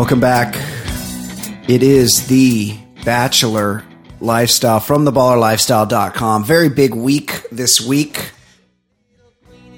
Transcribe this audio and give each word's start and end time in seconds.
Welcome 0.00 0.18
back. 0.18 0.56
It 1.68 1.82
is 1.82 2.26
the 2.26 2.74
Bachelor 3.04 3.84
Lifestyle 4.18 4.80
from 4.80 5.04
theballerlifestyle.com. 5.04 6.42
Very 6.44 6.70
big 6.70 6.94
week 6.94 7.42
this 7.52 7.82
week. 7.82 8.32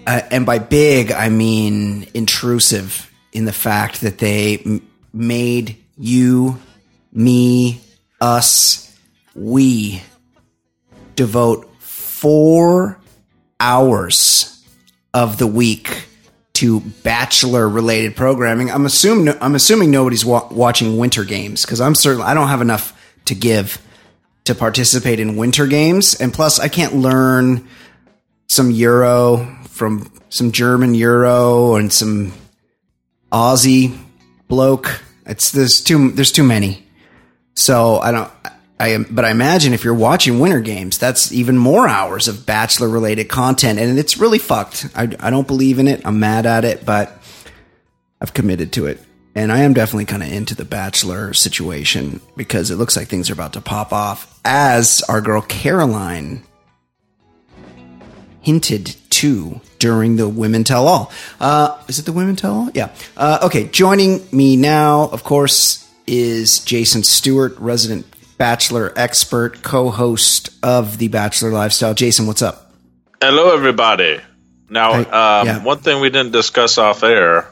Uh, 0.06 0.20
and 0.30 0.46
by 0.46 0.60
big, 0.60 1.10
I 1.10 1.28
mean 1.28 2.06
intrusive 2.14 3.12
in 3.32 3.46
the 3.46 3.52
fact 3.52 4.02
that 4.02 4.18
they 4.18 4.58
m- 4.58 4.88
made 5.12 5.76
you, 5.98 6.56
me, 7.12 7.80
us, 8.20 8.96
we 9.34 10.02
devote 11.16 11.68
four 11.80 13.00
hours 13.58 14.64
of 15.12 15.38
the 15.38 15.48
week 15.48 16.06
to 16.62 16.78
bachelor 16.78 17.68
related 17.68 18.14
programming. 18.14 18.70
I'm 18.70 18.86
assuming 18.86 19.34
I'm 19.40 19.56
assuming 19.56 19.90
nobody's 19.90 20.24
wa- 20.24 20.46
watching 20.48 20.96
winter 20.96 21.24
games 21.24 21.62
because 21.62 21.80
I'm 21.80 21.96
certainly 21.96 22.24
I 22.24 22.34
don't 22.34 22.46
have 22.46 22.60
enough 22.60 22.96
to 23.24 23.34
give 23.34 23.82
to 24.44 24.54
participate 24.54 25.18
in 25.18 25.34
winter 25.34 25.66
games, 25.66 26.14
and 26.14 26.32
plus 26.32 26.60
I 26.60 26.68
can't 26.68 26.94
learn 26.94 27.66
some 28.48 28.70
Euro 28.70 29.58
from 29.70 30.08
some 30.28 30.52
German 30.52 30.94
Euro 30.94 31.74
and 31.74 31.92
some 31.92 32.32
Aussie 33.32 33.98
bloke. 34.46 35.02
It's 35.26 35.50
there's 35.50 35.80
too 35.80 36.12
there's 36.12 36.30
too 36.30 36.44
many. 36.44 36.86
So 37.56 37.98
I 37.98 38.12
don't. 38.12 38.30
I 38.82 38.98
but 38.98 39.24
I 39.24 39.30
imagine 39.30 39.74
if 39.74 39.84
you're 39.84 39.94
watching 39.94 40.40
Winter 40.40 40.60
Games, 40.60 40.98
that's 40.98 41.30
even 41.30 41.56
more 41.56 41.86
hours 41.86 42.26
of 42.26 42.44
Bachelor 42.44 42.88
related 42.88 43.28
content, 43.28 43.78
and 43.78 43.96
it's 43.96 44.18
really 44.18 44.40
fucked. 44.40 44.88
I, 44.96 45.02
I 45.20 45.30
don't 45.30 45.46
believe 45.46 45.78
in 45.78 45.86
it. 45.86 46.02
I'm 46.04 46.18
mad 46.18 46.46
at 46.46 46.64
it, 46.64 46.84
but 46.84 47.16
I've 48.20 48.34
committed 48.34 48.72
to 48.72 48.86
it, 48.86 49.00
and 49.36 49.52
I 49.52 49.60
am 49.60 49.72
definitely 49.72 50.06
kind 50.06 50.24
of 50.24 50.32
into 50.32 50.56
the 50.56 50.64
Bachelor 50.64 51.32
situation 51.32 52.20
because 52.36 52.72
it 52.72 52.76
looks 52.76 52.96
like 52.96 53.06
things 53.06 53.30
are 53.30 53.34
about 53.34 53.52
to 53.52 53.60
pop 53.60 53.92
off. 53.92 54.40
As 54.44 55.00
our 55.08 55.20
girl 55.20 55.42
Caroline 55.42 56.42
hinted 58.40 58.96
to 59.10 59.60
during 59.78 60.16
the 60.16 60.28
Women 60.28 60.64
Tell 60.64 60.88
All. 60.88 61.12
Uh, 61.38 61.80
is 61.86 62.00
it 62.00 62.04
the 62.04 62.12
Women 62.12 62.34
Tell 62.34 62.54
All? 62.54 62.70
Yeah. 62.74 62.92
Uh, 63.16 63.38
okay. 63.44 63.68
Joining 63.68 64.26
me 64.32 64.56
now, 64.56 65.02
of 65.02 65.22
course, 65.22 65.88
is 66.08 66.58
Jason 66.64 67.04
Stewart, 67.04 67.56
resident 67.58 68.11
Bachelor 68.46 68.92
expert, 68.96 69.62
co 69.62 69.88
host 69.90 70.50
of 70.64 70.98
the 70.98 71.06
Bachelor 71.06 71.50
Lifestyle. 71.52 71.94
Jason, 71.94 72.26
what's 72.26 72.42
up? 72.42 72.72
Hello, 73.20 73.54
everybody. 73.54 74.18
Now, 74.68 74.94
Hey, 74.94 74.98
um, 75.04 75.46
yeah. 75.46 75.62
one 75.62 75.78
thing 75.78 76.00
we 76.00 76.10
didn't 76.10 76.32
discuss 76.32 76.76
off 76.76 77.04
air, 77.04 77.46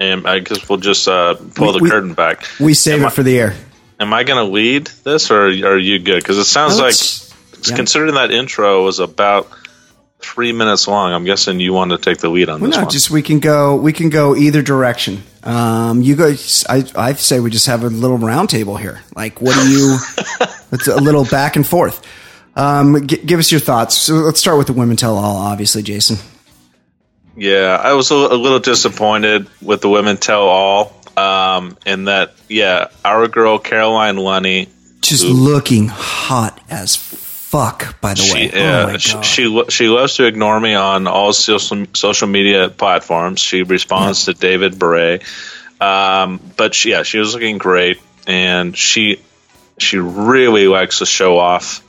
and 0.00 0.26
I 0.26 0.40
guess 0.40 0.68
we'll 0.68 0.80
just 0.80 1.06
uh, 1.06 1.36
pull 1.54 1.68
We- 1.74 1.78
the 1.78 1.78
we- 1.84 1.90
curtain 1.90 2.14
back. 2.14 2.44
We 2.58 2.74
save 2.74 3.04
it 3.04 3.12
for 3.12 3.22
the 3.22 3.38
air. 3.38 3.54
Am 4.00 4.12
I 4.12 4.24
going 4.24 4.44
to 4.44 4.52
lead 4.52 4.88
this, 5.04 5.30
or 5.30 5.42
are 5.46 5.78
you 5.78 6.00
good? 6.00 6.16
Because 6.24 6.38
it 6.38 6.44
sounds 6.46 6.76
No, 6.78 6.86
like, 6.86 7.68
yeah. 7.68 7.76
considering 7.76 8.14
that 8.14 8.32
intro 8.32 8.82
was 8.84 8.98
about 8.98 9.48
three 10.20 10.52
minutes 10.52 10.88
long, 10.88 11.12
I'm 11.12 11.24
guessing 11.24 11.60
you 11.60 11.72
want 11.72 11.90
to 11.92 11.98
take 11.98 12.18
the 12.18 12.28
lead 12.28 12.48
on 12.48 12.60
Well, 12.60 12.70
this 12.70 12.76
no, 12.76 12.82
one. 12.84 12.90
just 12.90 13.10
we 13.10 13.22
can 13.22 13.38
go. 13.38 13.76
We 13.76 13.92
can 13.92 14.10
go 14.10 14.34
either 14.36 14.62
direction. 14.62 15.22
Um, 15.42 16.02
you 16.02 16.16
guys, 16.16 16.64
I, 16.68 16.84
I 16.96 17.12
say 17.14 17.38
we 17.40 17.50
just 17.50 17.66
have 17.66 17.84
a 17.84 17.88
little 17.88 18.18
round 18.18 18.50
table 18.50 18.76
here. 18.76 19.02
Like, 19.14 19.40
what 19.40 19.54
do 19.54 19.68
you? 19.70 19.98
it's 20.72 20.88
a 20.88 20.96
little 21.00 21.24
back 21.24 21.56
and 21.56 21.66
forth. 21.66 22.04
Um, 22.56 23.06
g- 23.06 23.18
give 23.18 23.38
us 23.38 23.52
your 23.52 23.60
thoughts. 23.60 23.96
So 23.96 24.14
let's 24.14 24.40
start 24.40 24.58
with 24.58 24.66
the 24.66 24.72
women 24.72 24.96
tell 24.96 25.16
all. 25.16 25.36
Obviously, 25.36 25.82
Jason. 25.82 26.16
Yeah, 27.36 27.78
I 27.82 27.92
was 27.92 28.10
a, 28.10 28.14
a 28.14 28.34
little 28.36 28.60
disappointed 28.60 29.46
with 29.60 29.82
the 29.82 29.88
women 29.90 30.16
tell 30.16 30.42
all. 30.42 30.92
Um, 31.18 31.76
in 31.86 32.04
that, 32.04 32.34
yeah, 32.48 32.88
our 33.04 33.28
girl 33.28 33.58
Caroline 33.58 34.16
Lunny, 34.16 34.68
Just 35.00 35.24
looking 35.24 35.88
hot 35.88 36.60
as 36.68 36.96
fuck. 37.56 38.00
By 38.00 38.14
the 38.14 38.20
she, 38.20 38.34
way, 38.34 38.50
yeah, 38.52 38.84
oh 38.84 38.92
my 38.92 38.96
she, 38.98 39.12
god. 39.12 39.24
she 39.24 39.64
she 39.68 39.88
loves 39.88 40.16
to 40.16 40.26
ignore 40.26 40.58
me 40.60 40.74
on 40.74 41.06
all 41.06 41.32
social 41.32 41.86
social 41.94 42.28
media 42.28 42.68
platforms. 42.68 43.40
She 43.40 43.62
responds 43.62 44.26
to 44.26 44.34
David 44.34 44.78
Beret, 44.78 45.22
um, 45.80 46.40
but 46.56 46.74
she, 46.74 46.90
yeah, 46.90 47.02
she 47.02 47.18
was 47.18 47.34
looking 47.34 47.58
great, 47.58 48.00
and 48.26 48.76
she 48.76 49.20
she 49.78 49.98
really 49.98 50.68
likes 50.68 50.98
to 50.98 51.06
show 51.06 51.38
off 51.38 51.82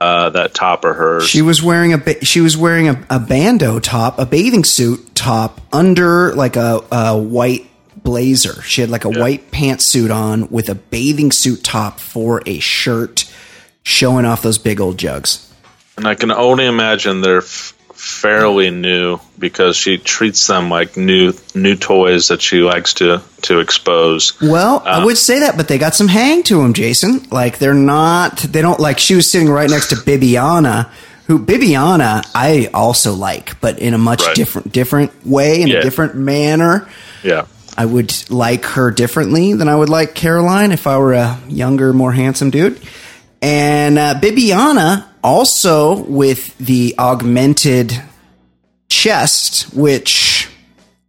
uh, 0.00 0.30
that 0.30 0.52
top 0.52 0.84
of 0.84 0.96
hers. 0.96 1.28
She 1.28 1.42
was 1.42 1.62
wearing 1.62 1.92
a 1.92 1.98
ba- 1.98 2.24
she 2.24 2.40
was 2.40 2.56
wearing 2.56 2.88
a, 2.88 3.06
a 3.08 3.20
bandeau 3.20 3.78
top, 3.78 4.18
a 4.18 4.26
bathing 4.26 4.64
suit 4.64 5.14
top 5.14 5.60
under 5.72 6.34
like 6.34 6.56
a, 6.56 6.82
a 6.90 7.16
white 7.16 7.68
blazer. 8.02 8.62
She 8.62 8.80
had 8.80 8.90
like 8.90 9.04
a 9.04 9.10
white 9.10 9.52
pantsuit 9.52 10.12
on 10.12 10.48
with 10.50 10.68
a 10.68 10.74
bathing 10.74 11.30
suit 11.30 11.62
top 11.62 12.00
for 12.00 12.42
a 12.46 12.58
shirt, 12.58 13.32
showing 13.82 14.24
off 14.24 14.42
those 14.42 14.58
big 14.58 14.80
old 14.80 14.98
jugs. 14.98 15.48
and 15.96 16.06
I 16.06 16.14
can 16.14 16.30
only 16.32 16.66
imagine 16.66 17.20
they're 17.20 17.38
f- 17.38 17.74
fairly 17.94 18.70
new 18.70 19.18
because 19.38 19.76
she 19.76 19.98
treats 19.98 20.46
them 20.46 20.68
like 20.70 20.96
new 20.96 21.34
new 21.54 21.76
toys 21.76 22.28
that 22.28 22.40
she 22.42 22.58
likes 22.60 22.94
to 22.94 23.22
to 23.42 23.60
expose. 23.60 24.40
Well, 24.40 24.82
I 24.84 25.02
uh, 25.02 25.04
would 25.04 25.18
say 25.18 25.40
that, 25.40 25.56
but 25.56 25.68
they 25.68 25.78
got 25.78 25.94
some 25.94 26.08
hang 26.08 26.42
to 26.44 26.62
them, 26.62 26.72
Jason. 26.72 27.26
Like 27.30 27.58
they're 27.58 27.74
not, 27.74 28.38
they 28.38 28.62
don't 28.62 28.80
like. 28.80 28.98
She 28.98 29.14
was 29.14 29.30
sitting 29.30 29.48
right 29.48 29.68
next 29.70 29.88
to 29.88 29.96
Bibiana, 29.96 30.90
who 31.26 31.38
Bibiana 31.38 32.26
I 32.34 32.70
also 32.72 33.12
like, 33.14 33.60
but 33.60 33.78
in 33.78 33.94
a 33.94 33.98
much 33.98 34.22
Right. 34.22 34.34
different 34.36 34.72
different 34.72 35.26
way, 35.26 35.60
in 35.62 35.68
Yeah. 35.68 35.78
a 35.78 35.82
different 35.82 36.14
manner. 36.14 36.88
Yeah. 37.22 37.46
I 37.76 37.84
would 37.86 38.12
like 38.30 38.64
her 38.66 38.90
differently 38.90 39.54
than 39.54 39.68
I 39.68 39.74
would 39.76 39.88
like 39.88 40.14
Caroline 40.14 40.72
if 40.72 40.86
I 40.86 40.98
were 40.98 41.14
a 41.14 41.38
younger, 41.48 41.92
more 41.92 42.12
handsome 42.12 42.50
dude. 42.50 42.78
And 43.42 43.98
uh, 43.98 44.14
Bibiana 44.20 45.04
also 45.22 46.04
with 46.04 46.56
the 46.58 46.94
augmented 46.98 48.00
chest, 48.88 49.74
which 49.74 50.48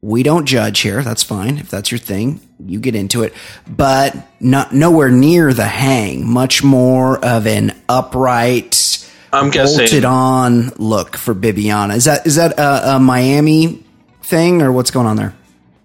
we 0.01 0.23
don't 0.23 0.45
judge 0.45 0.79
here. 0.81 1.03
That's 1.03 1.23
fine. 1.23 1.57
If 1.59 1.69
that's 1.69 1.91
your 1.91 1.99
thing, 1.99 2.39
you 2.65 2.79
get 2.79 2.95
into 2.95 3.23
it. 3.23 3.33
But 3.67 4.15
not 4.39 4.73
nowhere 4.73 5.11
near 5.11 5.53
the 5.53 5.65
hang. 5.65 6.27
Much 6.27 6.63
more 6.63 7.23
of 7.23 7.45
an 7.45 7.73
upright, 7.87 9.07
I'm 9.31 9.51
guessing- 9.51 9.79
bolted 9.79 10.05
on 10.05 10.69
look 10.77 11.15
for 11.15 11.35
Bibiana. 11.35 11.95
Is 11.95 12.05
that 12.05 12.25
is 12.25 12.35
that 12.35 12.57
a, 12.59 12.95
a 12.95 12.99
Miami 12.99 13.83
thing 14.23 14.61
or 14.61 14.71
what's 14.71 14.91
going 14.91 15.05
on 15.07 15.17
there? 15.17 15.35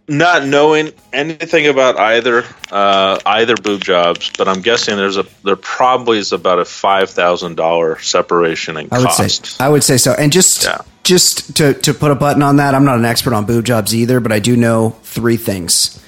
Not 0.09 0.47
knowing 0.47 0.93
anything 1.13 1.67
about 1.67 1.99
either 1.99 2.45
uh, 2.73 3.19
either 3.27 3.57
boob 3.57 3.83
jobs, 3.83 4.31
but 4.39 4.49
I'm 4.49 4.63
guessing 4.63 4.97
there's 4.97 5.19
a 5.19 5.27
there 5.45 5.57
probably 5.57 6.19
is 6.19 6.33
about 6.33 6.59
a 6.59 6.65
five 6.65 7.11
thousand 7.11 7.57
dollar 7.57 7.99
separation 8.01 8.77
in 8.79 8.89
I 8.91 8.99
would 8.99 9.07
cost. 9.07 9.47
say 9.47 9.65
I 9.65 9.69
would 9.69 9.85
say 9.85 9.99
so. 9.99 10.13
And 10.19 10.33
just 10.33 10.65
Yeah. 10.65 10.81
just 11.05 11.57
to 11.59 11.75
to 11.75 11.93
put 11.95 12.11
a 12.11 12.15
button 12.15 12.43
on 12.43 12.57
that, 12.57 12.75
I'm 12.75 12.85
not 12.87 12.99
an 12.99 13.05
expert 13.05 13.35
on 13.35 13.45
boob 13.45 13.65
jobs 13.67 13.95
either, 13.95 14.19
but 14.21 14.33
I 14.33 14.39
do 14.39 14.57
know 14.57 14.97
three 15.03 15.37
things: 15.37 16.03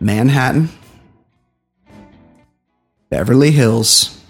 Manhattan, 0.00 0.68
Beverly 3.10 3.50
Hills, 3.50 4.20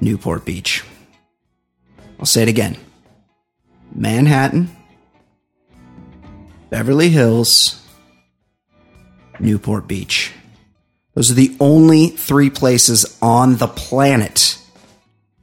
Newport 0.00 0.44
Beach. 0.44 0.84
I'll 2.18 2.26
say 2.26 2.42
it 2.42 2.48
again: 2.48 2.76
Manhattan, 3.94 4.70
Beverly 6.74 7.08
Hills, 7.08 7.80
Newport 9.38 9.86
Beach. 9.86 10.32
Those 11.14 11.30
are 11.30 11.34
the 11.34 11.56
only 11.60 12.08
three 12.08 12.50
places 12.50 13.16
on 13.22 13.58
the 13.58 13.68
planet 13.68 14.58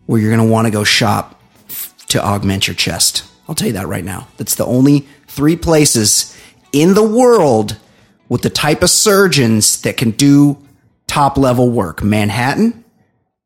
where 0.07 0.19
you're 0.19 0.35
going 0.35 0.45
to 0.45 0.51
want 0.51 0.67
to 0.67 0.71
go 0.71 0.83
shop 0.83 1.41
to 2.09 2.21
augment 2.21 2.67
your 2.67 2.75
chest. 2.75 3.23
I'll 3.47 3.55
tell 3.55 3.67
you 3.67 3.73
that 3.75 3.87
right 3.87 4.03
now. 4.03 4.27
That's 4.35 4.55
the 4.55 4.65
only 4.65 5.07
three 5.27 5.55
places 5.55 6.37
in 6.73 6.95
the 6.95 7.07
world 7.07 7.77
with 8.27 8.41
the 8.41 8.49
type 8.49 8.83
of 8.83 8.89
surgeons 8.89 9.83
that 9.83 9.95
can 9.95 10.11
do 10.11 10.57
top 11.07 11.37
level 11.37 11.69
work 11.69 12.03
Manhattan, 12.03 12.83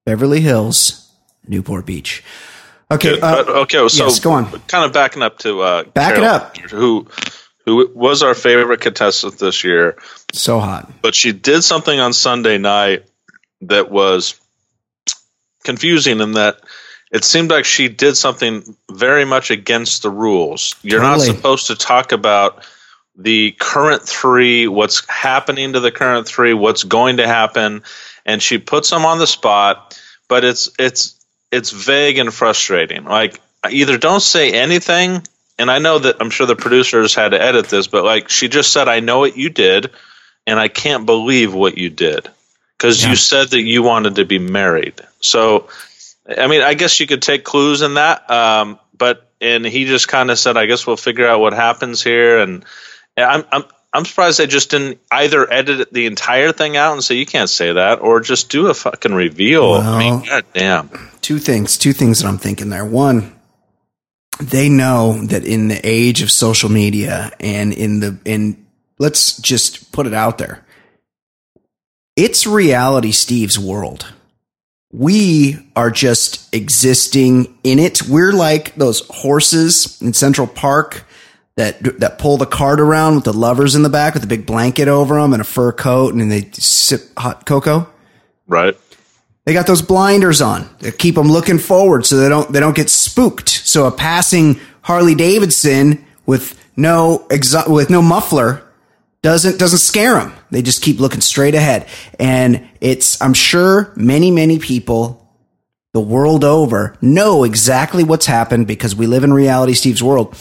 Beverly 0.06 0.42
Hills, 0.42 1.13
Newport 1.48 1.86
Beach. 1.86 2.24
Okay. 2.89 3.19
uh, 3.19 3.44
okay, 3.44 3.88
so 3.89 4.06
yes, 4.06 4.19
go 4.19 4.31
on. 4.31 4.45
kind 4.62 4.86
of 4.86 4.92
backing 4.92 5.21
up 5.21 5.38
to 5.39 5.62
uh, 5.62 5.83
Back 5.83 6.18
it 6.18 6.24
up. 6.24 6.57
Who 6.57 7.07
who 7.65 7.91
was 7.94 8.23
our 8.23 8.33
favorite 8.35 8.81
contestant 8.81 9.38
this 9.39 9.63
year? 9.63 9.97
so 10.33 10.59
hot. 10.59 10.91
but 11.01 11.15
she 11.15 11.31
did 11.31 11.63
something 11.63 12.00
on 12.00 12.13
Sunday 12.13 12.57
night 12.57 13.06
that 13.62 13.89
was 13.89 14.39
confusing 15.63 16.19
in 16.19 16.33
that 16.33 16.59
it 17.12 17.23
seemed 17.23 17.50
like 17.50 17.65
she 17.65 17.88
did 17.88 18.15
something 18.17 18.75
very 18.91 19.25
much 19.25 19.51
against 19.51 20.03
the 20.03 20.09
rules. 20.09 20.75
You're 20.81 21.00
Totally. 21.01 21.27
not 21.27 21.35
supposed 21.35 21.67
to 21.67 21.75
talk 21.75 22.12
about 22.12 22.65
the 23.15 23.51
current 23.57 24.01
three, 24.01 24.67
what's 24.67 25.07
happening 25.09 25.73
to 25.73 25.79
the 25.79 25.91
current 25.91 26.27
three, 26.27 26.53
what's 26.53 26.83
going 26.83 27.17
to 27.17 27.27
happen, 27.27 27.83
and 28.25 28.41
she 28.41 28.57
puts 28.57 28.89
them 28.89 29.06
on 29.06 29.19
the 29.19 29.27
spot, 29.27 29.97
but 30.27 30.44
it's 30.44 30.69
it's 30.77 31.15
it's 31.51 31.71
vague 31.71 32.17
and 32.17 32.33
frustrating. 32.33 33.06
Like 33.06 33.39
either 33.69 33.97
don't 33.97 34.21
say 34.21 34.51
anything 34.51 35.23
and 35.57 35.69
I 35.72 35.80
know 35.80 36.00
that 36.00 36.18
I'm 36.19 36.30
sure 36.30 36.46
the 36.48 36.56
producers 36.56 37.16
had 37.16 37.30
to 37.30 37.42
edit 37.42 37.68
this, 37.68 37.88
but 37.88 38.04
like 38.04 38.30
she 38.30 38.48
just 38.50 38.72
said, 38.74 38.88
I 38.88 39.00
know 39.00 39.19
what 39.19 39.38
you 39.38 39.50
did, 39.50 39.92
and 40.48 40.60
I 40.60 40.68
can't 40.68 41.06
believe 41.06 41.54
what 41.54 41.78
you 41.78 41.90
did 41.90 42.28
because 42.78 43.04
Yeah. 43.04 43.12
you 43.12 43.16
said 43.16 43.50
that 43.50 43.62
you 43.62 43.81
wanted 43.84 44.16
to 44.16 44.25
be 44.25 44.40
married. 44.40 44.96
So, 45.22 45.69
I 46.38 46.48
mean, 46.48 46.62
I 46.62 46.74
guess 46.74 47.00
you 47.00 47.07
could 47.07 47.22
take 47.22 47.44
clues 47.44 47.81
in 47.81 47.96
that. 47.96 48.30
Um, 48.30 48.80
but 48.98 49.28
and 49.42 49.66
he 49.66 49.86
just 49.86 50.07
kind 50.07 50.31
of 50.31 50.40
said, 50.40 50.56
I 50.57 50.66
guess 50.66 50.86
we'll 50.88 50.98
figure 50.98 51.28
out 51.28 51.40
what 51.40 51.54
happens 51.54 52.01
here, 52.04 52.40
and 52.40 52.66
and 53.18 53.25
I'm 53.25 53.44
I'm. 53.51 53.63
I'm 53.94 54.04
surprised 54.04 54.40
they 54.40 54.48
just 54.48 54.72
didn't 54.72 55.00
either 55.10 55.50
edit 55.50 55.94
the 55.94 56.06
entire 56.06 56.51
thing 56.51 56.75
out 56.75 56.92
and 56.92 57.01
say 57.01 57.16
you 57.16 57.25
can't 57.25 57.50
say 57.50 57.72
that, 57.72 58.01
or 58.01 58.19
just 58.19 58.50
do 58.50 58.68
a 58.68 58.74
fucking 58.74 59.13
reveal. 59.13 59.72
I 59.72 59.98
mean, 59.98 60.13
Well- 60.16 60.25
god 60.25 60.44
damn. 60.54 60.90
two 61.22 61.40
things 61.40 61.78
two 61.78 61.94
things 61.94 62.19
that 62.19 62.28
i'm 62.28 62.38
thinking 62.38 62.69
there 62.69 62.84
one 62.84 63.34
they 64.40 64.70
know 64.70 65.14
that 65.26 65.46
in 65.46 65.68
the 65.68 65.80
age 65.84 66.22
of 66.22 66.32
social 66.32 66.70
media 66.70 67.32
and 67.40 67.74
in 67.74 68.00
the 68.00 68.20
in 68.26 68.66
let's 69.00 69.38
just 69.38 69.92
put 69.92 70.08
it 70.08 70.14
out 70.14 70.38
there. 70.38 70.66
It's 72.16 72.48
reality 72.48 73.12
steve's 73.12 73.60
world. 73.60 74.12
We 74.92 75.58
are 75.76 75.92
just 75.92 76.54
existing 76.56 77.58
in 77.64 77.80
it. 77.80 78.04
We're 78.08 78.32
like 78.32 78.76
those 78.76 79.06
horses 79.10 80.02
in 80.02 80.14
central 80.14 80.48
park 80.48 81.04
that 81.58 82.00
that 82.00 82.20
pull 82.20 82.38
the 82.38 82.46
cart 82.46 82.80
around 82.80 83.16
with 83.16 83.24
the 83.26 83.34
lovers 83.34 83.76
in 83.76 83.84
the 83.84 83.90
back 83.90 84.14
with 84.14 84.24
a 84.24 84.28
big 84.28 84.46
blanket 84.46 84.88
over 84.88 85.16
them 85.16 85.34
and 85.34 85.42
a 85.42 85.46
fur 85.46 85.72
coat 85.72 86.14
and 86.14 86.32
they 86.32 86.50
sip 86.54 87.02
hot 87.18 87.46
cocoa. 87.46 87.90
Right. 88.48 88.78
They 89.45 89.53
got 89.53 89.68
those 89.68 89.81
blinders 89.81 90.42
on 90.42 90.68
that 90.80 90.97
keep 90.97 91.15
them 91.15 91.27
looking 91.30 91.59
forward 91.59 92.06
so 92.06 92.18
they 92.18 92.30
don't 92.30 92.51
they 92.51 92.59
don't 92.59 92.75
get 92.75 92.89
spooked. 92.89 93.50
So 93.50 93.86
a 93.86 93.92
passing 93.92 94.59
Harley 94.81 95.15
Davidson 95.15 96.03
with 96.25 96.59
no 96.75 97.25
exo- 97.30 97.69
with 97.69 97.89
no 97.89 98.01
muffler 98.01 98.63
doesn't 99.21 99.59
doesn't 99.59 99.80
scare 99.80 100.15
them. 100.15 100.33
They 100.51 100.62
just 100.62 100.81
keep 100.81 101.00
looking 101.00 101.21
straight 101.21 101.56
ahead. 101.56 101.88
And 102.19 102.68
it's 102.81 103.21
I'm 103.21 103.33
sure 103.33 103.94
many 103.95 104.31
many 104.31 104.59
people 104.59 105.21
the 105.94 106.01
world 106.01 106.44
over 106.44 106.98
know 107.01 107.44
exactly 107.44 108.03
what's 108.03 108.25
happened 108.25 108.68
because 108.68 108.95
we 108.95 109.07
live 109.07 109.24
in 109.24 109.31
reality 109.31 109.74
Steve's 109.74 110.03
world. 110.03 110.38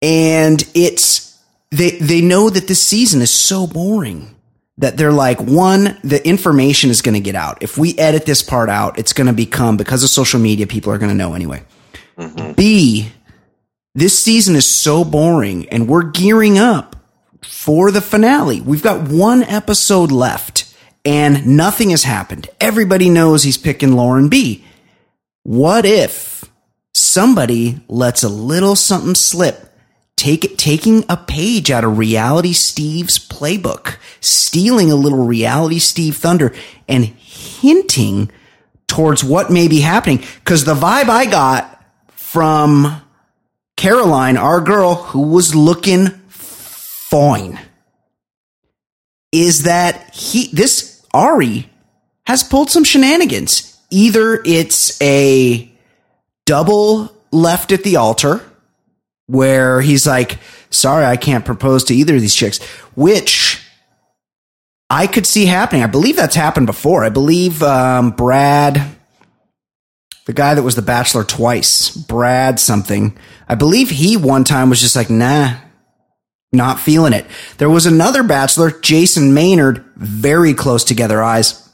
And 0.00 0.62
it's 0.74 1.38
they 1.70 1.90
they 1.90 2.20
know 2.20 2.48
that 2.48 2.68
this 2.68 2.82
season 2.82 3.22
is 3.22 3.32
so 3.32 3.66
boring 3.66 4.33
that 4.78 4.96
they're 4.96 5.12
like 5.12 5.40
one 5.40 5.98
the 6.02 6.26
information 6.26 6.90
is 6.90 7.02
going 7.02 7.14
to 7.14 7.20
get 7.20 7.34
out. 7.34 7.62
If 7.62 7.78
we 7.78 7.96
edit 7.98 8.26
this 8.26 8.42
part 8.42 8.68
out 8.68 8.98
it's 8.98 9.12
going 9.12 9.26
to 9.26 9.32
become 9.32 9.76
because 9.76 10.02
of 10.02 10.10
social 10.10 10.40
media 10.40 10.66
people 10.66 10.92
are 10.92 10.98
going 10.98 11.10
to 11.10 11.16
know 11.16 11.34
anyway. 11.34 11.62
Mm-hmm. 12.18 12.52
B 12.52 13.12
this 13.94 14.18
season 14.18 14.56
is 14.56 14.66
so 14.66 15.04
boring 15.04 15.68
and 15.68 15.88
we're 15.88 16.02
gearing 16.02 16.58
up 16.58 16.96
for 17.42 17.92
the 17.92 18.00
finale. 18.00 18.60
We've 18.60 18.82
got 18.82 19.08
one 19.08 19.44
episode 19.44 20.10
left 20.10 20.74
and 21.04 21.46
nothing 21.46 21.90
has 21.90 22.02
happened. 22.02 22.48
Everybody 22.60 23.08
knows 23.08 23.42
he's 23.42 23.58
picking 23.58 23.92
lauren 23.92 24.28
b. 24.28 24.64
What 25.44 25.84
if 25.84 26.50
somebody 26.92 27.80
lets 27.88 28.22
a 28.22 28.28
little 28.28 28.74
something 28.76 29.14
slip 29.14 29.73
take 30.16 30.44
it, 30.44 30.58
taking 30.58 31.04
a 31.08 31.16
page 31.16 31.70
out 31.70 31.84
of 31.84 31.98
Reality 31.98 32.52
Steve's 32.52 33.18
playbook, 33.18 33.96
stealing 34.20 34.90
a 34.90 34.96
little 34.96 35.26
Reality 35.26 35.78
Steve 35.78 36.16
thunder, 36.16 36.54
and 36.88 37.04
hinting 37.04 38.30
towards 38.86 39.24
what 39.24 39.50
may 39.50 39.68
be 39.68 39.80
happening. 39.80 40.24
Because 40.36 40.64
the 40.64 40.74
vibe 40.74 41.08
I 41.08 41.26
got 41.26 41.84
from 42.08 43.02
Caroline, 43.76 44.36
our 44.36 44.60
girl, 44.60 44.94
who 44.94 45.28
was 45.28 45.54
looking 45.54 46.08
fine, 46.28 47.60
is 49.32 49.64
that 49.64 50.14
he 50.14 50.48
this 50.52 51.04
Arie 51.12 51.68
has 52.26 52.42
pulled 52.42 52.70
some 52.70 52.84
shenanigans. 52.84 53.78
Either 53.90 54.40
it's 54.44 55.00
a 55.02 55.70
double 56.46 57.14
left 57.30 57.72
at 57.72 57.84
the 57.84 57.96
altar 57.96 58.42
where 59.26 59.80
he's 59.80 60.06
like, 60.06 60.38
sorry, 60.70 61.04
I 61.04 61.16
can't 61.16 61.44
propose 61.44 61.84
to 61.84 61.94
either 61.94 62.16
of 62.16 62.20
these 62.20 62.34
chicks, 62.34 62.62
which 62.94 63.62
I 64.90 65.06
could 65.06 65.26
see 65.26 65.46
happening. 65.46 65.82
I 65.82 65.88
believe 65.88 66.16
that's 66.16 66.36
happened 66.36 66.66
before. 66.66 67.04
I 67.04 67.08
believe 67.08 67.62
um, 67.62 68.10
Brad, 68.10 68.96
the 70.26 70.32
guy 70.32 70.54
that 70.54 70.62
was 70.62 70.74
the 70.74 70.82
bachelor 70.82 71.24
twice, 71.24 71.90
Brad 71.90 72.60
something, 72.60 73.16
I 73.48 73.54
believe 73.54 73.90
he 73.90 74.16
one 74.16 74.44
time 74.44 74.70
was 74.70 74.80
just 74.80 74.96
like, 74.96 75.10
nah, 75.10 75.54
not 76.52 76.80
feeling 76.80 77.12
it. 77.12 77.26
There 77.58 77.70
was 77.70 77.86
another 77.86 78.22
bachelor, 78.22 78.70
Jason 78.70 79.34
Maynard, 79.34 79.84
very 79.96 80.54
close 80.54 80.84
together 80.84 81.22
eyes. 81.22 81.68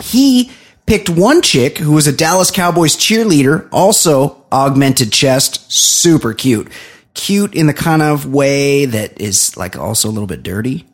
He 0.00 0.50
picked 0.86 1.08
one 1.08 1.42
chick 1.42 1.78
who 1.78 1.92
was 1.92 2.06
a 2.06 2.12
Dallas 2.12 2.50
Cowboys 2.50 2.96
cheerleader, 2.96 3.68
also 3.72 4.43
augmented 4.54 5.12
chest, 5.12 5.70
super 5.70 6.32
cute. 6.32 6.70
Cute 7.12 7.54
in 7.54 7.66
the 7.66 7.74
kind 7.74 8.02
of 8.02 8.26
way 8.26 8.86
that 8.86 9.20
is 9.20 9.56
like 9.56 9.76
also 9.76 10.08
a 10.08 10.12
little 10.12 10.26
bit 10.26 10.42
dirty. 10.42 10.86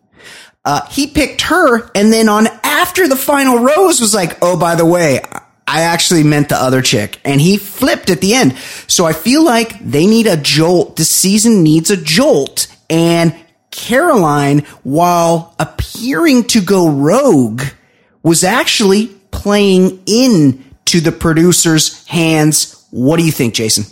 Uh, 0.64 0.86
he 0.88 1.06
picked 1.06 1.42
her 1.42 1.90
and 1.94 2.12
then 2.12 2.28
on 2.28 2.46
after 2.64 3.06
the 3.06 3.16
final 3.16 3.58
rose 3.58 4.00
was 4.00 4.14
like, 4.14 4.38
oh, 4.42 4.58
by 4.58 4.74
the 4.74 4.84
way, 4.84 5.20
I 5.66 5.82
actually 5.82 6.24
meant 6.24 6.48
the 6.48 6.56
other 6.56 6.82
chick 6.82 7.20
and 7.24 7.40
he 7.40 7.56
flipped 7.56 8.10
at 8.10 8.20
the 8.20 8.34
end. 8.34 8.56
So 8.86 9.06
I 9.06 9.12
feel 9.12 9.44
like 9.44 9.78
they 9.78 10.06
need 10.06 10.26
a 10.26 10.36
jolt. 10.36 10.96
This 10.96 11.10
season 11.10 11.62
needs 11.62 11.90
a 11.90 11.96
jolt 11.96 12.66
and 12.90 13.34
Caroline, 13.70 14.60
while 14.82 15.54
appearing 15.58 16.44
to 16.48 16.60
go 16.60 16.90
rogue, 16.90 17.62
was 18.22 18.44
actually 18.44 19.06
playing 19.30 20.02
in 20.06 20.64
to 20.86 21.00
the 21.00 21.12
producer's 21.12 22.06
hands. 22.06 22.79
What 22.90 23.18
do 23.18 23.24
you 23.24 23.32
think, 23.32 23.54
Jason? 23.54 23.84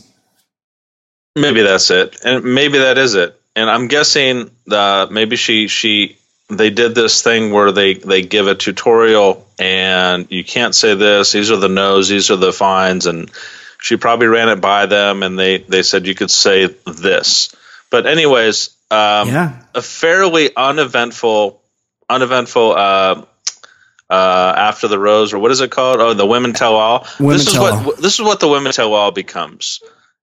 Maybe 1.37 1.63
that's 1.63 1.91
it, 1.91 2.17
and 2.25 2.45
maybe 2.45 2.79
that 2.79 2.99
is 2.99 3.15
it. 3.15 3.41
And 3.55 3.71
I'm 3.71 3.89
guessing 3.89 4.51
uh, 4.71 5.07
maybe 5.11 5.37
she 5.37 5.69
she 5.69 6.17
they 6.49 6.71
did 6.71 6.95
this 6.95 7.23
thing 7.23 7.53
where 7.53 7.71
they 7.73 7.95
they 7.95 8.23
give 8.23 8.47
a 8.47 8.55
tutorial 8.55 9.47
and 9.59 10.27
you 10.31 10.43
can't 10.45 10.75
say 10.75 10.95
this. 10.95 11.33
These 11.33 11.51
are 11.51 11.57
the 11.57 11.69
no's. 11.69 12.09
These 12.09 12.31
are 12.31 12.37
the 12.37 12.53
fines, 12.53 13.07
and 13.07 13.31
she 13.81 13.97
probably 13.97 14.27
ran 14.27 14.49
it 14.49 14.61
by 14.61 14.87
them, 14.87 15.23
and 15.23 15.39
they 15.39 15.59
they 15.59 15.83
said 15.83 16.07
you 16.07 16.15
could 16.15 16.31
say 16.31 16.67
this. 16.87 17.55
But 17.91 18.07
anyways, 18.07 18.71
um, 18.91 19.29
Yeah. 19.29 19.63
a 19.75 19.83
fairly 19.83 20.51
uneventful 20.57 21.63
uneventful. 22.11 22.73
Uh, 22.73 23.23
uh, 24.11 24.55
after 24.57 24.89
the 24.89 24.99
rose, 24.99 25.33
or 25.33 25.39
what 25.39 25.51
is 25.51 25.61
it 25.61 25.71
called? 25.71 26.01
Oh, 26.01 26.15
the 26.15 26.27
women 26.27 26.53
tell 26.53 26.75
all. 26.77 27.07
Women 27.19 27.37
this 27.37 27.47
is 27.47 27.53
Tell 27.53 27.63
what 27.63 27.73
All. 27.73 27.93
this 27.97 28.15
is 28.15 28.23
what 28.23 28.41
the 28.41 28.49
women 28.49 28.73
tell 28.73 28.95
all 28.95 29.11
becomes. 29.11 29.81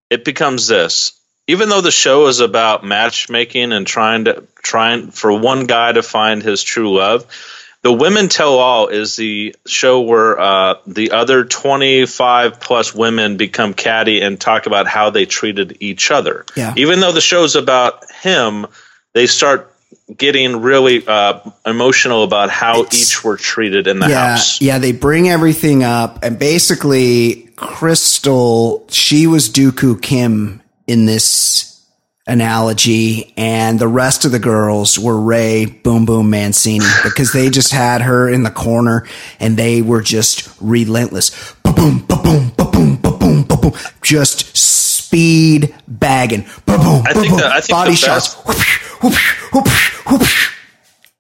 It 0.10 0.26
becomes 0.26 0.68
this. 0.68 1.20
Even 1.48 1.70
though 1.70 1.82
the 1.82 1.92
show 1.92 2.26
is 2.26 2.40
about 2.40 2.84
matchmaking 2.84 3.72
and 3.72 3.86
trying 3.86 4.26
to 4.26 4.44
trying 4.64 5.12
for 5.12 5.32
one 5.38 5.66
guy 5.68 5.92
to 5.92 6.02
find 6.02 6.42
his 6.42 6.64
true 6.64 6.98
love, 6.98 7.28
the 7.84 7.94
women 7.94 8.30
tell 8.30 8.58
all 8.58 8.88
is 8.88 9.16
the 9.16 9.56
show 9.68 10.02
where 10.02 10.40
uh, 10.40 10.76
the 10.88 11.12
other 11.12 11.46
twenty 11.46 12.08
five 12.08 12.60
plus 12.60 12.96
women 12.96 13.38
become 13.38 13.76
catty 13.76 14.22
and 14.22 14.42
talk 14.42 14.66
about 14.66 14.88
how 14.88 15.12
they 15.12 15.28
treated 15.28 15.78
each 15.82 16.10
other. 16.10 16.46
Yeah. 16.56 16.74
Even 16.78 17.00
though 17.00 17.12
the 17.12 17.22
show's 17.22 17.56
about 17.56 18.10
him, 18.10 18.66
they 19.14 19.28
start 19.28 19.75
getting 20.16 20.62
really 20.62 21.06
uh, 21.08 21.40
emotional 21.66 22.24
about 22.24 22.50
how 22.50 22.82
It's- 22.82 23.02
each 23.02 23.24
were 23.24 23.38
treated 23.38 23.88
in 23.88 24.00
the 24.00 24.10
yeah, 24.10 24.32
house. 24.32 24.62
yeah, 24.62 24.78
they 24.80 24.92
bring 24.92 25.30
everything 25.30 25.84
up, 25.84 26.24
and 26.24 26.38
basically, 26.40 27.50
Krystal, 27.56 28.84
she 28.92 29.28
was 29.28 29.50
Duk 29.50 29.78
Koo 29.78 29.98
Kim 29.98 30.62
in 30.88 31.06
this 31.06 31.82
analogy, 32.28 33.34
and 33.38 33.80
the 33.80 33.88
rest 33.88 34.26
of 34.26 34.32
the 34.32 34.40
girls 34.40 34.98
were 35.00 35.20
Ray 35.20 35.66
Boom 35.66 36.06
Boom 36.06 36.30
Mancini 36.30 36.86
because 37.04 37.32
they 37.34 37.50
just 37.50 37.72
had 37.72 38.02
her 38.02 38.28
in 38.30 38.44
the 38.44 38.52
corner, 38.52 39.08
and 39.40 39.58
they 39.58 39.82
were 39.82 40.02
just 40.02 40.50
relentless. 40.60 41.32
Boom, 41.64 42.00
boom, 42.00 42.24
boom, 42.26 42.52
boom, 42.58 42.96
boom, 42.98 43.18
boom, 43.18 43.44
boom, 43.44 43.74
just 44.02 44.56
speed 44.58 45.74
bagging. 45.88 46.42
Boom, 46.66 46.82
boom, 46.82 47.04
I 47.06 47.14
think 47.14 47.36
that- 47.38 47.52
I 47.52 47.62
think 47.62 47.70
body 47.78 47.92
the 47.92 47.98
shots. 47.98 48.34
Whoosh, 48.46 48.80
whoosh, 49.04 49.45
whoosh, 49.62 49.92
whoosh. 50.06 50.52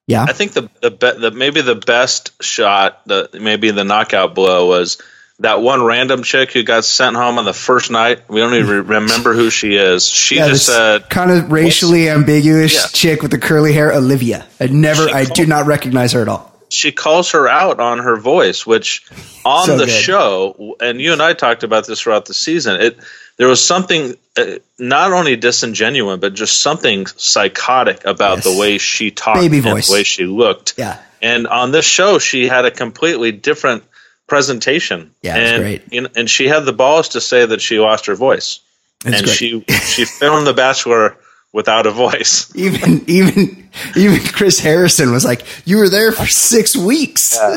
Yeah. 0.08 0.24
I 0.24 0.34
think 0.34 0.54
the 0.54 0.70
the, 0.82 0.92
be, 0.92 1.12
the 1.20 1.32
maybe 1.32 1.62
the 1.62 1.76
best 1.76 2.42
shot, 2.44 3.02
the 3.08 3.30
maybe 3.34 3.72
the 3.72 3.84
knockout 3.84 4.36
blow 4.36 4.68
was 4.68 5.02
that 5.40 5.62
one 5.62 5.84
random 5.84 6.24
chick 6.24 6.52
who 6.54 6.64
got 6.64 6.86
sent 6.86 7.16
home 7.16 7.40
on 7.40 7.46
the 7.46 7.54
first 7.54 7.92
night. 7.92 8.30
We 8.30 8.40
don't 8.40 8.54
even 8.54 8.84
mm. 8.84 8.90
remember 8.90 9.34
who 9.34 9.50
she 9.50 9.76
is. 9.76 10.08
She 10.08 10.36
Yeah, 10.38 10.48
just 10.50 10.68
said, 10.68 11.10
kind 11.10 11.32
of 11.32 11.52
racially 11.52 12.08
ambiguous 12.10 12.74
Yeah. 12.74 12.88
chick 12.94 13.22
with 13.22 13.32
the 13.32 13.40
curly 13.40 13.74
hair, 13.74 13.92
Olivia. 13.92 14.46
I 14.60 14.68
never, 14.68 15.08
She 15.08 15.14
I 15.14 15.26
do 15.26 15.46
not 15.46 15.66
recognize 15.66 16.14
her 16.14 16.22
at 16.22 16.28
all. 16.30 16.54
she 16.70 16.92
calls 16.92 17.32
her 17.32 17.48
out 17.50 17.80
on 17.80 18.00
her 18.00 18.16
voice, 18.16 18.66
which 18.66 19.06
on 19.44 19.66
So 19.66 19.78
the 19.78 19.86
good. 19.86 19.92
show, 19.92 20.76
and 20.80 21.02
you 21.02 21.12
and 21.14 21.22
I 21.22 21.34
talked 21.34 21.64
about 21.64 21.86
this 21.88 22.00
throughout 22.02 22.26
the 22.28 22.34
season. 22.34 22.80
It 22.80 22.98
there 23.38 23.48
was 23.48 23.66
something 23.66 24.16
uh, 24.38 24.46
not 24.80 25.12
only 25.14 25.36
disingenuous, 25.36 26.20
but 26.20 26.34
just 26.34 26.62
something 26.62 27.06
psychotic 27.06 28.06
about 28.06 28.38
Yes. 28.38 28.44
the 28.46 28.58
way 28.60 28.78
she 28.78 29.12
talked 29.12 29.40
Baby 29.42 29.58
and 29.58 29.66
voice. 29.66 29.88
the 29.88 29.94
way 29.94 30.04
she 30.04 30.26
looked. 30.26 30.76
Yeah. 30.78 30.98
And 31.22 31.48
on 31.48 31.72
this 31.72 31.86
show, 31.86 32.20
she 32.20 32.48
had 32.48 32.66
a 32.66 32.72
completely 32.72 33.32
different 33.32 33.84
presentation. 34.28 35.12
Yeah, 35.22 35.36
and, 35.38 35.62
great. 35.64 35.84
you 35.94 36.02
know, 36.02 36.10
and 36.16 36.30
she 36.30 36.48
had 36.48 36.66
the 36.66 36.74
balls 36.74 37.10
to 37.10 37.22
say 37.22 37.46
that 37.46 37.62
she 37.62 37.80
lost 37.80 38.06
her 38.08 38.16
voice, 38.16 38.60
It's 39.06 39.18
and 39.18 39.26
great. 39.26 39.36
she 39.38 39.64
she 39.96 40.06
filmed 40.06 40.46
The 40.48 40.54
Bachelor 40.54 41.18
without 41.54 41.86
a 41.88 41.92
voice. 41.92 42.52
even 42.56 43.04
even 43.08 43.70
even 43.96 44.20
Chris 44.28 44.60
Harrison 44.60 45.12
was 45.12 45.24
like, 45.26 45.46
"You 45.66 45.78
were 45.78 45.90
there 45.90 46.12
for 46.12 46.26
six 46.28 46.76
weeks." 46.76 47.38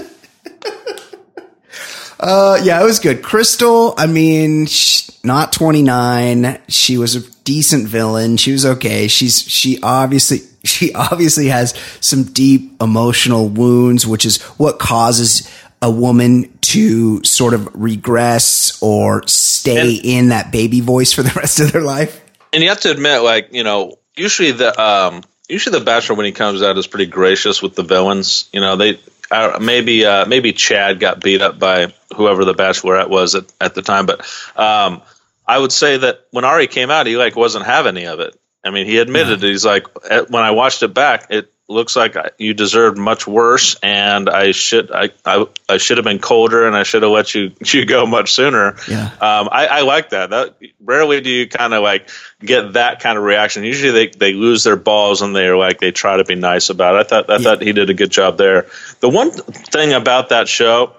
uh, 2.20 2.58
yeah, 2.62 2.80
it 2.80 2.84
was 2.84 2.98
good. 2.98 3.22
Krystal, 3.22 3.94
I 3.96 4.06
mean, 4.06 4.66
sh- 4.66 5.08
not 5.24 5.52
twenty 5.52 5.82
nine. 5.82 6.60
She 6.68 6.98
was 6.98 7.14
a 7.16 7.30
decent 7.44 7.88
villain. 7.88 8.36
She 8.36 8.52
was 8.52 8.66
okay. 8.66 9.08
She's 9.08 9.42
she 9.42 9.78
obviously 9.82 10.38
she 10.64 10.92
obviously 10.94 11.46
has 11.46 11.74
some 12.00 12.24
deep 12.24 12.80
emotional 12.82 13.48
wounds, 13.48 14.06
which 14.06 14.24
is 14.26 14.42
what 14.58 14.78
causes 14.78 15.48
a 15.80 15.90
woman 15.90 16.52
to 16.60 17.22
sort 17.24 17.54
of 17.54 17.68
regress 17.74 18.82
or 18.82 19.26
stay 19.28 19.96
And- 19.96 20.04
in 20.04 20.28
that 20.30 20.50
baby 20.50 20.80
voice 20.80 21.12
for 21.12 21.22
the 21.22 21.32
rest 21.36 21.60
of 21.60 21.72
their 21.72 21.82
life. 21.82 22.20
and 22.52 22.62
you 22.62 22.68
have 22.70 22.80
to 22.80 22.90
admit, 22.90 23.22
like 23.22 23.52
you 23.52 23.62
know, 23.62 23.98
usually 24.16 24.50
the 24.52 24.78
um, 24.80 25.22
usually 25.48 25.78
the 25.78 25.84
Bachelor 25.84 26.16
when 26.16 26.26
he 26.26 26.32
comes 26.32 26.62
out 26.62 26.76
is 26.78 26.86
pretty 26.88 27.06
gracious 27.06 27.62
with 27.62 27.76
the 27.76 27.84
villains. 27.84 28.48
You 28.52 28.60
know, 28.60 28.74
they 28.76 28.98
uh, 29.30 29.58
maybe 29.60 30.04
uh, 30.04 30.26
maybe 30.26 30.52
Chad 30.52 31.00
got 31.00 31.20
beat 31.20 31.42
up 31.42 31.58
by 31.58 31.92
whoever 32.16 32.44
the 32.44 32.54
Bachelorette 32.54 33.08
was 33.08 33.34
at, 33.34 33.44
at 33.60 33.74
the 33.74 33.82
time, 33.82 34.06
but 34.06 34.20
um, 34.56 35.02
I 35.46 35.58
would 35.58 35.72
say 35.72 35.96
that 35.98 36.26
when 36.30 36.44
Arie 36.44 36.66
came 36.66 36.90
out, 36.90 37.06
he 37.06 37.16
like 37.16 37.36
wasn't 37.36 37.64
having 37.64 37.96
any 37.96 38.06
of 38.06 38.20
it. 38.20 38.38
I 38.64 38.70
mean, 38.70 38.86
he 38.86 38.98
admitted 38.98 39.42
it. 39.42 39.48
He's 39.48 39.64
like, 39.64 39.86
when 40.28 40.42
I 40.42 40.50
watched 40.50 40.82
it 40.82 40.92
back, 40.92 41.28
it 41.30 41.52
looks 41.68 41.94
like 41.94 42.16
you 42.38 42.54
deserved 42.54 42.96
much 42.96 43.26
worse, 43.26 43.76
and 43.82 44.28
I 44.30 44.52
should 44.52 44.90
I, 44.90 45.10
I, 45.24 45.46
I 45.68 45.76
should 45.76 45.98
have 45.98 46.04
been 46.04 46.18
colder, 46.18 46.66
and 46.66 46.74
I 46.74 46.82
should 46.82 47.02
have 47.02 47.12
let 47.12 47.34
you 47.34 47.52
you 47.64 47.84
go 47.84 48.06
much 48.06 48.32
sooner. 48.32 48.76
Yeah. 48.88 49.04
Um, 49.04 49.48
I, 49.52 49.66
I 49.66 49.80
like 49.82 50.10
that. 50.10 50.30
That 50.30 50.56
rarely 50.80 51.20
do 51.20 51.30
you 51.30 51.46
kind 51.46 51.74
of 51.74 51.82
like 51.82 52.08
get 52.40 52.72
that 52.72 53.00
kind 53.00 53.18
of 53.18 53.24
reaction. 53.24 53.64
Usually 53.64 53.92
they, 53.92 54.06
they 54.08 54.32
lose 54.32 54.64
their 54.64 54.76
balls 54.76 55.20
and 55.22 55.36
they're 55.36 55.56
like 55.56 55.78
they 55.78 55.92
try 55.92 56.16
to 56.16 56.24
be 56.24 56.34
nice 56.34 56.70
about 56.70 56.96
it. 56.96 56.98
I 56.98 57.02
thought 57.04 57.30
I 57.30 57.38
thought 57.38 57.60
he 57.60 57.72
did 57.72 57.90
a 57.90 57.94
good 57.94 58.10
job 58.10 58.38
there. 58.38 58.66
The 59.00 59.10
one 59.10 59.30
thing 59.30 59.92
about 59.92 60.30
that 60.30 60.48
show, 60.48 60.94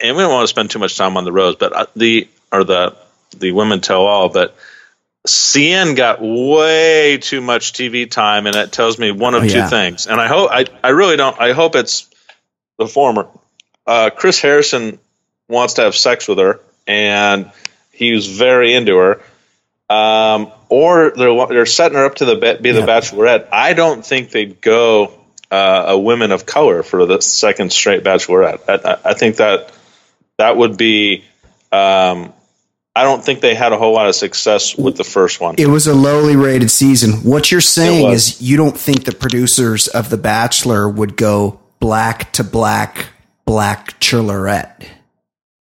and 0.00 0.16
we 0.16 0.22
don't 0.22 0.32
want 0.32 0.44
to 0.44 0.48
spend 0.48 0.70
too 0.70 0.80
much 0.80 0.96
time 0.96 1.16
on 1.16 1.24
the 1.24 1.32
rose, 1.32 1.56
but 1.56 1.72
uh, 1.72 1.86
the 1.94 2.28
or 2.50 2.64
the 2.64 2.96
the 3.36 3.52
women 3.52 3.80
tell 3.80 4.02
all, 4.02 4.28
but 4.28 4.56
Seinne 5.26 5.94
got 5.94 6.18
way 6.20 7.18
too 7.18 7.40
much 7.40 7.72
TV 7.74 8.10
time, 8.10 8.46
and 8.46 8.54
that 8.54 8.72
tells 8.72 8.98
me 8.98 9.12
one 9.12 9.34
of 9.34 9.44
Oh, 9.44 9.48
two 9.48 9.54
yeah. 9.58 9.68
things. 9.68 10.06
And 10.06 10.20
I 10.20 10.26
hope 10.26 10.50
I, 10.50 10.66
I 10.82 10.88
really 10.90 11.16
don't. 11.16 11.38
I 11.40 11.52
hope 11.52 11.76
it's 11.76 12.08
the 12.78 12.86
former. 12.88 13.28
Uh, 13.86 14.10
Chris 14.14 14.40
Harrison 14.40 14.98
wants 15.48 15.74
to 15.74 15.82
have 15.82 15.94
sex 15.94 16.26
with 16.26 16.38
her, 16.38 16.60
and 16.86 17.50
he 17.92 18.12
was 18.12 18.26
very 18.26 18.74
into 18.74 18.96
her. 18.96 19.20
Um, 19.94 20.50
or 20.68 21.12
they're 21.16 21.46
they're 21.48 21.66
setting 21.66 21.98
her 21.98 22.06
up 22.06 22.16
to 22.16 22.24
the 22.24 22.36
be, 22.36 22.54
be 22.60 22.72
the 22.72 22.80
Yeah. 22.80 22.86
Bachelorette. 22.86 23.48
I 23.52 23.74
don't 23.74 24.04
think 24.04 24.30
they'd 24.30 24.60
go 24.60 25.20
uh, 25.50 25.84
a 25.88 25.98
women 25.98 26.32
of 26.32 26.46
color 26.46 26.82
for 26.82 27.04
the 27.06 27.20
second 27.20 27.72
straight 27.72 28.02
Bachelorette. 28.02 28.60
I, 28.68 28.92
I, 28.92 28.98
I 29.10 29.14
think 29.14 29.36
that 29.36 29.70
that 30.38 30.56
would 30.56 30.76
be. 30.76 31.24
Um, 31.70 32.32
I 32.94 33.04
don't 33.04 33.24
think 33.24 33.40
they 33.40 33.54
had 33.54 33.72
a 33.72 33.78
whole 33.78 33.94
lot 33.94 34.08
of 34.08 34.14
success 34.14 34.76
with 34.76 34.96
the 34.96 35.04
first 35.04 35.40
one. 35.40 35.54
It 35.56 35.66
was 35.66 35.86
a 35.86 35.94
lowly 35.94 36.36
rated 36.36 36.70
season. 36.70 37.22
What 37.24 37.50
you're 37.50 37.62
saying 37.62 38.10
is 38.10 38.42
you 38.42 38.58
don't 38.58 38.76
think 38.76 39.04
the 39.04 39.14
producers 39.14 39.88
of 39.88 40.10
The 40.10 40.18
Bachelor 40.18 40.88
would 40.88 41.16
go 41.16 41.58
black 41.80 42.32
to 42.34 42.44
black, 42.44 43.06
black 43.46 43.98
Chillerette. 43.98 44.86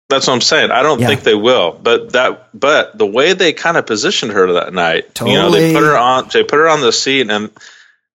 That's 0.09 0.27
what 0.27 0.35
I'm 0.35 0.41
saying. 0.41 0.71
I 0.71 0.83
don't 0.83 1.01
Yeah. 1.01 1.07
think 1.07 1.23
they 1.23 1.35
will, 1.35 1.79
but 1.81 2.13
that 2.13 2.49
but 2.53 2.99
the 2.99 3.07
way 3.07 3.33
they 3.33 3.53
kind 3.53 3.77
of 3.77 3.87
positioned 3.87 4.33
her 4.33 4.55
that 4.55 4.75
night, 4.75 5.07
you 5.25 5.33
know, 5.35 5.51
they 5.51 5.73
put 5.73 5.83
her 5.83 5.97
on 5.97 6.29
they 6.33 6.43
put 6.43 6.57
her 6.59 6.69
on 6.69 6.81
the 6.81 6.93
seat 6.93 7.31
and 7.31 7.51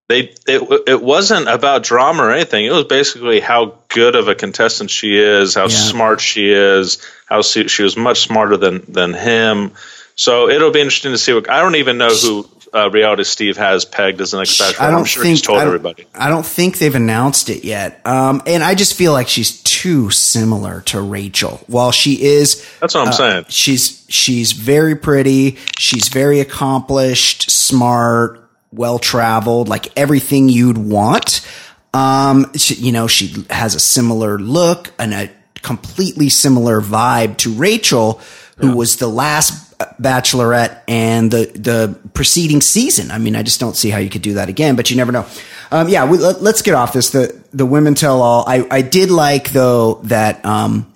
they 0.09 0.33
it 0.47 0.83
it 0.87 1.01
wasn't 1.01 1.47
about 1.47 1.83
drama 1.83 2.23
or 2.23 2.31
anything. 2.31 2.65
It 2.65 2.71
was 2.71 2.85
basically 2.85 3.39
how 3.39 3.75
good 3.89 4.15
of 4.15 4.27
a 4.27 4.35
contestant 4.35 4.89
she 4.89 5.17
is, 5.17 5.53
how 5.55 5.63
Yeah. 5.63 5.67
smart 5.69 6.19
she 6.19 6.49
is, 6.51 6.97
how 7.27 7.41
she, 7.43 7.67
she 7.67 7.83
was 7.83 7.95
much 7.95 8.19
smarter 8.21 8.57
than 8.57 8.83
than 8.91 9.13
him. 9.13 9.71
So 10.15 10.49
it'll 10.49 10.71
be 10.71 10.81
interesting 10.81 11.11
to 11.13 11.17
see 11.17 11.31
what 11.33 11.49
I 11.49 11.61
don't 11.61 11.75
even 11.75 11.97
know 11.99 12.09
who 12.09 12.49
uh, 12.73 12.89
Reality 12.91 13.23
Steve 13.23 13.57
has 13.57 13.85
pegged 13.85 14.19
as 14.21 14.33
an 14.33 14.39
next 14.39 14.57
bachelor. 14.59 14.85
I 14.85 14.89
don't 14.91 14.99
I'm 14.99 15.05
sure 15.05 15.23
think 15.23 15.31
he's 15.37 15.41
told 15.43 15.57
I 15.59 15.61
don't- 15.61 15.69
everybody. 15.75 16.05
I 16.13 16.29
don't 16.29 16.45
think 16.45 16.77
they've 16.79 16.93
announced 16.93 17.49
it 17.49 17.63
yet. 17.63 18.01
Um, 18.05 18.41
and 18.45 18.63
I 18.63 18.75
just 18.75 18.95
feel 18.95 19.11
like 19.11 19.27
she's 19.27 19.61
too 19.63 20.09
similar 20.11 20.81
to 20.87 20.99
Rachel. 21.01 21.61
While 21.67 21.91
she 21.91 22.21
is 22.21 22.65
That's 22.79 22.93
what 22.95 23.07
I'm 23.07 23.13
saying. 23.13 23.45
she's 23.49 24.05
she's 24.09 24.51
very 24.51 24.95
pretty, 24.95 25.57
she's 25.77 26.09
very 26.09 26.41
accomplished, 26.41 27.49
smart, 27.49 28.48
well 28.71 28.99
traveled, 28.99 29.67
like 29.67 29.97
everything 29.97 30.49
you'd 30.49 30.77
want. 30.77 31.47
Um, 31.93 32.51
she, 32.55 32.75
you 32.75 32.91
know, 32.91 33.07
she 33.07 33.45
has 33.49 33.75
a 33.75 33.79
similar 33.79 34.37
look 34.37 34.91
and 34.99 35.13
a 35.13 35.29
completely 35.61 36.29
similar 36.29 36.81
vibe 36.81 37.37
to 37.37 37.53
Rachel, 37.53 38.21
who 38.57 38.75
was 38.75 38.97
the 38.97 39.07
last 39.07 39.69
bachelorette 40.01 40.81
and 40.87 41.31
the 41.31 41.45
the 41.55 41.97
preceding 42.13 42.61
season. 42.61 43.11
I 43.11 43.17
mean, 43.17 43.35
I 43.35 43.43
just 43.43 43.59
don't 43.59 43.75
see 43.75 43.89
how 43.89 43.99
you 43.99 44.09
could 44.09 44.21
do 44.21 44.35
that 44.35 44.49
again, 44.49 44.75
but 44.75 44.89
you 44.89 44.97
never 44.97 45.11
know. 45.11 45.25
Um, 45.71 45.87
yeah, 45.87 46.09
we, 46.09 46.17
let, 46.17 46.41
us 46.41 46.61
get 46.61 46.75
off 46.75 46.93
this. 46.93 47.11
The 47.11 47.41
the 47.53 47.65
women 47.65 47.95
tell 47.95 48.21
all. 48.21 48.43
I 48.47 48.67
I 48.69 48.81
did 48.81 49.11
like 49.11 49.51
though 49.51 49.95
that 50.03 50.45
um 50.45 50.91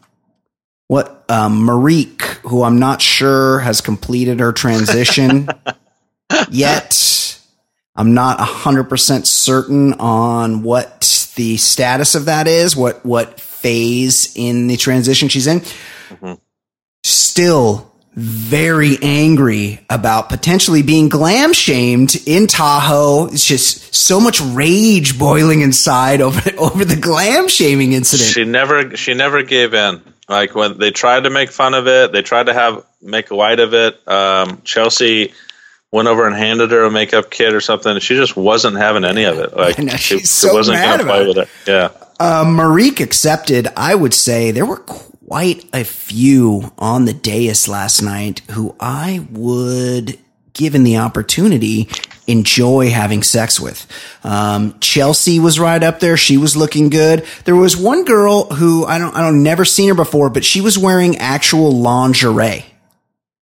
what 0.88 1.24
um 1.30 1.66
Marikh, 1.66 2.22
who 2.42 2.64
I'm 2.64 2.80
not 2.80 3.02
sure 3.02 3.60
has 3.60 3.82
completed 3.82 4.40
her 4.40 4.52
transition 4.52 5.48
yet. 6.50 6.94
I'm 7.96 8.14
not 8.14 8.40
100% 8.40 9.28
certain 9.28 9.94
on 9.94 10.64
what 10.64 11.32
the 11.36 11.58
status 11.58 12.16
of 12.16 12.26
that 12.26 12.48
is, 12.48 12.76
what 12.76 13.06
what 13.06 13.40
phase 13.40 14.34
in 14.36 14.68
the 14.68 14.78
transition 14.78 15.30
she's 15.30 15.48
in. 15.48 15.62
Still 17.04 17.92
very 18.16 18.98
angry 19.02 19.84
about 19.90 20.30
potentially 20.30 20.84
being 20.84 21.10
glam 21.10 21.52
shamed 21.54 22.16
in 22.28 22.48
Tahoe. 22.48 23.28
It's 23.28 23.46
just 23.46 23.94
so 23.94 24.20
much 24.20 24.40
rage 24.42 25.18
boiling 25.18 25.62
inside 25.62 26.22
over 26.22 26.42
over 26.58 26.86
the 26.86 26.96
glam 26.96 27.48
shaming 27.48 27.94
incident. 27.94 28.30
She 28.30 28.44
never 28.44 28.96
she 28.96 29.14
never 29.14 29.44
gave 29.44 29.74
in. 29.74 30.02
Like 30.30 30.56
when 30.56 30.78
they 30.78 30.92
tried 30.92 31.24
to 31.24 31.30
make 31.30 31.52
fun 31.52 31.74
of 31.74 31.88
it, 31.88 32.12
they 32.12 32.22
tried 32.22 32.46
to 32.46 32.54
have 32.54 32.86
make 33.02 33.32
light 33.32 33.60
of 33.60 33.74
it. 33.74 34.08
Um, 34.08 34.62
Chelsea 34.64 35.34
went 35.94 36.08
over 36.08 36.26
and 36.26 36.36
handed 36.36 36.72
her 36.72 36.86
a 36.86 36.92
makeup 36.92 37.30
kit 37.30 37.54
or 37.54 37.62
something. 37.62 38.00
She 38.00 38.16
just 38.16 38.36
wasn't 38.36 38.78
having 38.78 39.06
any 39.06 39.26
of 39.26 39.38
it. 39.38 39.56
Like 39.56 39.80
I 39.80 39.84
know, 39.84 39.92
she, 39.92 40.18
she's 40.18 40.22
she 40.22 40.26
so 40.26 40.54
wasn't 40.54 40.80
going 40.80 41.00
to 41.00 41.06
play 41.06 41.28
with 41.28 41.38
it. 41.38 41.50
Yeah. 41.68 41.92
Uh, 42.20 42.44
Marikh 42.44 43.00
accepted. 43.00 43.68
I 43.78 43.94
would 43.94 44.14
say 44.14 44.50
there 44.50 44.66
were 44.66 44.78
quite 44.78 45.66
a 45.72 45.84
few 45.84 46.74
on 46.80 47.06
the 47.06 47.14
dais 47.14 47.68
last 47.68 48.02
night 48.02 48.42
who 48.52 48.76
I 48.80 49.28
would, 49.30 50.18
given 50.54 50.84
the 50.84 50.98
opportunity, 50.98 51.90
enjoy 52.26 52.90
having 52.90 53.22
sex 53.22 53.60
with. 53.60 53.86
Um, 54.24 54.80
Chelsea 54.80 55.40
was 55.40 55.60
right 55.60 55.84
up 55.84 56.00
there. 56.00 56.18
She 56.18 56.38
was 56.38 56.58
looking 56.58 56.90
good. 56.90 57.24
There 57.46 57.56
was 57.56 57.78
one 57.78 58.04
girl 58.04 58.46
who 58.46 58.84
I 58.84 58.98
don't, 58.98 59.16
I 59.16 59.22
don't, 59.22 59.44
never 59.44 59.64
seen 59.64 59.90
her 59.90 59.96
before, 59.96 60.32
but 60.32 60.44
she 60.44 60.60
was 60.60 60.76
wearing 60.76 61.18
actual 61.18 61.72
lingerie. 61.72 62.66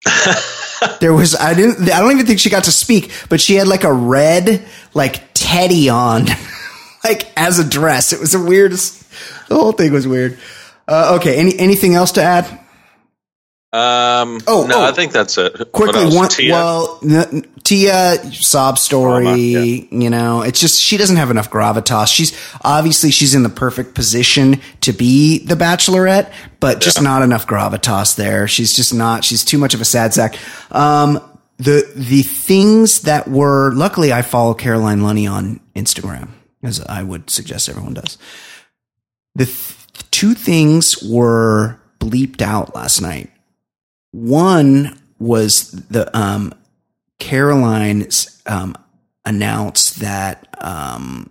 there 1.00 1.14
was 1.14 1.36
I 1.36 1.54
didn't 1.54 1.90
I 1.92 2.00
don't 2.00 2.12
even 2.12 2.26
think 2.26 2.40
she 2.40 2.50
got 2.50 2.66
to 2.66 2.72
speak, 2.72 3.12
but 3.30 3.42
she 3.42 3.56
had 3.56 3.68
like 3.68 3.84
a 3.84 3.94
red 3.94 4.66
like 4.94 5.22
teddy 5.34 5.90
on, 5.90 6.26
like 7.04 7.32
as 7.38 7.60
a 7.60 7.68
dress. 7.68 8.14
It 8.14 8.20
was 8.20 8.32
the 8.32 8.44
weirdest. 8.44 9.04
The 9.50 9.56
whole 9.56 9.72
thing 9.72 9.94
was 9.94 10.08
weird. 10.08 10.38
Uh, 10.88 11.18
okay, 11.20 11.38
any 11.38 11.58
anything 11.58 11.96
else 11.96 12.14
to 12.14 12.24
add? 12.24 12.60
Um, 13.74 14.40
Oh, 14.48 14.66
no, 14.68 14.80
oh. 14.80 14.84
I 14.84 14.94
think 14.94 15.12
that's 15.12 15.38
it. 15.38 15.72
Quickly, 15.74 16.06
one 16.16 16.30
Tia? 16.30 16.54
well, 16.54 17.00
n- 17.04 17.46
Tia 17.64 18.18
sob 18.34 18.78
story. 18.78 19.24
Drama, 19.24 19.38
yeah. 19.38 19.86
You 19.92 20.10
know, 20.10 20.42
it's 20.42 20.62
just 20.62 20.82
she 20.82 20.96
doesn't 20.96 21.18
have 21.18 21.30
enough 21.32 21.50
gravitas. 21.52 22.08
She's 22.08 22.32
obviously 22.64 23.12
she's 23.12 23.36
in 23.36 23.44
the 23.44 23.50
perfect 23.50 23.94
position 23.94 24.62
to 24.82 24.94
be 24.94 25.40
the 25.46 25.56
Bachelorette, 25.56 26.32
but 26.62 26.80
just 26.80 27.02
not 27.02 27.24
enough 27.24 27.46
gravitas 27.46 28.16
there. 28.16 28.48
She's 28.48 28.74
just 28.74 28.94
not. 28.94 29.26
She's 29.26 29.44
too 29.44 29.58
much 29.58 29.74
of 29.74 29.82
a 29.82 29.86
sad 29.86 30.14
sack. 30.14 30.38
Um, 30.72 31.20
the 31.58 31.92
the 31.94 32.22
things 32.24 33.02
that 33.02 33.28
were 33.28 33.74
luckily 33.74 34.14
I 34.14 34.22
follow 34.22 34.54
Caroline 34.54 35.04
Lunny 35.04 35.28
on 35.28 35.60
Instagram, 35.76 36.30
as 36.64 36.80
I 36.80 37.04
would 37.04 37.30
suggest 37.30 37.68
everyone 37.68 37.96
does. 37.96 38.18
the 39.36 39.46
th- 39.46 39.76
two 40.12 40.34
things 40.36 41.04
were 41.04 41.80
bleeped 42.00 42.42
out 42.42 42.74
last 42.74 43.02
night. 43.02 43.30
One 44.12 45.00
was 45.20 45.72
the 45.72 46.16
um, 46.18 46.54
Caroline 47.20 48.08
um, 48.46 48.76
announced 49.26 50.00
that 50.00 50.48
um, 50.62 51.30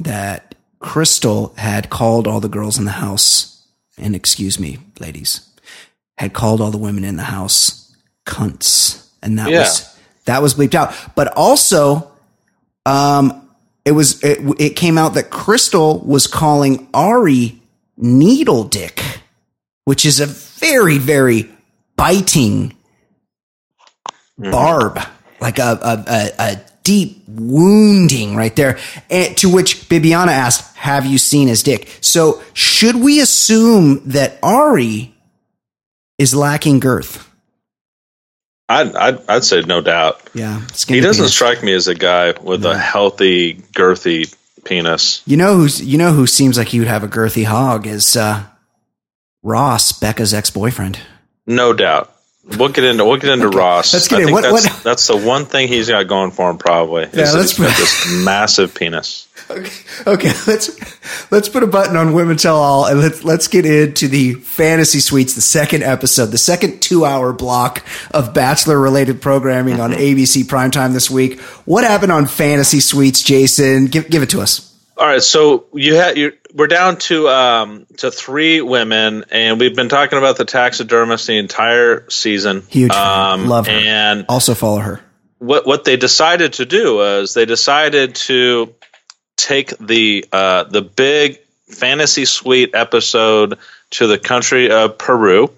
that 0.00 0.54
Krystal 0.80 1.56
had 1.56 1.90
called 1.90 2.26
all 2.26 2.40
the 2.40 2.48
girls 2.48 2.78
in 2.78 2.84
the 2.84 2.90
house, 2.92 3.66
and 3.98 4.14
excuse 4.14 4.58
me, 4.58 4.78
ladies, 5.00 5.48
had 6.18 6.32
called 6.32 6.60
all 6.60 6.70
the 6.70 6.78
women 6.78 7.04
in 7.04 7.16
the 7.16 7.24
house 7.24 7.94
cunts, 8.26 9.06
and 9.22 9.38
that 9.38 9.50
Yeah. 9.50 9.60
was 9.60 9.88
that 10.24 10.42
was 10.42 10.54
bleeped 10.54 10.74
out. 10.74 10.94
But 11.14 11.28
also, 11.36 12.10
um, 12.86 13.48
it 13.84 13.92
was 13.92 14.22
it, 14.22 14.38
it 14.60 14.76
came 14.76 14.98
out 14.98 15.14
that 15.14 15.30
Krystal 15.30 16.04
was 16.04 16.26
calling 16.26 16.88
Arie 16.94 17.60
needle 17.96 18.64
dick, 18.64 19.02
which 19.84 20.04
is 20.04 20.20
a 20.20 20.26
very 20.26 20.98
very 20.98 21.48
biting 21.96 22.76
barb, 24.38 24.98
like 25.40 25.58
a 25.58 25.78
a, 25.82 26.04
a, 26.06 26.30
a 26.52 26.60
deep 26.82 27.22
wounding 27.28 28.34
right 28.34 28.54
there. 28.56 28.78
And 29.10 29.36
to 29.38 29.48
which 29.52 29.88
Bibiana 29.88 30.28
asked, 30.28 30.76
"Have 30.76 31.06
you 31.06 31.18
seen 31.18 31.48
his 31.48 31.62
dick?" 31.62 31.88
So 32.00 32.42
should 32.54 32.96
we 32.96 33.20
assume 33.20 34.02
that 34.10 34.38
Arie 34.42 35.14
is 36.18 36.34
lacking 36.34 36.80
girth? 36.80 37.28
I'd, 38.68 38.94
I'd, 38.96 39.28
I'd 39.28 39.44
say 39.44 39.60
no 39.62 39.82
doubt. 39.82 40.22
Yeah, 40.32 40.60
He 40.86 41.00
doesn't 41.00 41.24
penis. 41.24 41.34
strike 41.34 41.62
me 41.62 41.74
as 41.74 41.88
a 41.88 41.94
guy 41.94 42.32
with 42.40 42.64
a 42.64 42.78
healthy, 42.78 43.54
girthy 43.74 44.34
penis. 44.64 45.20
You 45.26 45.36
know 45.36 45.56
who's 45.56 45.82
you 45.84 45.98
know 45.98 46.12
who 46.12 46.26
seems 46.26 46.56
like 46.56 46.68
he 46.68 46.78
would 46.78 46.88
have 46.88 47.02
a 47.04 47.08
girthy 47.08 47.44
hog 47.44 47.86
is 47.86 48.16
uh, 48.16 48.44
Ross, 49.42 49.92
Becca's 49.92 50.32
ex 50.32 50.48
boyfriend. 50.50 50.98
No 51.46 51.72
doubt. 51.72 52.10
We'll 52.44 52.70
get 52.70 52.82
into 52.82 53.04
we'll 53.04 53.18
get 53.18 53.30
into 53.30 53.48
Ross. 53.48 53.92
let's 53.94 54.08
get 54.08 54.16
I 54.16 54.22
in. 54.22 54.26
think 54.26 54.34
What- 54.34 54.52
that's, 54.52 54.66
what- 54.68 54.82
that's 54.82 55.06
the 55.06 55.16
one 55.16 55.46
thing 55.46 55.68
he's 55.68 55.88
got 55.88 56.08
going 56.08 56.32
for 56.32 56.50
him. 56.50 56.58
Probably. 56.58 57.02
Yeah, 57.02 57.26
that 57.26 57.34
let's 57.36 57.54
put- 57.54 57.68
this 57.76 58.24
massive 58.24 58.74
penis. 58.74 59.28
Okay, 59.50 59.70
okay, 60.06 60.32
let's 60.46 61.30
let's 61.30 61.48
put 61.48 61.62
a 61.62 61.66
button 61.66 61.96
on 61.96 62.14
Women 62.14 62.36
Tell 62.36 62.56
All 62.56 62.86
and 62.86 63.00
let's 63.00 63.22
let's 63.22 63.48
get 63.48 63.64
into 63.66 64.08
the 64.08 64.34
Fantasy 64.34 64.98
Suites, 65.00 65.34
the 65.34 65.40
second 65.40 65.82
episode, 65.82 66.26
the 66.26 66.38
second 66.38 66.80
two 66.80 67.04
hour 67.04 67.32
block 67.32 67.84
of 68.12 68.34
Bachelor 68.34 68.78
related 68.78 69.20
programming 69.20 69.80
on 69.80 69.92
mm-hmm. 69.92 70.00
ABC 70.00 70.44
Primetime 70.44 70.92
this 70.92 71.10
week. 71.10 71.40
What 71.64 71.84
happened 71.84 72.12
on 72.12 72.26
Fantasy 72.26 72.80
Suites, 72.80 73.22
Jason? 73.22 73.86
Give 73.86 74.08
give 74.08 74.22
it 74.22 74.30
to 74.30 74.40
us. 74.40 74.71
All 74.96 75.06
right, 75.06 75.22
so 75.22 75.66
you 75.72 75.94
had 75.94 76.18
you 76.18 76.32
we're 76.54 76.66
down 76.66 76.98
to 76.98 77.28
um 77.28 77.86
to 77.98 78.10
three 78.10 78.60
women, 78.60 79.24
and 79.30 79.58
we've 79.58 79.74
been 79.74 79.88
talking 79.88 80.18
about 80.18 80.36
the 80.36 80.44
taxidermist 80.44 81.26
the 81.26 81.38
entire 81.38 82.08
season. 82.10 82.62
Huge 82.68 82.92
um, 82.92 83.48
Love 83.48 83.66
her. 83.66 83.72
And 83.72 84.26
Also 84.28 84.54
follow 84.54 84.78
her. 84.78 85.00
what 85.38 85.66
what 85.66 85.84
they 85.84 85.96
decided 85.96 86.54
to 86.54 86.66
do 86.66 86.96
was 86.96 87.34
they 87.34 87.46
decided 87.46 88.14
to 88.16 88.74
take 89.36 89.76
the 89.78 90.26
uh, 90.30 90.64
the 90.64 90.82
big 90.82 91.40
fantasy 91.68 92.26
suite 92.26 92.74
episode 92.74 93.58
to 93.90 94.06
the 94.06 94.18
country 94.18 94.70
of 94.70 94.98
Peru, 94.98 95.50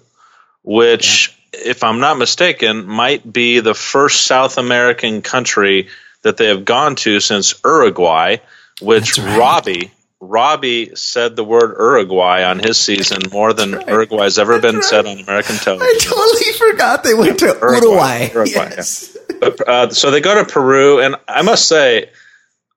which, 0.63 1.37
if 1.51 1.83
I'm 1.83 1.99
not 1.99 2.17
mistaken, 2.17 2.85
might 2.85 3.31
be 3.31 3.59
the 3.59 3.73
first 3.75 4.25
South 4.25 4.57
American 4.57 5.21
country 5.21 5.89
that 6.21 6.37
they 6.37 6.47
have 6.47 6.65
gone 6.65 6.95
to 6.95 7.19
since 7.19 7.53
Uruguay. 7.63 8.37
Which 8.81 9.17
right. 9.17 9.37
Robbie 9.39 9.91
Robbie 10.19 10.95
said 10.95 11.35
the 11.35 11.43
word 11.43 11.75
Uruguay 11.77 12.43
on 12.43 12.59
his 12.59 12.77
season 12.77 13.19
more 13.31 13.53
than 13.53 13.73
right. 13.73 13.87
Uruguay's 13.87 14.39
ever 14.39 14.59
been 14.59 14.75
That's 14.75 14.89
said 14.89 15.05
on 15.05 15.19
American 15.19 15.55
television. 15.57 15.95
I 15.95 15.99
totally 15.99 16.53
forgot 16.71 17.03
they 17.03 17.13
went 17.13 17.39
to 17.39 17.47
Uruguay. 17.47 18.29
Uruguay. 18.29 18.29
Uruguay, 18.33 18.69
yes. 18.75 19.17
But, 19.39 19.67
uh, 19.67 19.89
so 19.91 20.11
they 20.11 20.21
go 20.21 20.35
to 20.43 20.51
Peru, 20.51 20.99
and 21.01 21.15
I 21.27 21.41
must 21.41 21.67
say, 21.67 22.09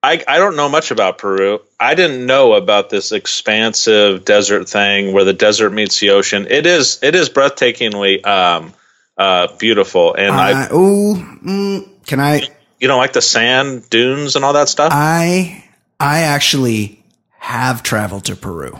I, 0.03 0.23
I 0.27 0.39
don't 0.39 0.57
know 0.57 0.69
much 0.69 0.91
about 0.91 1.19
Peru. 1.19 1.61
I 1.81 1.95
didn't 1.95 2.27
know 2.27 2.55
about 2.55 2.91
this 2.91 3.13
expansive 3.13 4.25
desert 4.25 4.69
thing 4.69 5.13
where 5.13 5.25
the 5.25 5.33
desert 5.33 5.71
meets 5.71 6.01
the 6.01 6.11
ocean. 6.11 6.47
It 6.51 6.67
is 6.67 6.99
it 7.03 7.15
is 7.15 7.31
breathtakingly 7.31 8.25
um, 8.27 8.73
uh, 9.17 9.49
beautiful, 9.59 10.15
and 10.15 10.35
I 10.35 10.67
Uh, 10.67 10.75
ooh, 10.77 11.15
mm, 11.17 12.07
can 12.07 12.21
I? 12.21 12.49
you 12.79 12.87
know 12.89 12.99
like 12.99 13.13
the 13.13 13.23
sand 13.23 13.89
dunes 13.91 14.37
and 14.37 14.45
all 14.45 14.53
that 14.53 14.69
stuff. 14.69 14.91
I 14.93 15.65
I 16.01 16.21
actually 16.21 17.03
have 17.39 17.83
traveled 17.83 18.25
to 18.27 18.37
Peru. 18.37 18.79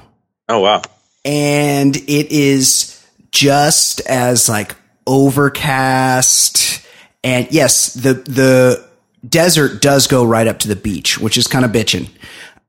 oh 0.49 0.61
wow, 0.61 0.83
and 1.25 1.97
it 1.97 2.31
is 2.33 2.95
just 3.31 4.01
as 4.09 4.49
like 4.49 4.75
overcast 5.07 6.81
and 7.25 7.49
yes 7.51 7.93
the 7.95 8.15
the 8.15 8.87
desert 9.29 9.81
does 9.83 10.07
go 10.07 10.25
right 10.25 10.47
up 10.47 10.59
to 10.61 10.69
the 10.69 10.77
beach 10.77 11.19
which 11.19 11.37
is 11.37 11.47
kind 11.47 11.65
of 11.65 11.71
bitching 11.73 12.09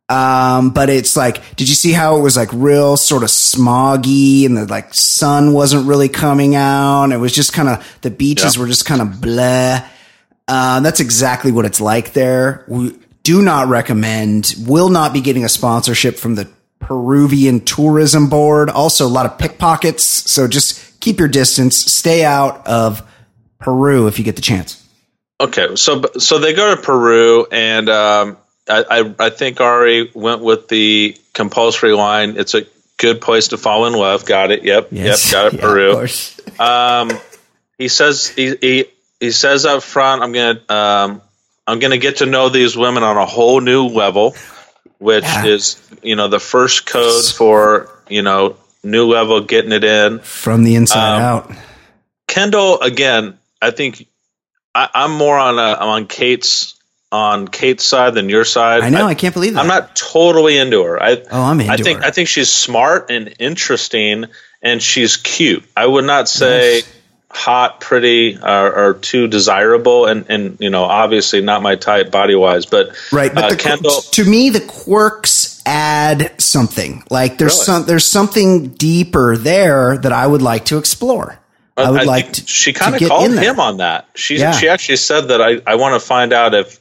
um 0.10 0.72
but 0.72 0.90
it's 0.90 1.16
like 1.16 1.56
did 1.56 1.70
you 1.70 1.76
see 1.76 1.92
how 1.92 2.18
it 2.18 2.22
was 2.22 2.36
like 2.36 2.50
real 2.54 2.98
sort 2.98 3.24
of 3.24 3.30
smoggy 3.30 4.46
and 4.46 4.58
the 4.58 4.66
like 4.66 4.94
sun 4.94 5.54
wasn't 5.54 5.86
really 5.88 6.10
coming 6.10 6.56
out 6.56 7.12
it 7.12 7.18
was 7.18 7.34
just 7.34 7.54
kind 7.54 7.70
of 7.70 7.98
the 8.02 8.10
beaches 8.10 8.56
Yeah. 8.56 8.62
were 8.62 8.68
just 8.68 8.86
kind 8.86 9.02
of 9.02 9.22
blah 9.22 9.82
uh, 10.48 10.80
that's 10.80 11.00
exactly 11.00 11.52
what 11.52 11.66
it's 11.66 11.80
like 11.80 12.14
there. 12.14 12.66
We 12.68 12.98
do 13.30 13.44
not 13.44 13.68
recommend, 13.68 14.56
will 14.66 14.90
not 14.90 15.14
be 15.14 15.22
getting 15.22 15.46
a 15.46 15.50
sponsorship 15.50 16.16
from 16.16 16.34
the 16.34 16.50
Peruvian 16.80 17.64
Tourism 17.64 18.28
Board. 18.28 18.72
Also, 18.72 19.06
a 19.06 19.08
lot 19.08 19.28
of 19.28 19.38
pickpockets. 19.38 20.04
So 20.04 20.48
just 20.48 21.00
keep 21.00 21.20
your 21.20 21.28
distance. 21.28 21.78
Stay 21.78 22.26
out 22.26 22.66
of 22.66 23.08
Peru 23.60 24.08
if 24.08 24.18
you 24.18 24.26
get 24.26 24.36
the 24.36 24.42
chance. 24.42 24.84
Okay, 25.40 25.76
so 25.76 26.02
so 26.18 26.40
they 26.40 26.54
go 26.54 26.76
to 26.76 26.82
Peru, 26.82 27.46
and 27.52 27.88
um, 27.88 28.38
I, 28.68 28.84
I 28.90 29.16
I 29.28 29.30
think 29.30 29.62
Arie 29.62 30.10
went 30.16 30.42
with 30.42 30.68
the 30.68 31.16
compulsory 31.34 31.94
line. 31.94 32.36
It's 32.36 32.56
a 32.56 32.64
good 32.98 33.22
place 33.22 33.50
to 33.50 33.60
fall 33.60 33.86
in 33.86 33.94
love. 33.94 34.26
Got 34.26 34.50
it. 34.50 34.64
Yep. 34.64 34.88
Yep. 34.92 35.18
Got 35.32 35.54
it. 35.54 35.54
Yeah, 35.60 35.68
Peru. 35.68 36.08
Um, 36.58 37.12
he 37.78 37.90
says 37.90 38.28
he, 38.28 38.56
he 38.60 38.86
he 39.20 39.30
says 39.30 39.68
up 39.68 39.84
front, 39.84 40.24
I'm 40.24 40.32
gonna 40.32 40.62
um, 40.68 41.22
I'm 41.70 41.80
gonna 41.80 41.98
get 41.98 42.18
to 42.18 42.26
know 42.26 42.50
these 42.50 42.76
women 42.76 43.04
on 43.04 43.18
a 43.18 43.26
whole 43.26 43.62
new 43.62 43.88
level, 43.88 44.36
which 44.98 45.24
Yeah. 45.24 45.46
is 45.46 45.78
you 46.02 46.16
know 46.16 46.28
the 46.28 46.40
first 46.40 46.86
code 46.86 47.26
for 47.26 47.90
you 48.10 48.22
know 48.22 48.56
new 48.84 49.06
level 49.06 49.42
getting 49.42 49.72
it 49.72 49.84
in. 49.84 50.20
From 50.20 50.64
the 50.64 50.76
inside 50.76 51.18
Um, 51.18 51.22
out. 51.22 51.52
Kendall 52.28 52.80
again. 52.82 53.38
I 53.62 53.72
think 53.72 54.08
I, 54.74 54.88
I'm 54.94 55.12
more 55.14 55.38
on 55.38 55.60
a, 55.60 55.74
I'm 55.74 55.90
on 55.90 56.06
Kate's 56.08 56.76
on 57.12 57.48
Kate's 57.48 57.84
side 57.84 58.14
than 58.14 58.30
your 58.30 58.46
side. 58.46 58.82
I 58.82 58.90
know. 58.90 59.08
I, 59.08 59.16
can't 59.16 59.34
believe 59.34 59.54
that. 59.56 59.60
I'm 59.62 59.68
not 59.68 59.96
totally 59.96 60.58
into 60.58 60.84
her. 60.84 61.02
I 61.02 61.24
Oh, 61.32 61.42
I'm 61.44 61.60
into 61.60 61.74
I 61.74 61.78
think 61.78 62.00
her. 62.00 62.06
I 62.06 62.12
think 62.12 62.30
she's 62.30 62.50
smart 62.50 63.10
and 63.10 63.34
interesting, 63.40 64.26
and 64.62 64.82
she's 64.82 65.18
cute. 65.18 65.64
I 65.76 65.86
would 65.86 66.06
not 66.06 66.30
say. 66.30 66.84
Hot, 67.32 67.80
pretty, 67.80 68.38
are, 68.40 68.74
or 68.90 68.94
too 68.96 69.28
desirable, 69.28 70.06
and 70.06 70.26
and 70.30 70.58
you 70.60 70.70
know, 70.70 70.84
obviously 70.84 71.42
not 71.42 71.62
my 71.62 71.76
type 71.76 72.12
body 72.12 72.36
wise. 72.36 72.66
But 72.66 72.96
Right, 73.12 73.34
but 73.34 73.44
uh, 73.46 73.50
the, 73.50 73.56
Kendall, 73.56 74.02
to 74.02 74.26
me, 74.26 74.50
the 74.50 74.62
quirks 74.62 75.62
add 75.66 76.42
something. 76.42 77.04
Like 77.10 77.38
there's 77.38 77.54
Really? 77.54 77.66
some 77.66 77.86
there's 77.86 78.06
something 78.06 78.70
deeper 78.70 79.38
there 79.38 79.98
that 79.98 80.12
I 80.12 80.26
would 80.26 80.42
like 80.42 80.66
to 80.66 80.78
explore. 80.78 81.40
I 81.78 81.92
would 81.92 82.06
like 82.06 82.34
to. 82.34 82.46
She 82.46 82.74
kind 82.74 82.94
of 82.94 83.00
get 83.00 83.10
called 83.10 83.32
him 83.32 83.60
on 83.60 83.78
that. 83.78 84.08
She 84.16 84.38
Yeah. 84.38 84.52
she 84.52 84.68
actually 84.68 84.98
said 84.98 85.30
that 85.30 85.42
I 85.42 85.62
I 85.66 85.76
want 85.76 86.00
to 86.00 86.06
find 86.06 86.34
out 86.34 86.54
if 86.54 86.80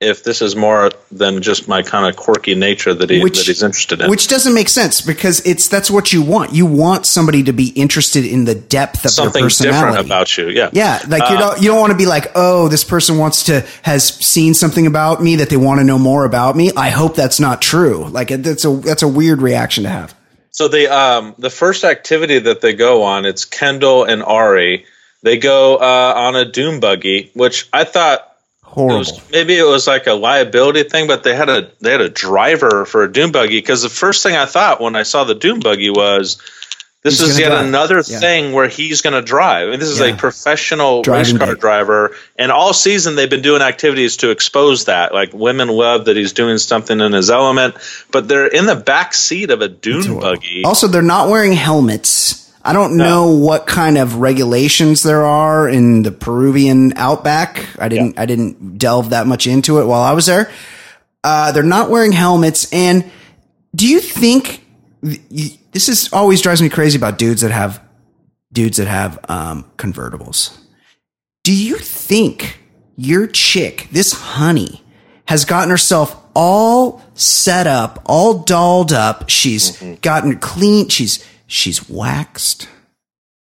if 0.00 0.24
this 0.24 0.40
is 0.40 0.56
more 0.56 0.90
than 1.12 1.42
just 1.42 1.68
my 1.68 1.82
kind 1.82 2.06
of 2.08 2.16
quirky 2.16 2.54
nature 2.54 2.94
that 2.94 3.10
he 3.10 3.22
Which- 3.22 3.36
that 3.36 3.46
he's 3.46 3.62
interested 3.62 4.00
in. 4.00 4.08
Which 4.08 4.28
doesn't 4.28 4.54
make 4.54 4.70
sense 4.70 5.02
because 5.02 5.40
it's 5.44 5.68
that's 5.68 5.90
what 5.90 6.10
you 6.12 6.22
want. 6.22 6.54
You 6.54 6.64
want 6.64 7.04
somebody 7.04 7.42
to 7.42 7.52
be 7.52 7.68
interested 7.68 8.24
in 8.24 8.46
the 8.46 8.54
depth 8.54 9.04
of 9.04 9.10
Something 9.10 9.42
their 9.42 9.46
personality. 9.50 9.86
different 9.88 10.06
about 10.06 10.38
you. 10.38 10.48
Yeah. 10.48 10.70
Yeah, 10.72 11.02
like 11.06 11.28
you 11.28 11.36
Uh, 11.36 11.40
don't 11.40 11.62
you 11.62 11.68
don't 11.68 11.80
want 11.80 11.90
to 11.92 11.98
be 11.98 12.06
like, 12.06 12.32
oh, 12.34 12.68
this 12.68 12.82
person 12.82 13.18
wants 13.18 13.44
to 13.44 13.62
has 13.82 14.02
seen 14.08 14.54
something 14.54 14.86
about 14.86 15.22
me 15.22 15.36
that 15.36 15.50
they 15.50 15.58
want 15.58 15.80
to 15.80 15.84
know 15.84 15.98
more 15.98 16.24
about 16.24 16.56
me. 16.56 16.72
I 16.74 16.88
hope 16.88 17.14
that's 17.14 17.38
not 17.38 17.60
true. 17.60 18.08
Like 18.08 18.28
that's 18.28 18.64
a 18.64 18.70
that's 18.76 19.02
a 19.02 19.08
weird 19.08 19.42
reaction 19.42 19.84
to 19.84 19.90
have. 19.90 20.14
So 20.50 20.66
the 20.68 20.88
um 20.88 21.34
the 21.38 21.50
first 21.50 21.84
activity 21.84 22.38
that 22.38 22.62
they 22.62 22.72
go 22.72 23.02
on, 23.02 23.26
it's 23.26 23.44
Kendall 23.44 24.04
and 24.04 24.22
Arie. 24.22 24.86
They 25.22 25.36
go 25.36 25.76
uh, 25.76 26.12
on 26.16 26.36
a 26.36 26.46
dune 26.46 26.80
buggy, 26.80 27.30
which 27.34 27.68
I 27.74 27.84
thought 27.84 28.29
it 28.76 28.76
was, 28.98 29.30
maybe 29.30 29.56
it 29.58 29.64
was 29.66 29.86
like 29.86 30.06
a 30.06 30.12
liability 30.14 30.84
thing, 30.84 31.06
but 31.06 31.22
they 31.24 31.34
had 31.34 31.48
a 31.48 31.70
they 31.80 31.90
had 31.92 32.00
a 32.00 32.08
driver 32.08 32.84
for 32.84 33.02
a 33.04 33.12
dune 33.12 33.32
buggy 33.32 33.58
because 33.58 33.82
the 33.82 33.88
first 33.88 34.22
thing 34.22 34.36
I 34.36 34.46
thought 34.46 34.80
when 34.80 34.96
I 34.96 35.02
saw 35.02 35.24
the 35.24 35.34
dune 35.34 35.60
buggy 35.60 35.90
was 35.90 36.40
This 37.02 37.18
He's 37.18 37.30
is 37.30 37.38
yet 37.38 37.48
drive. 37.48 37.64
another 37.66 38.02
Yeah. 38.06 38.18
thing 38.20 38.52
where 38.52 38.68
he's 38.68 39.00
going 39.00 39.14
to 39.14 39.22
drive. 39.22 39.68
I 39.68 39.70
mean, 39.70 39.80
this 39.80 39.88
is 39.88 40.00
Yeah. 40.00 40.08
a 40.08 40.16
professional 40.16 41.00
Driving 41.00 41.36
race 41.36 41.44
car 41.46 41.54
driver, 41.54 42.14
and 42.38 42.52
all 42.52 42.74
season 42.74 43.16
they've 43.16 43.30
been 43.30 43.40
doing 43.40 43.62
activities 43.62 44.18
to 44.18 44.28
expose 44.28 44.84
that. 44.84 45.14
Like 45.14 45.30
women 45.32 45.68
love 45.68 46.04
that 46.04 46.16
he's 46.18 46.34
doing 46.34 46.58
something 46.58 47.00
in 47.00 47.12
his 47.12 47.30
element, 47.30 47.76
but 48.10 48.28
they're 48.28 48.46
in 48.48 48.66
the 48.66 48.76
back 48.76 49.14
seat 49.14 49.50
of 49.50 49.62
a 49.62 49.68
dune 49.68 50.20
buggy. 50.20 50.62
Also, 50.66 50.88
they're 50.88 51.00
not 51.00 51.30
wearing 51.30 51.54
helmets. 51.54 52.49
I 52.70 52.72
don't 52.72 52.96
know 52.96 53.32
what 53.36 53.66
kind 53.66 53.98
of 53.98 54.16
regulations 54.16 55.02
there 55.02 55.24
are 55.24 55.68
in 55.68 56.04
the 56.04 56.12
Peruvian 56.12 56.92
outback. 56.96 57.66
I 57.80 57.88
didn't. 57.88 58.16
I 58.16 58.26
didn't 58.26 58.78
delve 58.78 59.10
that 59.10 59.26
much 59.26 59.48
into 59.48 59.80
it 59.80 59.86
while 59.86 60.02
I 60.02 60.12
was 60.12 60.26
there. 60.26 60.50
Uh, 61.24 61.50
they're 61.50 61.64
not 61.64 61.90
wearing 61.90 62.12
helmets. 62.12 62.72
And 62.72 63.10
do 63.74 63.88
you 63.88 63.98
think 63.98 64.64
this 65.02 65.88
is 65.88 66.12
always 66.12 66.40
drives 66.42 66.62
me 66.62 66.68
crazy 66.68 66.96
about 66.96 67.18
dudes 67.18 67.40
that 67.40 67.50
have 67.50 67.82
dudes 68.52 68.76
that 68.76 68.86
have 68.86 69.18
um, 69.28 69.68
convertibles? 69.76 70.56
Do 71.42 71.52
you 71.52 71.76
think 71.76 72.60
your 72.96 73.26
chick, 73.26 73.88
this 73.90 74.12
honey, 74.12 74.80
has 75.26 75.44
gotten 75.44 75.70
herself 75.70 76.16
all 76.36 77.02
set 77.14 77.66
up, 77.66 78.00
all 78.06 78.44
dolled 78.44 78.92
up? 78.92 79.28
She's 79.28 79.76
gotten 80.02 80.38
clean. 80.38 80.88
She's 80.88 81.24
she's 81.50 81.88
waxed. 81.88 82.68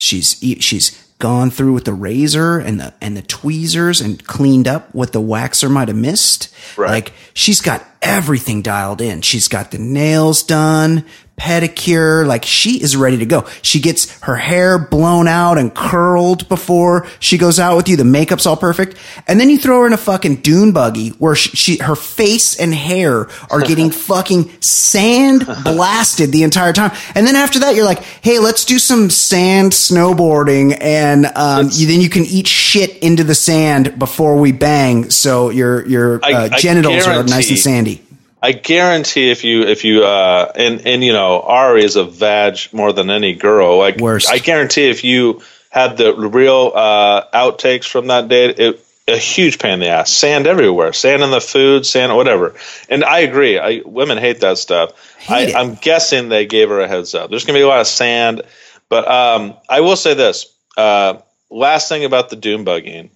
She's 0.00 0.38
she's 0.60 0.90
gone 1.18 1.50
through 1.50 1.72
with 1.72 1.84
the 1.84 1.92
razor 1.92 2.58
and 2.58 2.80
the 2.80 2.92
and 3.00 3.16
the 3.16 3.22
tweezers 3.22 4.00
and 4.00 4.24
cleaned 4.26 4.66
up 4.66 4.92
what 4.92 5.12
the 5.12 5.20
waxer 5.20 5.70
might 5.70 5.88
have 5.88 5.96
missed. 5.96 6.52
Right. 6.76 6.90
Like 6.90 7.12
she's 7.34 7.60
got 7.60 7.84
everything 8.00 8.62
dialed 8.62 9.00
in. 9.00 9.22
She's 9.22 9.46
got 9.46 9.70
the 9.70 9.78
nails 9.78 10.42
done, 10.42 11.04
pedicure. 11.42 12.24
Like 12.24 12.44
she 12.44 12.80
is 12.80 12.96
ready 12.96 13.18
to 13.18 13.26
go. 13.26 13.46
She 13.62 13.80
gets 13.80 14.16
her 14.20 14.36
hair 14.36 14.78
blown 14.78 15.26
out 15.26 15.58
and 15.58 15.74
curled 15.74 16.48
before 16.48 17.08
she 17.18 17.36
goes 17.36 17.58
out 17.58 17.76
with 17.76 17.88
you. 17.88 17.96
The 17.96 18.04
makeup's 18.04 18.46
all 18.46 18.56
perfect, 18.56 18.96
and 19.26 19.40
then 19.40 19.50
you 19.50 19.58
throw 19.58 19.80
her 19.80 19.86
in 19.86 19.92
a 19.92 19.98
fucking 19.98 20.36
dune 20.36 20.72
buggy 20.72 21.08
where 21.10 21.34
she, 21.34 21.56
she 21.56 21.76
her 21.78 21.96
face 21.96 22.58
and 22.58 22.72
hair 22.72 23.28
are 23.50 23.60
getting 23.60 23.90
fucking 24.12 24.62
sand 24.62 25.44
blasted 25.64 26.30
the 26.30 26.44
entire 26.44 26.72
time. 26.72 26.92
And 27.16 27.26
then 27.26 27.34
after 27.34 27.58
that, 27.60 27.74
you're 27.74 27.84
like, 27.84 28.02
hey, 28.02 28.38
let's 28.38 28.64
do 28.64 28.78
some 28.78 29.10
sand 29.10 29.72
snowboarding, 29.72 30.78
and 30.80 31.26
um, 31.34 31.70
you, 31.72 31.88
then 31.88 32.00
you 32.00 32.08
can 32.08 32.24
eat 32.24 32.46
shit 32.46 32.98
into 32.98 33.24
the 33.24 33.34
sand 33.34 33.98
before 33.98 34.36
we 34.36 34.52
bang, 34.52 35.10
so 35.10 35.50
your 35.50 35.86
your 35.88 36.24
uh, 36.24 36.50
I 36.52 36.58
genitals 36.58 37.06
are 37.06 37.24
nice 37.24 37.50
and 37.50 37.58
sandy. 37.58 38.00
I 38.42 38.52
guarantee 38.52 39.30
if 39.30 39.44
you 39.44 39.62
if 39.62 39.84
you 39.84 40.04
uh 40.04 40.50
and 40.56 40.84
and 40.86 41.04
you 41.04 41.12
know 41.12 41.40
Arie 41.40 41.84
is 41.84 41.94
a 41.96 42.04
vag 42.04 42.58
more 42.72 42.92
than 42.92 43.08
any 43.08 43.34
girl. 43.34 43.78
Like 43.78 43.98
Worst. 43.98 44.30
I 44.30 44.38
guarantee 44.38 44.90
if 44.90 45.04
you 45.04 45.42
had 45.70 45.96
the 45.96 46.14
real 46.14 46.72
uh 46.74 47.24
outtakes 47.30 47.88
from 47.88 48.08
that 48.08 48.28
date, 48.28 48.58
it 48.58 48.84
a 49.06 49.16
huge 49.16 49.58
pain 49.58 49.74
in 49.74 49.80
the 49.80 49.88
ass. 49.88 50.12
Sand 50.12 50.46
everywhere, 50.46 50.92
sand 50.92 51.22
in 51.22 51.30
the 51.30 51.40
food, 51.40 51.86
sand 51.86 52.14
whatever. 52.16 52.54
And 52.88 53.04
I 53.04 53.20
agree. 53.20 53.58
I 53.58 53.82
women 53.84 54.18
hate 54.18 54.40
that 54.40 54.58
stuff. 54.58 55.16
Hate 55.18 55.54
I. 55.54 55.60
I'm 55.60 55.74
guessing 55.74 56.28
they 56.28 56.46
gave 56.46 56.68
her 56.68 56.80
a 56.80 56.88
heads 56.88 57.14
up. 57.14 57.30
There's 57.30 57.44
gonna 57.44 57.58
be 57.58 57.62
a 57.62 57.68
lot 57.68 57.80
of 57.80 57.86
sand, 57.86 58.42
but 58.88 59.08
um 59.08 59.54
I 59.68 59.82
will 59.82 59.96
say 59.96 60.14
this. 60.14 60.52
Uh, 60.76 61.20
last 61.50 61.88
thing 61.88 62.04
about 62.04 62.30
the 62.30 62.36
doom 62.36 62.64
bugging. 62.64 63.10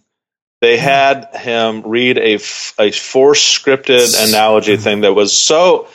They 0.61 0.79
had 0.79 1.29
him 1.35 1.83
read 1.83 2.19
a, 2.19 2.35
a 2.35 2.91
force 2.91 3.43
scripted 3.43 4.29
analogy 4.29 4.77
thing 4.77 5.03
that 5.03 5.13
was 5.13 5.37
so 5.37 5.89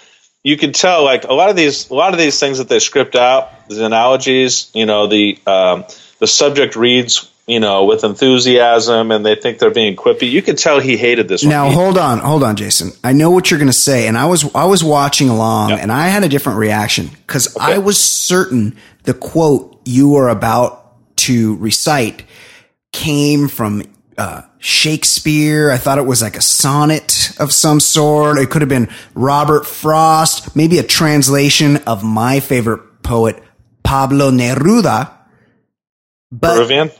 you 0.43 0.57
could 0.57 0.75
tell 0.75 1.03
like 1.03 1.23
a 1.23 1.33
lot 1.33 1.49
of 1.49 1.55
these 1.55 1.89
a 1.89 1.95
lot 1.95 2.13
of 2.13 2.19
these 2.19 2.39
things 2.39 2.57
that 2.57 2.69
they 2.69 2.79
script 2.79 3.15
out 3.15 3.67
the 3.69 3.85
analogies 3.85 4.71
you 4.73 4.85
know 4.85 5.07
the 5.07 5.39
um, 5.45 5.85
the 6.19 6.27
subject 6.27 6.75
reads 6.75 7.31
you 7.47 7.59
know 7.59 7.85
with 7.85 8.03
enthusiasm 8.03 9.11
and 9.11 9.25
they 9.25 9.35
think 9.35 9.59
they're 9.59 9.71
being 9.71 9.95
quippy. 9.95 10.29
You 10.29 10.41
could 10.41 10.57
tell 10.57 10.79
he 10.79 10.97
hated 10.97 11.27
this 11.27 11.43
Now 11.43 11.65
one 11.65 11.73
hold 11.73 11.97
on, 11.97 12.19
hold 12.19 12.43
on, 12.43 12.55
Jason. 12.55 12.91
I 13.03 13.13
know 13.13 13.31
what 13.31 13.49
you're 13.51 13.59
going 13.59 13.71
to 13.71 13.77
say, 13.77 14.07
and 14.07 14.17
I 14.17 14.25
was 14.27 14.53
I 14.55 14.65
was 14.65 14.83
watching 14.83 15.29
along, 15.29 15.71
and 15.71 15.91
I 15.91 16.07
had 16.07 16.23
a 16.23 16.29
different 16.29 16.59
reaction 16.59 17.07
because 17.07 17.55
I 17.57 17.79
was 17.79 17.99
certain 17.99 18.77
the 19.03 19.13
quote 19.13 19.81
you 19.85 20.09
were 20.09 20.29
about 20.29 21.17
to 21.17 21.55
recite 21.57 22.23
came 22.91 23.47
from 23.47 23.83
uh, 24.17 24.43
Shakespeare. 24.59 25.71
I 25.71 25.77
thought 25.77 25.97
it 25.97 26.05
was 26.05 26.21
like 26.21 26.35
a 26.37 26.41
sonnet 26.41 27.31
of 27.39 27.51
some 27.51 27.79
sort. 27.79 28.37
It 28.37 28.49
could 28.49 28.61
have 28.61 28.69
been 28.69 28.89
Robert 29.13 29.65
Frost, 29.65 30.55
maybe 30.55 30.79
a 30.79 30.83
translation 30.83 31.77
of 31.87 32.03
my 32.03 32.39
favorite 32.39 33.03
poet 33.03 33.41
Pablo 33.83 34.31
Neruda. 34.31 35.11
But 36.31 36.55
Peruvian 36.55 36.91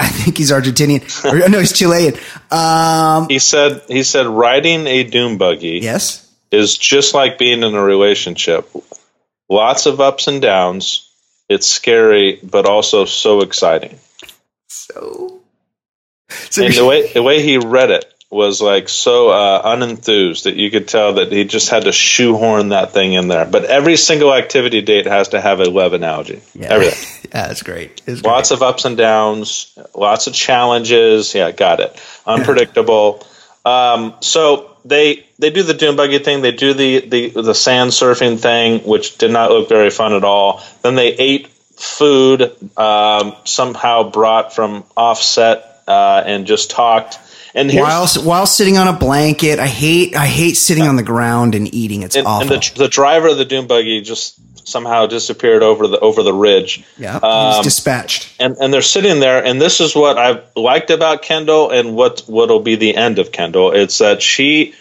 I 0.00 0.08
think 0.08 0.38
he's 0.38 0.50
Argentinian. 0.50 1.02
Or, 1.24 1.46
no, 1.50 1.58
he's 1.58 1.72
Chilean. 1.72 2.14
Um, 2.50 3.28
he 3.28 3.38
said 3.38 3.82
he 3.86 4.02
said 4.02 4.26
riding 4.26 4.86
a 4.86 5.04
dune 5.04 5.36
buggy 5.36 5.80
yes. 5.82 6.26
is 6.50 6.78
just 6.78 7.12
like 7.12 7.38
being 7.38 7.62
in 7.62 7.74
a 7.74 7.82
relationship 7.82 8.68
lots 9.50 9.86
of 9.86 10.00
ups 10.00 10.26
and 10.26 10.40
downs 10.40 11.10
it's 11.48 11.66
scary 11.66 12.40
but 12.42 12.66
also 12.66 13.04
so 13.04 13.40
exciting 13.40 13.98
So, 14.68 15.39
so 16.50 16.64
and 16.64 16.74
the 16.74 16.84
way 16.84 17.12
the 17.12 17.22
way 17.22 17.42
he 17.42 17.58
read 17.58 17.90
it 17.90 18.12
was 18.30 18.62
like 18.62 18.88
so 18.88 19.30
uh, 19.30 19.74
unenthused 19.74 20.44
that 20.44 20.54
you 20.54 20.70
could 20.70 20.86
tell 20.86 21.14
that 21.14 21.32
he 21.32 21.44
just 21.44 21.68
had 21.68 21.82
to 21.84 21.92
shoehorn 21.92 22.68
that 22.68 22.92
thing 22.92 23.14
in 23.14 23.26
there. 23.26 23.44
But 23.44 23.64
every 23.64 23.96
single 23.96 24.32
activity 24.32 24.82
date 24.82 25.06
has 25.06 25.28
to 25.28 25.40
have 25.40 25.58
a 25.58 25.64
love 25.64 25.94
analogy. 25.94 26.40
yeah. 26.54 26.68
Everything. 26.68 27.30
yeah, 27.34 27.48
that's 27.48 27.64
great. 27.64 28.02
It's 28.06 28.22
great. 28.22 28.24
Lots 28.30 28.52
of 28.52 28.62
ups 28.62 28.84
and 28.84 28.96
downs, 28.96 29.76
lots 29.96 30.28
of 30.28 30.34
challenges. 30.34 31.34
Yeah, 31.34 31.50
got 31.50 31.80
it. 31.80 32.00
Unpredictable. 32.24 33.26
um, 33.64 34.14
so 34.20 34.76
they 34.84 35.26
they 35.38 35.50
do 35.50 35.64
the 35.64 35.74
dune 35.74 35.96
buggy 35.96 36.20
thing. 36.20 36.40
They 36.40 36.52
do 36.52 36.72
the, 36.72 37.00
the 37.00 37.28
the 37.30 37.54
sand 37.54 37.90
surfing 37.90 38.38
thing, 38.38 38.80
which 38.80 39.18
did 39.18 39.32
not 39.32 39.50
look 39.50 39.68
very 39.68 39.90
fun 39.90 40.12
at 40.12 40.22
all. 40.22 40.62
Then 40.82 40.94
they 40.94 41.08
ate 41.08 41.48
food 41.48 42.42
um, 42.78 43.34
somehow 43.44 44.10
brought 44.10 44.54
from 44.54 44.84
offset 44.96 45.69
uh, 45.90 46.22
and 46.24 46.46
just 46.46 46.70
talked. 46.70 47.18
And 47.52 47.72
while 47.72 48.06
while 48.22 48.46
sitting 48.46 48.78
on 48.78 48.86
a 48.86 48.92
blanket. 48.92 49.58
I 49.58 49.66
hate 49.66 50.14
I 50.14 50.26
hate 50.26 50.56
sitting 50.56 50.84
on 50.84 50.94
the 50.94 51.02
ground 51.02 51.56
and 51.56 51.72
eating. 51.74 52.02
It's 52.04 52.14
and, 52.14 52.26
awful. 52.26 52.52
and 52.52 52.62
the, 52.62 52.72
the 52.84 52.88
driver 52.88 53.28
of 53.28 53.38
the 53.38 53.44
dune 53.44 53.66
buggy 53.66 54.00
just 54.02 54.38
somehow 54.68 55.06
disappeared 55.06 55.62
over 55.62 55.88
the 55.88 55.98
over 55.98 56.22
the 56.22 56.32
ridge. 56.32 56.84
yeah, 56.96 57.16
um, 57.16 57.22
was 57.22 57.64
dispatched. 57.64 58.36
and 58.38 58.56
and 58.58 58.72
they're 58.72 58.82
sitting 58.82 59.20
there 59.20 59.44
and 59.44 59.60
this 59.60 59.80
is 59.80 59.94
what 59.96 60.16
i've 60.16 60.44
liked 60.54 60.90
about 60.90 61.22
kendall 61.22 61.70
and 61.70 61.96
what 61.96 62.20
what'll 62.26 62.60
be 62.60 62.76
the 62.76 62.94
end 62.94 63.18
of 63.18 63.32
kendall 63.32 63.72
it's 63.72 63.98
that 63.98 64.22
she 64.22 64.74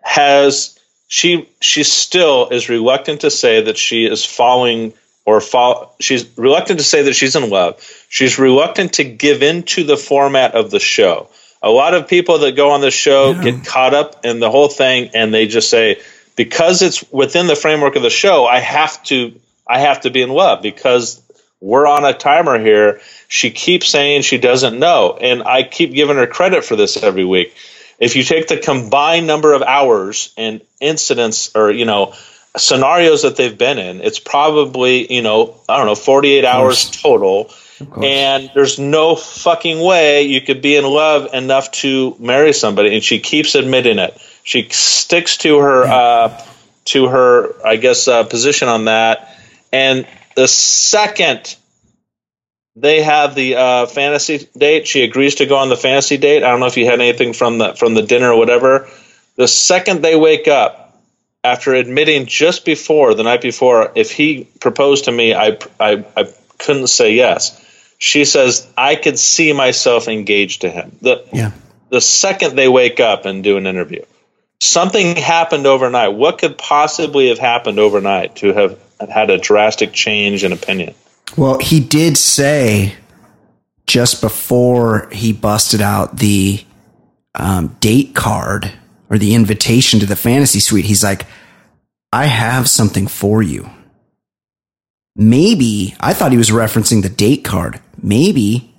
has 0.00 0.78
she 1.08 1.48
she 1.60 1.82
still 1.82 2.48
is 2.48 2.68
reluctant 2.68 3.22
to 3.22 3.30
say 3.30 3.62
that 3.62 3.76
she 3.76 4.06
is 4.06 4.24
falling 4.24 4.92
or 5.24 5.40
fall 5.40 5.94
she's 6.00 6.26
reluctant 6.36 6.78
to 6.78 6.84
say 6.84 7.02
that 7.02 7.14
she's 7.14 7.36
in 7.36 7.48
love 7.50 7.80
she's 8.08 8.38
reluctant 8.38 8.94
to 8.94 9.04
give 9.04 9.42
in 9.42 9.62
to 9.62 9.84
the 9.84 9.96
format 9.96 10.54
of 10.54 10.70
the 10.70 10.80
show 10.80 11.28
a 11.62 11.70
lot 11.70 11.94
of 11.94 12.08
people 12.08 12.38
that 12.38 12.56
go 12.56 12.70
on 12.70 12.80
the 12.80 12.90
show 12.90 13.34
get 13.42 13.64
caught 13.64 13.94
up 13.94 14.24
in 14.24 14.40
the 14.40 14.50
whole 14.50 14.68
thing 14.68 15.10
and 15.14 15.32
they 15.32 15.46
just 15.46 15.70
say 15.70 16.00
because 16.36 16.82
it's 16.82 17.10
within 17.12 17.46
the 17.46 17.56
framework 17.56 17.96
of 17.96 18.02
the 18.02 18.10
show 18.10 18.44
i 18.44 18.58
have 18.58 19.02
to 19.02 19.38
i 19.66 19.80
have 19.80 20.00
to 20.02 20.10
be 20.10 20.22
in 20.22 20.30
love 20.30 20.62
because 20.62 21.20
we're 21.64 21.86
on 21.86 22.04
a 22.04 22.12
timer 22.12 22.58
here. 22.58 23.00
She 23.26 23.50
keeps 23.50 23.88
saying 23.88 24.20
she 24.20 24.36
doesn't 24.36 24.78
know, 24.78 25.16
and 25.18 25.42
I 25.42 25.62
keep 25.62 25.94
giving 25.94 26.16
her 26.16 26.26
credit 26.26 26.62
for 26.62 26.76
this 26.76 27.02
every 27.02 27.24
week. 27.24 27.56
If 27.98 28.16
you 28.16 28.22
take 28.22 28.48
the 28.48 28.58
combined 28.58 29.26
number 29.26 29.54
of 29.54 29.62
hours 29.62 30.34
and 30.36 30.60
incidents 30.78 31.56
or, 31.56 31.70
you 31.70 31.86
know, 31.86 32.12
scenarios 32.56 33.22
that 33.22 33.36
they've 33.36 33.56
been 33.56 33.78
in, 33.78 34.00
it's 34.00 34.18
probably, 34.18 35.12
you 35.12 35.22
know, 35.22 35.56
I 35.68 35.76
don't 35.76 35.86
know, 35.86 35.94
48 35.94 36.44
hours 36.44 36.90
total. 36.90 37.50
And 38.02 38.50
there's 38.54 38.78
no 38.78 39.16
fucking 39.16 39.80
way 39.80 40.22
you 40.22 40.40
could 40.40 40.62
be 40.62 40.76
in 40.76 40.84
love 40.84 41.34
enough 41.34 41.70
to 41.72 42.16
marry 42.18 42.52
somebody. 42.52 42.94
And 42.94 43.02
she 43.02 43.18
keeps 43.18 43.54
admitting 43.54 43.98
it. 43.98 44.16
She 44.44 44.68
sticks 44.70 45.38
to 45.38 45.58
her, 45.58 45.84
uh, 45.84 46.46
to 46.86 47.08
her, 47.08 47.66
I 47.66 47.76
guess, 47.76 48.06
uh, 48.06 48.24
position 48.24 48.68
on 48.68 48.84
that. 48.84 49.36
And 49.72 50.06
the 50.36 50.46
second 50.46 51.56
they 52.76 53.02
have 53.02 53.34
the 53.34 53.54
uh, 53.56 53.86
fantasy 53.86 54.48
date, 54.56 54.88
she 54.88 55.04
agrees 55.04 55.36
to 55.36 55.46
go 55.46 55.56
on 55.56 55.68
the 55.68 55.76
fantasy 55.76 56.16
date. 56.16 56.42
I 56.42 56.50
don't 56.50 56.60
know 56.60 56.66
if 56.66 56.76
you 56.76 56.86
had 56.86 57.00
anything 57.00 57.32
from 57.32 57.58
the 57.58 57.74
from 57.74 57.94
the 57.94 58.02
dinner 58.02 58.32
or 58.32 58.38
whatever. 58.38 58.88
The 59.36 59.48
second 59.48 60.02
they 60.02 60.16
wake 60.16 60.48
up, 60.48 60.83
after 61.44 61.74
admitting 61.74 62.26
just 62.26 62.64
before 62.64 63.14
the 63.14 63.22
night 63.22 63.42
before, 63.42 63.92
if 63.94 64.10
he 64.10 64.44
proposed 64.60 65.04
to 65.04 65.12
me, 65.12 65.34
I 65.34 65.58
I, 65.78 66.04
I 66.16 66.28
couldn't 66.58 66.88
say 66.88 67.12
yes. 67.12 67.60
She 67.98 68.24
says 68.24 68.66
I 68.76 68.96
could 68.96 69.18
see 69.18 69.52
myself 69.52 70.08
engaged 70.08 70.62
to 70.62 70.70
him. 70.70 70.96
The 71.00 71.24
Yeah. 71.32 71.52
the 71.90 72.00
second 72.00 72.56
they 72.56 72.68
wake 72.68 72.98
up 72.98 73.26
and 73.26 73.44
do 73.44 73.56
an 73.56 73.66
interview, 73.66 74.04
something 74.60 75.16
happened 75.16 75.66
overnight. 75.66 76.14
What 76.14 76.38
could 76.38 76.58
possibly 76.58 77.28
have 77.28 77.38
happened 77.38 77.78
overnight 77.78 78.36
to 78.36 78.52
have 78.52 78.78
had 79.10 79.30
a 79.30 79.38
drastic 79.38 79.92
change 79.92 80.44
in 80.44 80.52
opinion. 80.52 80.94
Well, 81.36 81.58
he 81.58 81.80
did 81.80 82.16
say 82.16 82.94
just 83.86 84.20
before 84.20 85.08
he 85.12 85.32
busted 85.32 85.80
out 85.80 86.18
the 86.18 86.64
um, 87.34 87.76
date 87.80 88.14
card 88.14 88.72
or 89.10 89.18
the 89.18 89.34
invitation 89.34 90.00
to 90.00 90.06
the 90.06 90.16
fantasy 90.16 90.60
suite, 90.60 90.84
he's 90.84 91.04
like, 91.04 91.26
I 92.12 92.26
have 92.26 92.68
something 92.68 93.06
for 93.06 93.42
you. 93.42 93.70
Maybe, 95.16 95.94
I 96.00 96.12
thought 96.12 96.32
he 96.32 96.38
was 96.38 96.50
referencing 96.50 97.02
the 97.02 97.08
date 97.08 97.44
card. 97.44 97.80
Maybe 98.02 98.74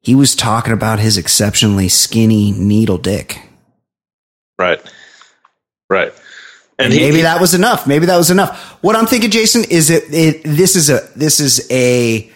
he 0.00 0.14
was 0.14 0.36
talking 0.36 0.72
about 0.72 1.00
his 1.00 1.16
exceptionally 1.16 1.88
skinny 1.88 2.52
needle 2.52 2.98
dick. 2.98 3.40
Right. 4.58 4.80
Right. 5.90 6.12
And, 6.78 6.92
he, 6.92 7.00
maybe 7.00 7.22
that 7.22 7.40
was 7.40 7.54
enough. 7.54 7.86
Maybe 7.86 8.06
that 8.06 8.16
was 8.16 8.30
enough. 8.30 8.56
What 8.82 8.94
I'm 8.94 9.06
thinking, 9.06 9.30
Jason, 9.30 9.64
is 9.64 9.90
it, 9.90 10.04
it 10.14 10.42
this 10.44 10.76
is 10.76 10.90
a 10.90 11.08
this 11.16 11.40
is 11.40 11.66
a 11.72 12.30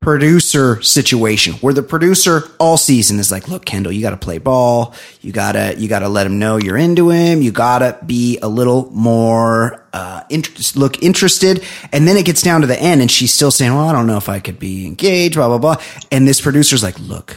producer 0.00 0.80
situation 0.80 1.54
where 1.54 1.74
the 1.74 1.82
producer 1.82 2.42
all 2.58 2.76
season 2.76 3.18
is 3.18 3.32
like, 3.32 3.48
look, 3.48 3.64
Kendall, 3.64 3.92
you 3.92 4.00
got 4.00 4.10
to 4.10 4.16
play 4.16 4.38
ball. 4.38 4.94
You 5.20 5.32
gotta, 5.32 5.74
you 5.76 5.88
gotta 5.88 6.08
let 6.08 6.26
him 6.26 6.38
know 6.38 6.56
you're 6.56 6.76
into 6.76 7.10
him. 7.10 7.42
You 7.42 7.50
gotta 7.50 7.98
be 8.06 8.38
a 8.38 8.48
little 8.48 8.90
more, 8.92 9.84
uh, 9.92 10.22
interest, 10.30 10.76
look 10.76 11.02
interested. 11.02 11.64
And 11.92 12.06
then 12.06 12.16
it 12.16 12.24
gets 12.24 12.42
down 12.42 12.60
to 12.60 12.66
the 12.66 12.78
end 12.78 13.00
and 13.00 13.10
she's 13.10 13.34
still 13.34 13.50
saying, 13.50 13.74
well, 13.74 13.88
I 13.88 13.92
don't 13.92 14.06
know 14.06 14.16
if 14.16 14.28
I 14.28 14.38
could 14.38 14.58
be 14.58 14.86
engaged, 14.86 15.34
blah, 15.34 15.48
blah, 15.48 15.58
blah. 15.58 15.82
And 16.12 16.28
this 16.28 16.40
producer's 16.40 16.82
like, 16.82 16.98
look, 17.00 17.36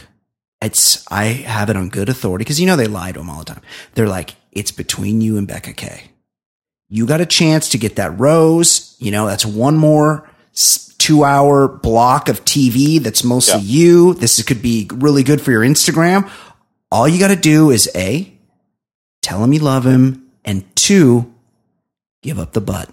it's, 0.60 1.04
I 1.10 1.24
have 1.24 1.68
it 1.68 1.76
on 1.76 1.88
good 1.88 2.08
authority 2.08 2.44
because 2.44 2.60
you 2.60 2.66
know 2.66 2.76
they 2.76 2.86
lie 2.86 3.10
to 3.10 3.20
him 3.20 3.28
all 3.28 3.40
the 3.40 3.46
time. 3.46 3.62
They're 3.94 4.08
like, 4.08 4.36
it's 4.52 4.70
between 4.70 5.20
you 5.20 5.36
and 5.36 5.48
Becca 5.48 5.72
K. 5.72 6.04
You 6.88 7.06
got 7.06 7.20
a 7.20 7.26
chance 7.26 7.70
to 7.70 7.78
get 7.78 7.96
that 7.96 8.20
rose. 8.20 8.96
You 9.00 9.10
know, 9.10 9.26
that's 9.26 9.46
one 9.46 9.76
more 9.76 10.28
two 11.02 11.24
hour 11.24 11.66
block 11.66 12.28
of 12.28 12.44
TV 12.44 13.00
that's 13.02 13.24
mostly 13.24 13.60
yeah. 13.60 13.80
you. 13.80 14.14
This 14.14 14.40
could 14.44 14.62
be 14.62 14.88
really 14.92 15.24
good 15.24 15.40
for 15.40 15.50
your 15.50 15.62
Instagram. 15.62 16.30
All 16.92 17.08
you 17.08 17.18
got 17.18 17.28
to 17.28 17.36
do 17.36 17.70
is 17.70 17.90
A, 17.96 18.32
tell 19.20 19.42
him 19.42 19.52
you 19.52 19.58
love 19.58 19.84
him, 19.84 20.30
and 20.44 20.64
two, 20.76 21.34
give 22.22 22.38
up 22.38 22.52
the 22.52 22.60
butt. 22.60 22.88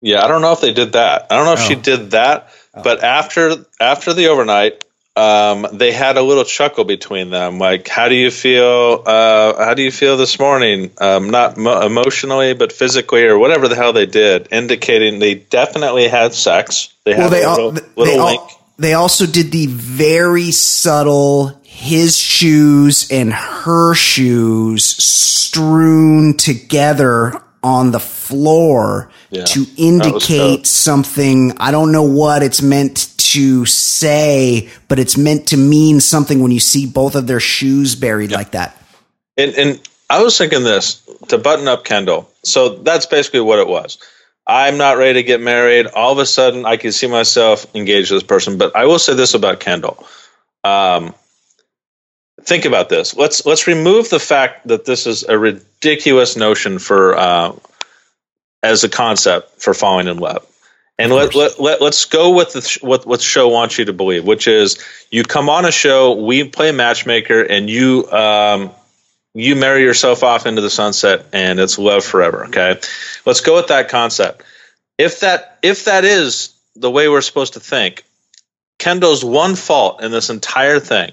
Yeah, 0.00 0.24
I 0.24 0.28
don't 0.28 0.40
know 0.40 0.52
if 0.52 0.62
they 0.62 0.72
did 0.72 0.92
that. 0.92 1.26
I 1.30 1.36
don't 1.36 1.44
know 1.44 1.52
if 1.52 1.60
oh. 1.60 1.68
she 1.68 1.74
did 1.74 2.12
that, 2.12 2.48
oh. 2.74 2.82
but 2.82 3.02
after 3.02 3.66
after 3.78 4.14
the 4.14 4.28
overnight, 4.28 4.85
um, 5.16 5.66
they 5.72 5.92
had 5.92 6.18
a 6.18 6.22
little 6.22 6.44
chuckle 6.44 6.84
between 6.84 7.30
them. 7.30 7.58
Like, 7.58 7.88
how 7.88 8.08
do 8.08 8.14
you 8.14 8.30
feel? 8.30 9.02
Uh, 9.04 9.64
how 9.64 9.74
do 9.74 9.82
you 9.82 9.90
feel 9.90 10.16
this 10.16 10.38
morning? 10.38 10.90
Um, 10.98 11.30
not 11.30 11.56
mo- 11.56 11.80
emotionally, 11.80 12.52
but 12.54 12.72
physically, 12.72 13.24
or 13.24 13.38
whatever 13.38 13.68
the 13.68 13.76
hell 13.76 13.92
they 13.92 14.06
did, 14.06 14.48
indicating 14.50 15.18
they 15.18 15.34
definitely 15.34 16.08
had 16.08 16.34
sex. 16.34 16.94
They 17.04 17.14
had 17.14 17.18
well, 17.20 17.30
they 17.30 17.44
a 17.44 17.50
little, 17.50 17.64
al- 17.66 17.72
little 17.72 18.04
they 18.04 18.20
link. 18.20 18.40
Al- 18.40 18.60
they 18.78 18.92
also 18.92 19.26
did 19.26 19.52
the 19.52 19.66
very 19.66 20.50
subtle 20.52 21.58
his 21.76 22.16
shoes 22.16 23.10
and 23.10 23.32
her 23.32 23.94
shoes 23.94 24.84
strewn 24.84 26.36
together 26.36 27.42
on 27.62 27.90
the 27.90 28.00
floor 28.00 29.10
yeah, 29.30 29.44
to 29.44 29.66
indicate 29.76 30.66
something. 30.66 31.52
I 31.58 31.70
don't 31.72 31.92
know 31.92 32.04
what 32.04 32.42
it's 32.42 32.62
meant 32.62 33.15
to 33.32 33.66
say, 33.66 34.68
but 34.88 34.98
it's 34.98 35.16
meant 35.16 35.48
to 35.48 35.56
mean 35.56 36.00
something 36.00 36.40
when 36.40 36.52
you 36.52 36.60
see 36.60 36.86
both 36.86 37.14
of 37.14 37.26
their 37.26 37.40
shoes 37.40 37.94
buried 37.94 38.30
yeah. 38.30 38.36
like 38.36 38.52
that. 38.52 38.76
And, 39.36 39.54
and 39.54 39.88
I 40.08 40.22
was 40.22 40.36
thinking 40.36 40.62
this 40.62 41.02
to 41.28 41.38
button 41.38 41.68
up 41.68 41.84
Kendall. 41.84 42.30
So 42.42 42.68
that's 42.76 43.06
basically 43.06 43.40
what 43.40 43.58
it 43.58 43.66
was. 43.66 43.98
I'm 44.46 44.78
not 44.78 44.96
ready 44.96 45.14
to 45.14 45.22
get 45.24 45.40
married. 45.40 45.86
All 45.86 46.12
of 46.12 46.18
a 46.18 46.26
sudden, 46.26 46.64
I 46.64 46.76
can 46.76 46.92
see 46.92 47.08
myself 47.08 47.66
engaged 47.74 48.12
with 48.12 48.22
this 48.22 48.26
person. 48.26 48.58
But 48.58 48.76
I 48.76 48.86
will 48.86 49.00
say 49.00 49.14
this 49.14 49.34
about 49.34 49.58
Kendall. 49.58 50.06
Um, 50.62 51.14
think 52.42 52.64
about 52.64 52.88
this. 52.88 53.16
Let's 53.16 53.44
let's 53.44 53.66
remove 53.66 54.08
the 54.08 54.20
fact 54.20 54.68
that 54.68 54.84
this 54.84 55.06
is 55.06 55.24
a 55.24 55.36
ridiculous 55.36 56.36
notion 56.36 56.78
for 56.78 57.16
uh, 57.16 57.56
as 58.62 58.84
a 58.84 58.88
concept 58.88 59.60
for 59.60 59.74
falling 59.74 60.06
in 60.06 60.18
love. 60.18 60.46
And 60.98 61.12
let, 61.12 61.34
let, 61.34 61.60
let, 61.60 61.82
us 61.82 62.06
go 62.06 62.34
with 62.34 62.54
the, 62.54 62.78
what, 62.80 63.06
what 63.06 63.18
the 63.18 63.24
show 63.24 63.48
wants 63.48 63.78
you 63.78 63.84
to 63.84 63.92
believe, 63.92 64.24
which 64.24 64.48
is 64.48 64.82
you 65.10 65.24
come 65.24 65.50
on 65.50 65.66
a 65.66 65.72
show, 65.72 66.24
we 66.24 66.48
play 66.48 66.72
matchmaker, 66.72 67.42
and 67.42 67.68
you 67.68 68.10
um, 68.10 68.70
you 69.34 69.56
marry 69.56 69.82
yourself 69.82 70.22
off 70.22 70.46
into 70.46 70.62
the 70.62 70.70
sunset, 70.70 71.26
and 71.34 71.60
it's 71.60 71.78
love 71.78 72.02
forever. 72.02 72.46
Okay, 72.46 72.80
let's 73.26 73.42
go 73.42 73.56
with 73.56 73.66
that 73.66 73.90
concept. 73.90 74.42
If 74.96 75.20
that 75.20 75.58
if 75.62 75.84
that 75.84 76.06
is 76.06 76.54
the 76.74 76.90
way 76.90 77.08
we're 77.08 77.20
supposed 77.20 77.52
to 77.54 77.60
think, 77.60 78.04
Kendall's 78.78 79.22
one 79.22 79.54
fault 79.54 80.02
in 80.02 80.10
this 80.10 80.30
entire 80.30 80.80
thing 80.80 81.12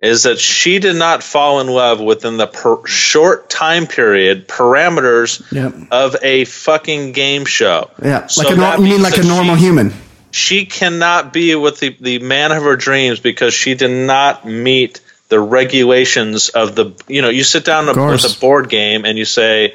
is 0.00 0.22
that 0.22 0.38
she 0.38 0.78
did 0.78 0.96
not 0.96 1.22
fall 1.22 1.60
in 1.60 1.66
love 1.66 2.00
within 2.00 2.38
the 2.38 2.46
per- 2.46 2.86
short 2.86 3.50
time 3.50 3.86
period 3.86 4.48
parameters 4.48 5.42
yep. 5.52 5.74
of 5.90 6.16
a 6.22 6.44
fucking 6.46 7.12
game 7.12 7.44
show. 7.44 7.90
Yeah, 8.02 8.26
so 8.26 8.42
like 8.42 8.56
a 8.56 8.82
you 8.82 8.88
mean 8.88 9.02
like 9.02 9.18
a 9.18 9.22
normal 9.22 9.56
she, 9.56 9.62
human. 9.62 9.92
She 10.30 10.66
cannot 10.66 11.32
be 11.32 11.54
with 11.54 11.80
the, 11.80 11.96
the 12.00 12.18
man 12.20 12.52
of 12.52 12.62
her 12.62 12.76
dreams 12.76 13.20
because 13.20 13.52
she 13.52 13.74
did 13.74 13.90
not 14.06 14.46
meet 14.46 15.00
the 15.28 15.40
regulations 15.40 16.48
of 16.48 16.74
the. 16.74 16.92
You 17.06 17.20
know, 17.22 17.28
you 17.28 17.44
sit 17.44 17.64
down 17.64 17.86
with 17.86 17.96
a 17.96 18.40
board 18.40 18.68
game 18.70 19.04
and 19.04 19.18
you 19.18 19.24
say, 19.26 19.74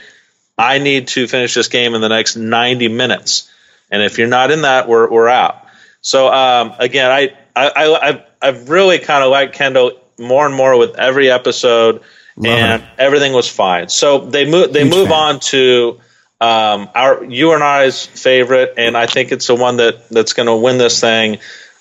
"I 0.57 0.79
need 0.79 1.09
to 1.09 1.27
finish 1.27 1.53
this 1.53 1.67
game 1.67 1.93
in 1.93 2.01
the 2.01 2.09
next 2.09 2.35
ninety 2.35 2.87
minutes," 2.87 3.51
and 3.91 4.01
if 4.01 4.17
you're 4.17 4.27
not 4.27 4.49
in 4.49 4.63
that, 4.63 4.87
we're 4.87 5.09
we're 5.09 5.29
out. 5.29 5.67
So 6.01 6.31
um, 6.31 6.73
again, 6.79 7.11
I 7.11 7.35
I, 7.55 7.99
I've 8.01 8.23
I've 8.41 8.69
really 8.69 8.99
kind 8.99 9.23
of 9.23 9.29
liked 9.29 9.53
Kendall 9.53 9.99
more 10.17 10.45
and 10.45 10.55
more 10.55 10.77
with 10.77 10.95
every 10.97 11.29
episode, 11.29 12.01
Love 12.37 12.57
and 12.59 12.81
it. 12.83 12.89
everything 12.97 13.33
was 13.33 13.49
fine. 13.49 13.89
So 13.89 14.19
they 14.19 14.49
move 14.49 14.73
they 14.73 14.81
Huge 14.83 14.93
move 14.93 15.07
fan. 15.09 15.35
on 15.35 15.39
to 15.41 15.99
um, 16.41 16.89
our 16.93 17.23
you 17.23 17.53
and 17.53 17.63
I's 17.63 18.05
favorite, 18.05 18.73
and 18.77 18.97
I 18.97 19.05
think 19.05 19.31
it's 19.31 19.47
the 19.47 19.55
one 19.55 19.77
that 19.77 20.09
that's 20.09 20.33
going 20.33 20.47
to 20.47 20.55
win 20.55 20.77
this 20.77 20.99
thing. 20.99 21.37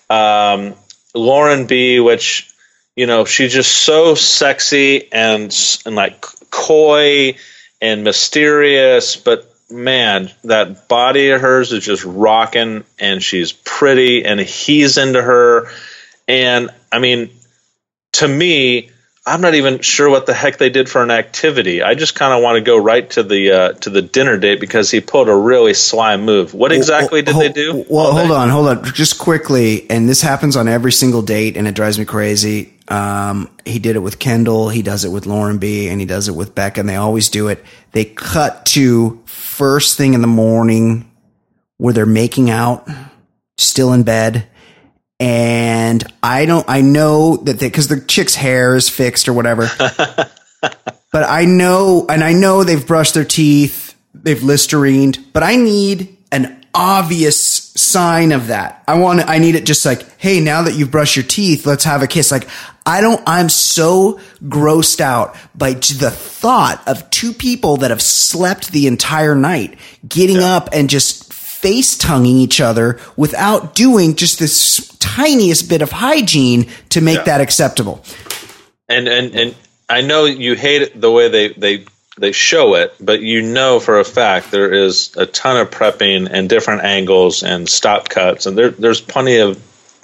Um, 0.09 0.75
Lauren 1.14 1.66
B, 1.66 2.01
which 2.01 2.51
you 2.97 3.07
know 3.07 3.25
she's 3.25 3.53
just 3.53 3.73
so 3.73 4.14
sexy 4.14 5.12
and 5.12 5.55
and 5.87 5.94
like 5.97 6.20
coy 6.51 7.37
and 7.83 8.05
mysterious, 8.05 9.16
but 9.16 9.51
man, 9.70 10.31
that 10.44 10.88
body 10.88 11.31
of 11.31 11.40
hers 11.40 11.73
is 11.73 11.85
just 11.85 12.05
rocking, 12.05 12.85
and 12.99 13.23
she's 13.23 13.53
pretty, 13.53 14.25
and 14.25 14.38
he's 14.38 14.97
into 14.99 15.20
her, 15.20 15.68
and 16.29 16.70
I 16.92 17.01
mean, 17.01 17.31
to 18.14 18.29
me, 18.29 18.90
I'm 19.27 19.40
not 19.40 19.55
even 19.55 19.81
sure 19.81 20.11
what 20.11 20.27
the 20.27 20.35
heck 20.35 20.59
they 20.59 20.68
did 20.68 20.88
for 20.88 21.03
an 21.03 21.11
activity. 21.11 21.83
I 21.83 21.94
just 21.94 22.14
kind 22.14 22.35
of 22.35 22.42
want 22.42 22.57
to 22.57 22.61
go 22.61 22.77
right 22.77 23.09
to 23.11 23.22
the 23.22 23.50
uh, 23.50 23.72
to 23.74 23.88
the 23.88 24.03
dinner 24.03 24.37
date 24.37 24.61
because 24.61 24.90
he 24.90 25.00
pulled 25.00 25.29
a 25.29 25.35
really 25.35 25.72
sly 25.72 26.16
move. 26.18 26.53
What 26.53 26.72
exactly 26.72 27.22
did 27.22 27.37
they 27.37 27.48
do? 27.48 27.87
Well, 27.88 28.12
hold 28.12 28.31
on, 28.31 28.50
hold 28.50 28.68
on, 28.68 28.85
just 28.92 29.18
quickly. 29.18 29.88
And 29.88 30.09
this 30.09 30.20
happens 30.20 30.57
on 30.57 30.68
every 30.68 30.92
single 30.92 31.22
date, 31.22 31.57
and 31.57 31.66
it 31.66 31.74
drives 31.74 31.98
me 31.98 32.05
crazy. 32.05 32.74
Um, 32.88 33.50
he 33.64 33.79
did 33.79 33.96
it 33.96 34.00
with 34.00 34.18
Kendall, 34.18 34.68
he 34.68 34.83
does 34.83 35.07
it 35.07 35.09
with 35.09 35.24
Lauren 35.24 35.57
B, 35.57 35.88
and 35.88 36.00
he 36.00 36.07
does 36.07 36.29
it 36.29 36.35
with 36.35 36.55
Beck. 36.55 36.77
and 36.77 36.87
they 36.87 36.96
always 36.96 37.31
do 37.31 37.48
it. 37.48 37.64
They 37.92 38.05
cut 38.05 38.66
to 38.66 39.22
first 39.24 39.96
thing 39.96 40.12
in 40.12 40.20
the 40.20 40.27
morning 40.27 41.11
where 41.79 41.94
they're 41.94 42.05
making 42.05 42.50
out, 42.50 42.87
still 43.57 43.94
in 43.94 44.03
bed 44.03 44.48
and 45.20 46.05
I 46.22 46.46
don't, 46.46 46.68
I 46.68 46.81
know 46.81 47.37
that 47.37 47.61
because 47.61 47.88
the 47.88 48.00
chick's 48.00 48.35
hair 48.35 48.74
is 48.77 48.88
fixed 48.88 49.29
or 49.29 49.33
whatever, 49.33 49.68
but 49.79 50.31
I 51.14 51.44
know, 51.44 52.07
and 52.09 52.24
I 52.24 52.33
know 52.33 52.64
they've 52.64 52.87
brushed 52.87 53.14
their 53.14 53.24
teeth, 53.24 53.94
they've 54.12 54.38
Listerined, 54.38 55.24
but 55.33 55.42
I 55.42 55.57
need 55.57 56.16
an 56.33 56.64
obvious 56.74 57.72
sign 57.77 58.33
of 58.33 58.48
that. 58.48 58.83
I 58.88 58.98
want, 58.98 59.29
I 59.29 59.38
need 59.38 59.55
it 59.55 59.64
just 59.64 59.87
like, 59.87 60.18
hey, 60.18 60.40
now 60.40 60.62
that 60.62 60.74
you've 60.74 60.90
brushed 60.90 61.16
your 61.16 61.24
teeth, 61.24 61.64
let's 61.66 61.85
have 61.85 62.03
a 62.03 62.09
kiss. 62.09 62.33
Like, 62.33 62.48
I 62.85 63.00
don't, 63.00 63.22
I'm 63.27 63.48
so 63.48 64.20
grossed 64.42 65.00
out 65.00 65.37
by 65.55 65.74
the 65.74 66.11
thought 66.11 66.87
of 66.88 67.09
two 67.11 67.33
people 67.33 67.79
that 67.79 67.90
have 67.90 68.03
slept 68.03 68.72
the 68.72 68.88
entire 68.88 69.35
night 69.35 69.79
getting 70.07 70.37
yeah. 70.37 70.57
up 70.57 70.70
and 70.72 70.90
just 70.90 71.33
face 71.64 71.96
tonguing 71.96 72.37
each 72.37 72.61
other 72.61 73.00
without 73.16 73.74
doing 73.74 74.16
just 74.16 74.38
this 74.38 74.94
tiniest 74.98 75.66
bit 75.66 75.81
of 75.81 75.90
hygiene 75.90 76.66
to 76.90 77.00
make 77.00 77.16
yeah. 77.16 77.22
that 77.22 77.40
acceptable. 77.40 78.05
And 78.87 79.09
and 79.09 79.35
and 79.35 79.55
I 79.88 80.03
know 80.03 80.27
you 80.27 80.57
hate 80.57 81.00
the 81.00 81.11
way 81.11 81.31
they 81.31 81.48
they 81.48 81.87
they 82.18 82.33
show 82.33 82.74
it, 82.74 82.94
but 83.00 83.22
you 83.22 83.40
know 83.40 83.81
for 83.81 83.98
a 83.98 84.05
fact 84.05 84.50
there 84.50 84.70
is 84.74 85.16
a 85.16 85.24
ton 85.24 85.57
of 85.57 85.70
prepping 85.70 86.29
and 86.31 86.50
different 86.50 86.85
angles 86.85 87.42
and 87.42 87.66
stop 87.66 88.11
cuts, 88.11 88.44
and 88.44 88.59
there, 88.59 88.68
there's 88.68 89.00
plenty 89.00 89.38
of 89.38 89.59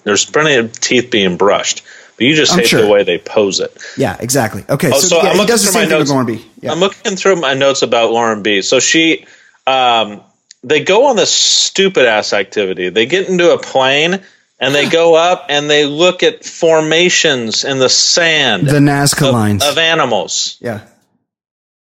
there's 0.05 0.25
plenty 0.25 0.55
of 0.55 0.73
teeth 0.73 1.11
being 1.11 1.37
brushed. 1.37 1.83
But 2.17 2.25
you 2.25 2.35
just 2.35 2.53
I'm 2.55 2.61
hate 2.61 2.69
sure. 2.69 2.81
the 2.81 2.89
way 2.89 3.03
they 3.03 3.19
pose 3.19 3.61
it. 3.61 3.77
Yeah, 3.99 4.17
exactly. 4.19 4.65
Okay, 4.67 4.91
oh, 4.95 4.99
so, 4.99 5.09
so 5.09 5.23
yeah, 5.23 5.31
I'm 5.31 5.37
looking 5.37 5.59
through 5.59 5.73
my 5.75 5.85
notes. 5.85 6.11
Lauren 6.11 6.27
B. 6.27 6.47
Yeah. 6.63 6.73
I'm 6.73 6.81
looking 6.81 7.17
through 7.17 7.37
my 7.37 7.53
notes 7.53 7.83
about 7.83 8.13
Lauren 8.13 8.43
B. 8.43 8.63
So 8.63 8.81
she 8.81 9.27
um, 9.67 10.23
they 10.63 10.85
go 10.85 11.07
on 11.07 11.17
this 11.17 11.33
stupid 11.33 12.07
ass 12.07 12.33
activity. 12.33 12.89
They 12.91 13.07
get 13.07 13.29
into 13.29 13.53
a 13.53 13.59
plane 13.59 14.21
and 14.59 14.75
they 14.75 14.89
go 14.89 15.15
up 15.15 15.47
and 15.49 15.71
they 15.71 15.87
look 15.87 16.23
at 16.23 16.45
formations 16.45 17.65
in 17.65 17.79
the 17.79 17.89
sand, 17.89 18.67
the 18.67 18.79
Nazca 18.79 19.29
of, 19.29 19.35
lines 19.35 19.65
of 19.65 19.79
animals. 19.79 20.59
Yeah. 20.61 20.87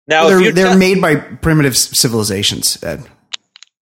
Now, 0.08 0.28
they're, 0.28 0.42
if 0.42 0.56
they're 0.56 0.74
te- 0.74 0.80
made 0.80 1.02
by 1.02 1.16
primitive 1.16 1.78
civilizations, 1.78 2.82
Ed. 2.84 3.06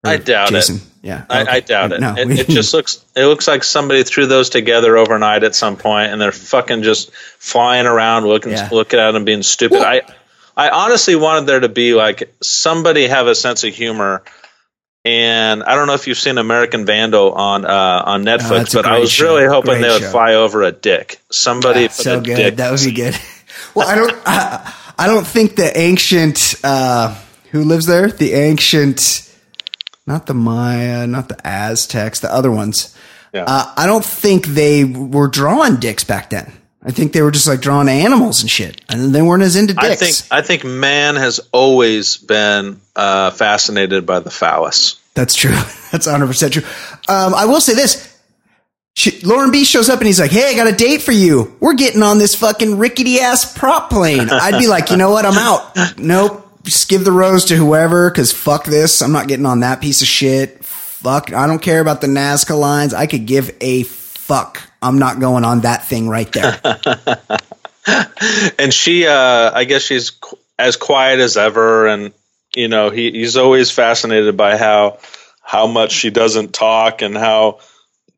I 0.03 0.17
doubt 0.17 0.49
Jason. 0.49 0.77
it. 0.77 0.81
Yeah, 1.03 1.25
I, 1.29 1.41
okay. 1.41 1.51
I 1.51 1.59
doubt 1.61 1.91
it. 1.93 2.01
No, 2.01 2.15
it. 2.15 2.29
It 2.31 2.47
just 2.47 2.73
looks. 2.73 3.03
It 3.15 3.25
looks 3.25 3.47
like 3.47 3.63
somebody 3.63 4.03
threw 4.03 4.25
those 4.27 4.49
together 4.49 4.97
overnight 4.97 5.43
at 5.43 5.55
some 5.55 5.77
point, 5.77 6.11
and 6.11 6.19
they're 6.21 6.31
fucking 6.31 6.83
just 6.83 7.11
flying 7.13 7.85
around, 7.87 8.25
looking 8.25 8.51
Yeah. 8.51 8.69
looking 8.71 8.99
at 8.99 9.11
them, 9.11 9.25
being 9.25 9.43
stupid. 9.43 9.79
Well- 9.79 9.85
I 9.85 10.01
I 10.57 10.69
honestly 10.69 11.15
wanted 11.15 11.47
there 11.47 11.59
to 11.59 11.69
be 11.69 11.93
like 11.93 12.33
somebody 12.41 13.07
have 13.07 13.27
a 13.27 13.35
sense 13.35 13.63
of 13.63 13.73
humor. 13.73 14.23
And 15.03 15.63
I 15.63 15.73
don't 15.75 15.87
know 15.87 15.95
if 15.95 16.05
you've 16.05 16.17
seen 16.17 16.37
American 16.37 16.85
Vandal 16.85 17.31
on 17.31 17.65
uh, 17.65 18.03
on 18.05 18.23
Netflix, 18.23 18.49
that's 18.49 18.73
a 18.75 18.77
but 18.77 18.85
I 18.85 18.99
was 18.99 19.11
show. 19.11 19.25
really 19.35 19.47
hoping 19.47 19.71
Great 19.71 19.81
they 19.81 19.89
would 19.89 20.01
show. 20.03 20.11
fly 20.11 20.35
over 20.35 20.61
a 20.61 20.71
dick. 20.71 21.19
Somebody 21.31 21.81
Yeah, 21.81 21.87
put 21.87 21.95
so 21.95 22.17
a 22.19 22.21
good. 22.21 22.35
dick. 22.35 22.55
That 22.57 22.71
would 22.71 22.81
be 22.83 22.91
good. 22.93 23.17
Well, 23.75 23.87
I 23.87 23.95
don't. 23.95 24.13
I, 24.25 24.73
I 24.99 25.07
don't 25.07 25.25
think 25.25 25.55
the 25.55 25.75
ancient 25.77 26.55
uh, 26.63 27.15
who 27.51 27.63
lives 27.63 27.85
there, 27.85 28.09
the 28.09 28.33
ancient, 28.33 29.29
not 30.05 30.25
the 30.27 30.33
Maya, 30.33 31.07
not 31.07 31.29
the 31.29 31.37
Aztecs, 31.47 32.19
the 32.19 32.33
other 32.33 32.51
ones. 32.51 32.95
Yeah. 33.33 33.45
Uh, 33.47 33.73
I 33.77 33.87
don't 33.87 34.03
think 34.05 34.45
they 34.45 34.83
were 34.83 35.27
drawing 35.27 35.77
dicks 35.77 36.03
back 36.03 36.29
then. 36.31 36.51
I 36.83 36.91
think 36.91 37.13
they 37.13 37.21
were 37.21 37.31
just 37.31 37.47
like 37.47 37.61
drawing 37.61 37.89
animals 37.89 38.41
and 38.41 38.49
shit, 38.49 38.81
and 38.89 39.13
they 39.13 39.21
weren't 39.21 39.43
as 39.43 39.55
into 39.55 39.73
dicks. 39.73 39.85
I 39.85 39.95
think 39.95 40.15
I 40.31 40.41
think 40.41 40.63
man 40.65 41.15
has 41.15 41.39
always 41.51 42.17
been 42.17 42.81
uh, 42.95 43.31
fascinated 43.31 44.05
by 44.05 44.19
the 44.19 44.31
phallus. 44.31 44.99
That's 45.13 45.35
true. 45.35 45.51
That's 45.91 46.07
100% 46.07 46.51
true. 46.51 46.63
Um, 47.07 47.33
I 47.35 47.45
will 47.45 47.61
say 47.61 47.73
this. 47.75 48.07
She, 48.93 49.21
Lauren 49.21 49.51
B 49.51 49.63
shows 49.63 49.89
up 49.89 49.99
and 49.99 50.07
he's 50.07 50.19
like, 50.19 50.31
Hey, 50.31 50.49
I 50.49 50.55
got 50.55 50.67
a 50.67 50.75
date 50.75 51.01
for 51.01 51.11
you. 51.11 51.55
We're 51.59 51.73
getting 51.75 52.03
on 52.03 52.17
this 52.17 52.35
fucking 52.35 52.77
rickety 52.77 53.19
ass 53.19 53.57
prop 53.57 53.89
plane. 53.89 54.29
I'd 54.29 54.59
be 54.59 54.67
like, 54.67 54.89
you 54.89 54.97
know 54.97 55.11
what? 55.11 55.25
I'm 55.25 55.37
out. 55.37 55.77
Nope. 55.97 56.47
Just 56.63 56.89
give 56.89 57.03
the 57.03 57.11
rose 57.11 57.45
to 57.45 57.55
whoever 57.55 58.09
because 58.09 58.31
fuck 58.31 58.65
this. 58.65 59.01
I'm 59.01 59.11
not 59.11 59.27
getting 59.27 59.45
on 59.45 59.61
that 59.61 59.81
piece 59.81 60.01
of 60.01 60.07
shit. 60.07 60.63
Fuck. 60.63 61.33
I 61.33 61.47
don't 61.47 61.61
care 61.61 61.79
about 61.81 62.01
the 62.01 62.07
Nazca 62.07 62.57
lines. 62.57 62.93
I 62.93 63.07
could 63.07 63.25
give 63.25 63.55
a 63.61 63.83
fuck. 63.83 64.61
I'm 64.81 64.99
not 64.99 65.19
going 65.19 65.43
on 65.45 65.61
that 65.61 65.85
thing 65.85 66.09
right 66.09 66.31
there. 66.31 66.59
and 68.59 68.71
she 68.73 69.07
uh 69.07 69.51
i 69.55 69.63
guess 69.63 69.81
she's 69.81 70.11
qu- 70.11 70.37
as 70.59 70.77
quiet 70.77 71.19
as 71.19 71.37
ever. 71.37 71.87
And 71.87 72.13
you 72.55 72.67
know 72.67 72.89
he, 72.89 73.11
he's 73.11 73.37
always 73.37 73.71
fascinated 73.71 74.37
by 74.37 74.57
how 74.57 74.99
how 75.41 75.67
much 75.67 75.91
she 75.91 76.09
doesn't 76.11 76.53
talk 76.53 77.01
and 77.01 77.17
how 77.17 77.59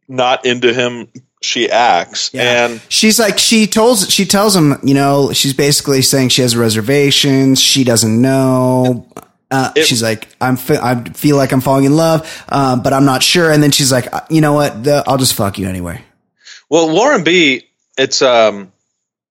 not 0.07 0.45
into 0.45 0.73
him 0.73 1.07
she 1.41 1.69
acts. 1.69 2.33
And 2.35 2.81
she's 2.89 3.19
like 3.19 3.37
she 3.39 3.67
tells 3.67 4.09
she 4.09 4.25
tells 4.25 4.55
him 4.55 4.75
you 4.83 4.93
know 4.93 5.31
she's 5.33 5.53
basically 5.53 6.01
saying 6.01 6.29
she 6.29 6.41
has 6.41 6.55
reservations. 6.55 7.61
She 7.61 7.83
doesn't 7.83 8.21
know. 8.21 9.07
Uh, 9.51 9.71
It- 9.75 9.85
she's 9.85 10.01
like 10.03 10.27
I'm 10.41 10.57
fe- 10.57 10.79
I 10.81 11.01
feel 11.11 11.37
like 11.37 11.51
I'm 11.53 11.61
falling 11.61 11.85
in 11.85 11.95
love 11.95 12.45
um, 12.49 12.81
but 12.81 12.91
I'm 12.91 13.05
not 13.05 13.23
sure. 13.23 13.51
And 13.51 13.61
then 13.63 13.71
she's 13.71 13.91
like 13.91 14.11
"Uh, 14.13 14.21
you 14.29 14.41
know 14.41 14.53
what? 14.53 14.83
The, 14.83 15.03
I'll 15.07 15.17
just 15.17 15.35
fuck 15.35 15.57
you 15.57 15.67
anyway 15.69 16.01
well 16.73 16.91
lauren 16.91 17.23
b 17.23 17.67
it's 17.97 18.21
um 18.21 18.71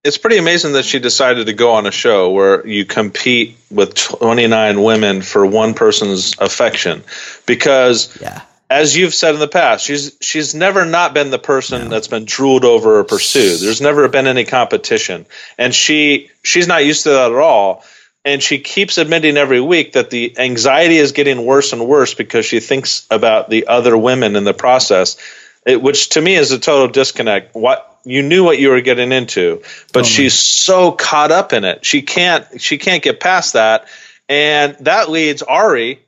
it's 0.04 0.18
pretty 0.18 0.38
amazing 0.38 0.72
that 0.72 0.84
she 0.84 0.98
decided 0.98 1.46
to 1.46 1.52
go 1.52 1.74
on 1.74 1.86
a 1.86 1.92
show 1.92 2.30
where 2.30 2.66
you 2.66 2.84
compete 2.84 3.56
with 3.70 3.94
29 3.94 4.82
women 4.82 5.22
for 5.22 5.46
one 5.46 5.74
person's 5.74 6.36
affection. 6.38 7.04
Because 7.46 8.20
yeah. 8.20 8.42
as 8.68 8.96
you've 8.96 9.14
said 9.14 9.34
in 9.34 9.40
the 9.40 9.48
past, 9.48 9.84
she's 9.84 10.16
she's 10.20 10.54
never 10.54 10.84
not 10.84 11.14
been 11.14 11.30
the 11.30 11.38
person 11.38 11.88
that's 11.88 12.08
been 12.08 12.24
drooled 12.24 12.64
over 12.64 12.98
or 12.98 13.04
pursued. 13.04 13.60
There's 13.60 13.80
never 13.80 14.08
been 14.08 14.26
any 14.26 14.44
competition, 14.44 15.26
and 15.56 15.72
she 15.72 16.30
she's 16.42 16.66
not 16.66 16.84
used 16.84 17.04
to 17.04 17.10
that 17.10 17.30
at 17.30 17.38
all. 17.38 17.84
And 18.24 18.40
she 18.40 18.60
keeps 18.60 18.98
admitting 18.98 19.36
every 19.36 19.60
week 19.60 19.94
that 19.94 20.10
the 20.10 20.38
anxiety 20.38 20.96
is 20.96 21.10
getting 21.10 21.44
worse 21.44 21.72
and 21.72 21.88
worse 21.88 22.14
because 22.14 22.46
she 22.46 22.60
thinks 22.60 23.04
about 23.10 23.50
the 23.50 23.66
other 23.66 23.98
women 23.98 24.36
in 24.36 24.44
the 24.44 24.54
process, 24.54 25.16
it, 25.66 25.80
which 25.80 26.10
to 26.10 26.20
me 26.20 26.34
is 26.34 26.52
a 26.52 26.58
total 26.58 26.88
disconnect. 26.88 27.54
What 27.54 27.88
you 28.04 28.22
knew 28.22 28.44
what 28.44 28.58
you 28.58 28.70
were 28.70 28.80
getting 28.80 29.12
into, 29.12 29.62
but 29.92 30.06
she's 30.06 30.34
so 30.34 30.92
caught 30.92 31.30
up 31.30 31.52
in 31.52 31.64
it, 31.64 31.84
she 31.84 32.02
can't 32.02 32.60
she 32.60 32.78
can't 32.78 33.02
get 33.02 33.20
past 33.20 33.52
that, 33.54 33.86
and 34.28 34.76
that 34.80 35.10
leads 35.10 35.42
Arie 35.42 36.00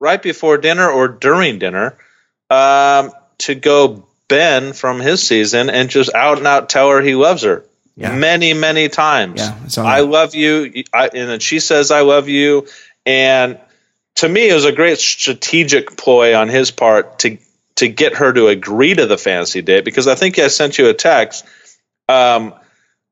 right 0.00 0.22
before 0.22 0.58
dinner 0.58 0.88
or 0.88 1.08
during 1.08 1.58
dinner 1.58 1.96
um, 2.50 3.12
to 3.38 3.54
go 3.54 4.06
Ben 4.28 4.72
from 4.72 5.00
his 5.00 5.26
season 5.26 5.70
and 5.70 5.90
just 5.90 6.14
out 6.14 6.38
and 6.38 6.46
out 6.46 6.68
tell 6.68 6.90
her 6.90 7.00
he 7.00 7.14
loves 7.14 7.42
her. 7.42 7.64
Yeah. 7.98 8.14
many 8.14 8.52
many 8.52 8.88
times. 8.90 9.40
Yeah, 9.40 9.82
I 9.82 10.00
love 10.00 10.34
you, 10.34 10.84
I, 10.92 11.08
and 11.08 11.30
then 11.30 11.40
she 11.40 11.60
says 11.60 11.90
I 11.90 12.02
love 12.02 12.28
you, 12.28 12.66
and 13.06 13.58
to 14.16 14.28
me 14.28 14.48
it 14.48 14.54
was 14.54 14.66
a 14.66 14.72
great 14.72 14.98
strategic 14.98 15.96
ploy 15.96 16.36
on 16.36 16.48
his 16.48 16.70
part 16.70 17.20
to 17.20 17.38
to 17.76 17.88
get 17.88 18.14
her 18.16 18.32
to 18.32 18.48
agree 18.48 18.94
to 18.94 19.06
the 19.06 19.18
fantasy 19.18 19.62
date 19.62 19.84
because 19.84 20.08
I 20.08 20.14
think 20.14 20.38
I 20.38 20.48
sent 20.48 20.78
you 20.78 20.88
a 20.88 20.94
text. 20.94 21.44
Um, 22.08 22.54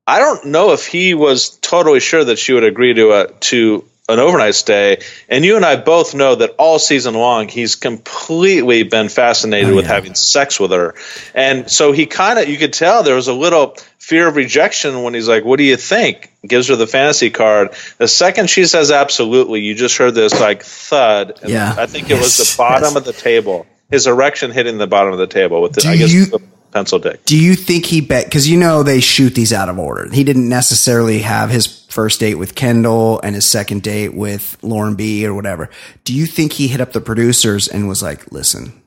I 0.06 0.18
don't 0.18 0.46
know 0.46 0.72
if 0.72 0.86
he 0.86 1.14
was 1.14 1.50
totally 1.58 2.00
sure 2.00 2.24
that 2.24 2.38
she 2.38 2.52
would 2.52 2.64
agree 2.64 2.94
to 2.94 3.12
a 3.12 3.26
to 3.50 3.84
an 4.06 4.18
overnight 4.18 4.54
stay. 4.54 4.98
And 5.30 5.46
you 5.46 5.56
and 5.56 5.64
I 5.64 5.76
both 5.76 6.14
know 6.14 6.34
that 6.34 6.50
all 6.58 6.78
season 6.78 7.14
long 7.14 7.48
he's 7.48 7.74
completely 7.76 8.82
been 8.82 9.08
fascinated 9.08 9.70
Oh, 9.70 9.76
with 9.76 9.86
yeah. 9.86 9.94
having 9.94 10.14
sex 10.14 10.60
with 10.60 10.72
her. 10.72 10.94
And 11.34 11.70
so 11.70 11.92
he 11.92 12.04
kind 12.04 12.38
of 12.38 12.46
you 12.48 12.58
could 12.58 12.74
tell 12.74 13.02
there 13.02 13.14
was 13.16 13.28
a 13.28 13.32
little 13.32 13.76
fear 13.98 14.28
of 14.28 14.36
rejection 14.36 15.02
when 15.02 15.14
he's 15.14 15.26
like, 15.28 15.44
"What 15.46 15.56
do 15.56 15.64
you 15.64 15.78
think?" 15.78 16.30
Gives 16.46 16.68
her 16.68 16.76
the 16.76 16.86
fantasy 16.86 17.30
card. 17.30 17.70
The 17.96 18.06
second 18.08 18.50
she 18.50 18.66
says 18.66 18.90
absolutely, 18.90 19.60
you 19.60 19.74
just 19.74 19.96
heard 19.96 20.14
this 20.14 20.38
like 20.38 20.62
thud. 20.64 21.40
Yeah. 21.46 21.74
I 21.76 21.86
think 21.86 22.10
it 22.10 22.18
was 22.18 22.38
Yes. 22.38 22.52
the 22.52 22.58
bottom 22.58 22.82
Yes. 22.88 22.96
of 22.96 23.04
the 23.06 23.14
table. 23.14 23.66
His 23.94 24.06
erection 24.06 24.50
hitting 24.50 24.78
the 24.78 24.86
bottom 24.86 25.12
of 25.12 25.18
the 25.18 25.26
table 25.26 25.62
with 25.62 25.72
the, 25.72 25.88
I 25.88 25.96
guess 25.96 26.12
you- 26.12 26.26
the 26.26 26.40
pencil 26.72 26.98
dick. 26.98 27.24
do 27.24 27.38
you 27.38 27.54
think 27.54 27.86
he 27.86 28.00
bet 28.00 28.24
because 28.24 28.48
you 28.48 28.58
know 28.58 28.82
they 28.82 28.98
shoot 28.98 29.34
these 29.34 29.52
out 29.52 29.68
of 29.68 29.78
order. 29.78 30.10
He 30.12 30.24
didn't 30.24 30.48
necessarily 30.48 31.20
have 31.20 31.48
his 31.48 31.84
first 31.88 32.18
date 32.18 32.34
with 32.34 32.56
Kendall 32.56 33.20
and 33.22 33.36
his 33.36 33.46
second 33.46 33.82
date 33.84 34.12
with 34.12 34.56
Lauren 34.62 34.96
B 34.96 35.24
or 35.24 35.32
whatever. 35.32 35.70
Do 36.02 36.12
you 36.12 36.26
think 36.26 36.54
he 36.54 36.66
hit 36.66 36.80
up 36.80 36.92
the 36.92 37.00
producers 37.00 37.68
and 37.68 37.86
was 37.86 38.02
like 38.02 38.32
listen 38.32 38.82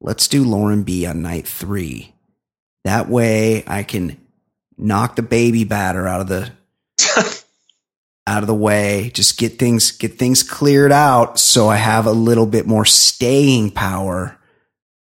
let's 0.00 0.26
do 0.28 0.42
Lauren 0.44 0.84
B 0.84 1.04
on 1.04 1.20
night 1.20 1.46
three. 1.46 2.14
That 2.84 3.10
way 3.10 3.62
I 3.66 3.82
can 3.82 4.16
knock 4.78 5.16
the 5.16 5.22
baby 5.22 5.64
batter 5.64 6.08
out 6.08 6.22
of 6.22 6.28
the 6.28 6.50
out 8.26 8.42
of 8.42 8.46
the 8.46 8.54
way. 8.54 9.10
Just 9.12 9.38
get 9.38 9.58
things 9.58 9.90
get 9.90 10.18
things 10.18 10.42
cleared 10.42 10.92
out 10.92 11.38
so 11.38 11.68
I 11.68 11.76
have 11.76 12.06
a 12.06 12.12
little 12.12 12.46
bit 12.46 12.66
more 12.66 12.86
staying 12.86 13.72
power 13.72 14.37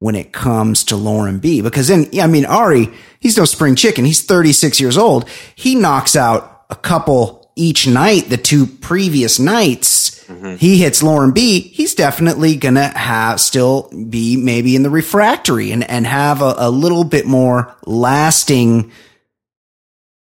when 0.02 0.16
it 0.16 0.32
comes 0.32 0.84
to 0.86 0.96
Lauren 0.96 1.38
B. 1.38 1.62
Because 1.62 1.88
then, 1.88 2.08
yeah, 2.12 2.24
I 2.24 2.28
mean, 2.28 2.44
Arie, 2.48 2.90
he's 3.20 3.38
no 3.38 3.46
spring 3.46 3.76
chicken. 3.76 4.04
He's 4.04 4.24
36 4.24 4.82
years 4.82 4.98
old. 4.98 5.30
He 5.54 5.76
knocks 5.76 6.16
out 6.16 6.66
a 6.72 6.76
couple 6.76 7.52
each 7.56 7.88
night, 7.88 8.28
the 8.28 8.38
two 8.38 8.66
previous 8.66 9.38
nights. 9.38 10.20
He 10.58 10.78
hits 10.78 11.04
Lauren 11.04 11.34
B. 11.34 11.60
He's 11.60 11.94
definitely 11.94 12.56
gonna 12.56 12.88
have 12.98 13.40
still 13.40 13.92
be 13.92 14.38
maybe 14.38 14.76
in 14.76 14.82
the 14.82 14.90
refractory 14.90 15.72
and, 15.72 15.88
and 15.88 16.08
have 16.08 16.42
a, 16.42 16.56
a 16.58 16.72
little 16.72 17.04
bit 17.04 17.28
more 17.28 17.76
lasting 17.86 18.92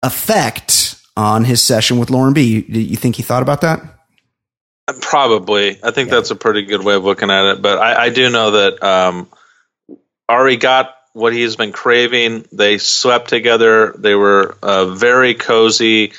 effect 0.02 0.96
on 1.16 1.44
his 1.44 1.62
session 1.62 1.98
with 1.98 2.10
Lauren 2.10 2.34
B. 2.34 2.42
You, 2.42 2.80
you 2.80 2.96
think 2.96 3.16
he 3.16 3.22
thought 3.22 3.42
about 3.42 3.62
that? 3.62 3.80
Probably. 5.00 5.78
I 5.82 5.90
think 5.90 6.10
that's 6.10 6.30
a 6.30 6.36
pretty 6.36 6.64
good 6.64 6.84
way 6.84 6.96
of 6.96 7.04
looking 7.04 7.30
at 7.30 7.46
it. 7.52 7.62
But 7.62 7.78
I, 7.78 8.06
I 8.06 8.10
do 8.10 8.28
know 8.28 8.50
that 8.50 8.82
um, 8.82 9.28
Arie 10.30 10.56
got 10.56 10.94
what 11.12 11.32
he's 11.32 11.56
been 11.56 11.72
craving. 11.72 12.46
They 12.52 12.78
slept 12.78 13.28
together. 13.28 13.92
They 13.98 14.14
were 14.14 14.56
uh, 14.62 14.86
very 14.86 15.34
cozy. 15.34 16.12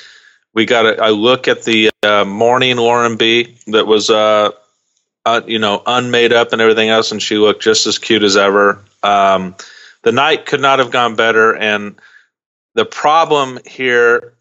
We 0.54 0.66
got 0.66 0.84
a, 0.84 1.08
a 1.08 1.10
look 1.10 1.48
at 1.48 1.64
the 1.64 1.90
uh, 2.02 2.24
morning 2.26 2.76
Lauren 2.76 3.16
B 3.16 3.56
that 3.68 3.86
was, 3.86 4.10
uh, 4.10 4.50
uh, 5.24 5.40
you 5.46 5.58
know, 5.58 5.82
unmade 5.86 6.32
up 6.32 6.52
and 6.52 6.60
everything 6.60 6.90
else, 6.90 7.10
and 7.10 7.22
she 7.22 7.38
looked 7.38 7.62
just 7.62 7.86
as 7.86 7.98
cute 7.98 8.22
as 8.22 8.36
ever. 8.36 8.84
Um, 9.02 9.54
the 10.02 10.12
night 10.12 10.44
could 10.44 10.60
not 10.60 10.78
have 10.80 10.90
gone 10.90 11.16
better, 11.16 11.56
and 11.56 11.98
the 12.74 12.84
problem 12.84 13.60
here 13.64 14.34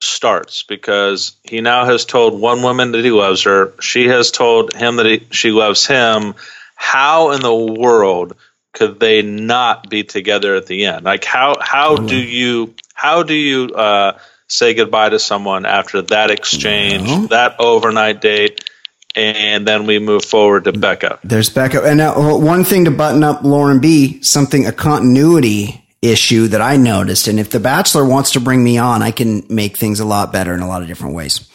starts 0.00 0.62
because 0.62 1.34
he 1.42 1.60
now 1.60 1.86
has 1.86 2.04
told 2.04 2.40
one 2.40 2.62
woman 2.62 2.92
that 2.92 3.04
he 3.04 3.10
loves 3.10 3.42
her. 3.42 3.72
She 3.80 4.06
has 4.08 4.30
told 4.30 4.74
him 4.74 4.96
that 4.96 5.06
he, 5.06 5.26
she 5.30 5.50
loves 5.50 5.86
him. 5.86 6.34
How 6.76 7.32
in 7.32 7.40
the 7.40 7.54
world 7.54 8.36
could 8.72 9.00
they 9.00 9.22
not 9.22 9.88
be 9.90 10.04
together 10.04 10.54
at 10.54 10.66
the 10.66 10.86
end? 10.86 11.04
Like 11.04 11.24
how 11.24 11.56
how 11.60 11.96
do 11.96 12.16
you 12.16 12.74
how 12.94 13.22
do 13.22 13.34
you 13.34 13.68
uh, 13.74 14.18
say 14.48 14.74
goodbye 14.74 15.10
to 15.10 15.18
someone 15.18 15.66
after 15.66 16.02
that 16.02 16.30
exchange, 16.30 17.30
that 17.30 17.56
overnight 17.58 18.20
date? 18.20 18.68
and 19.14 19.66
then 19.68 19.86
we 19.86 19.98
move 19.98 20.24
forward 20.24 20.64
to 20.64 20.72
Becca. 20.72 21.18
There's 21.22 21.50
Becca. 21.50 21.82
And 21.82 21.98
now, 21.98 22.38
one 22.38 22.64
thing 22.64 22.86
to 22.86 22.90
button 22.90 23.22
up 23.22 23.42
Lauren 23.42 23.78
B, 23.78 24.22
something, 24.22 24.66
a 24.66 24.72
continuity 24.72 25.84
issue 26.00 26.48
that 26.48 26.60
I 26.60 26.76
noticed. 26.76 27.28
And 27.28 27.38
if 27.38 27.50
The 27.50 27.60
Bachelor 27.60 28.04
wants 28.04 28.32
to 28.32 28.40
bring 28.40 28.62
me 28.62 28.78
on, 28.78 29.02
I 29.02 29.12
can 29.12 29.44
make 29.48 29.76
things 29.76 30.00
a 30.00 30.04
lot 30.04 30.32
better 30.32 30.52
in 30.54 30.60
a 30.60 30.68
lot 30.68 30.82
of 30.82 30.88
different 30.88 31.14
ways. 31.14 31.48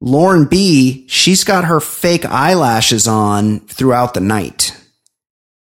Lauren 0.00 0.46
B, 0.46 1.06
she's 1.08 1.44
got 1.44 1.64
her 1.64 1.80
fake 1.80 2.24
eyelashes 2.24 3.06
on 3.06 3.60
throughout 3.60 4.14
the 4.14 4.20
night. 4.20 4.69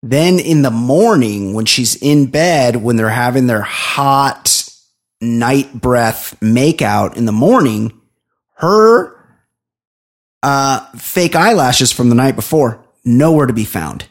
Then 0.09 0.39
in 0.39 0.61
the 0.61 0.71
morning, 0.71 1.53
when 1.53 1.65
she's 1.65 1.95
in 1.95 2.27
bed, 2.27 2.77
when 2.77 2.95
they're 2.95 3.09
having 3.09 3.45
their 3.47 3.61
hot 3.61 4.63
night 5.19 5.73
breath 5.73 6.39
makeout 6.39 7.17
in 7.17 7.25
the 7.25 7.33
morning, 7.33 7.99
her 8.55 9.13
uh, 10.41 10.85
fake 10.95 11.35
eyelashes 11.35 11.91
from 11.91 12.07
the 12.07 12.15
night 12.15 12.37
before 12.37 12.85
nowhere 13.03 13.47
to 13.47 13.53
be 13.53 13.65
found. 13.65 14.05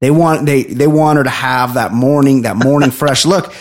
They 0.00 0.10
want 0.10 0.46
they 0.46 0.62
they 0.62 0.86
want 0.86 1.18
her 1.18 1.24
to 1.24 1.30
have 1.30 1.74
that 1.74 1.92
morning 1.92 2.42
that 2.42 2.56
morning 2.56 2.90
fresh 3.02 3.26
look, 3.26 3.52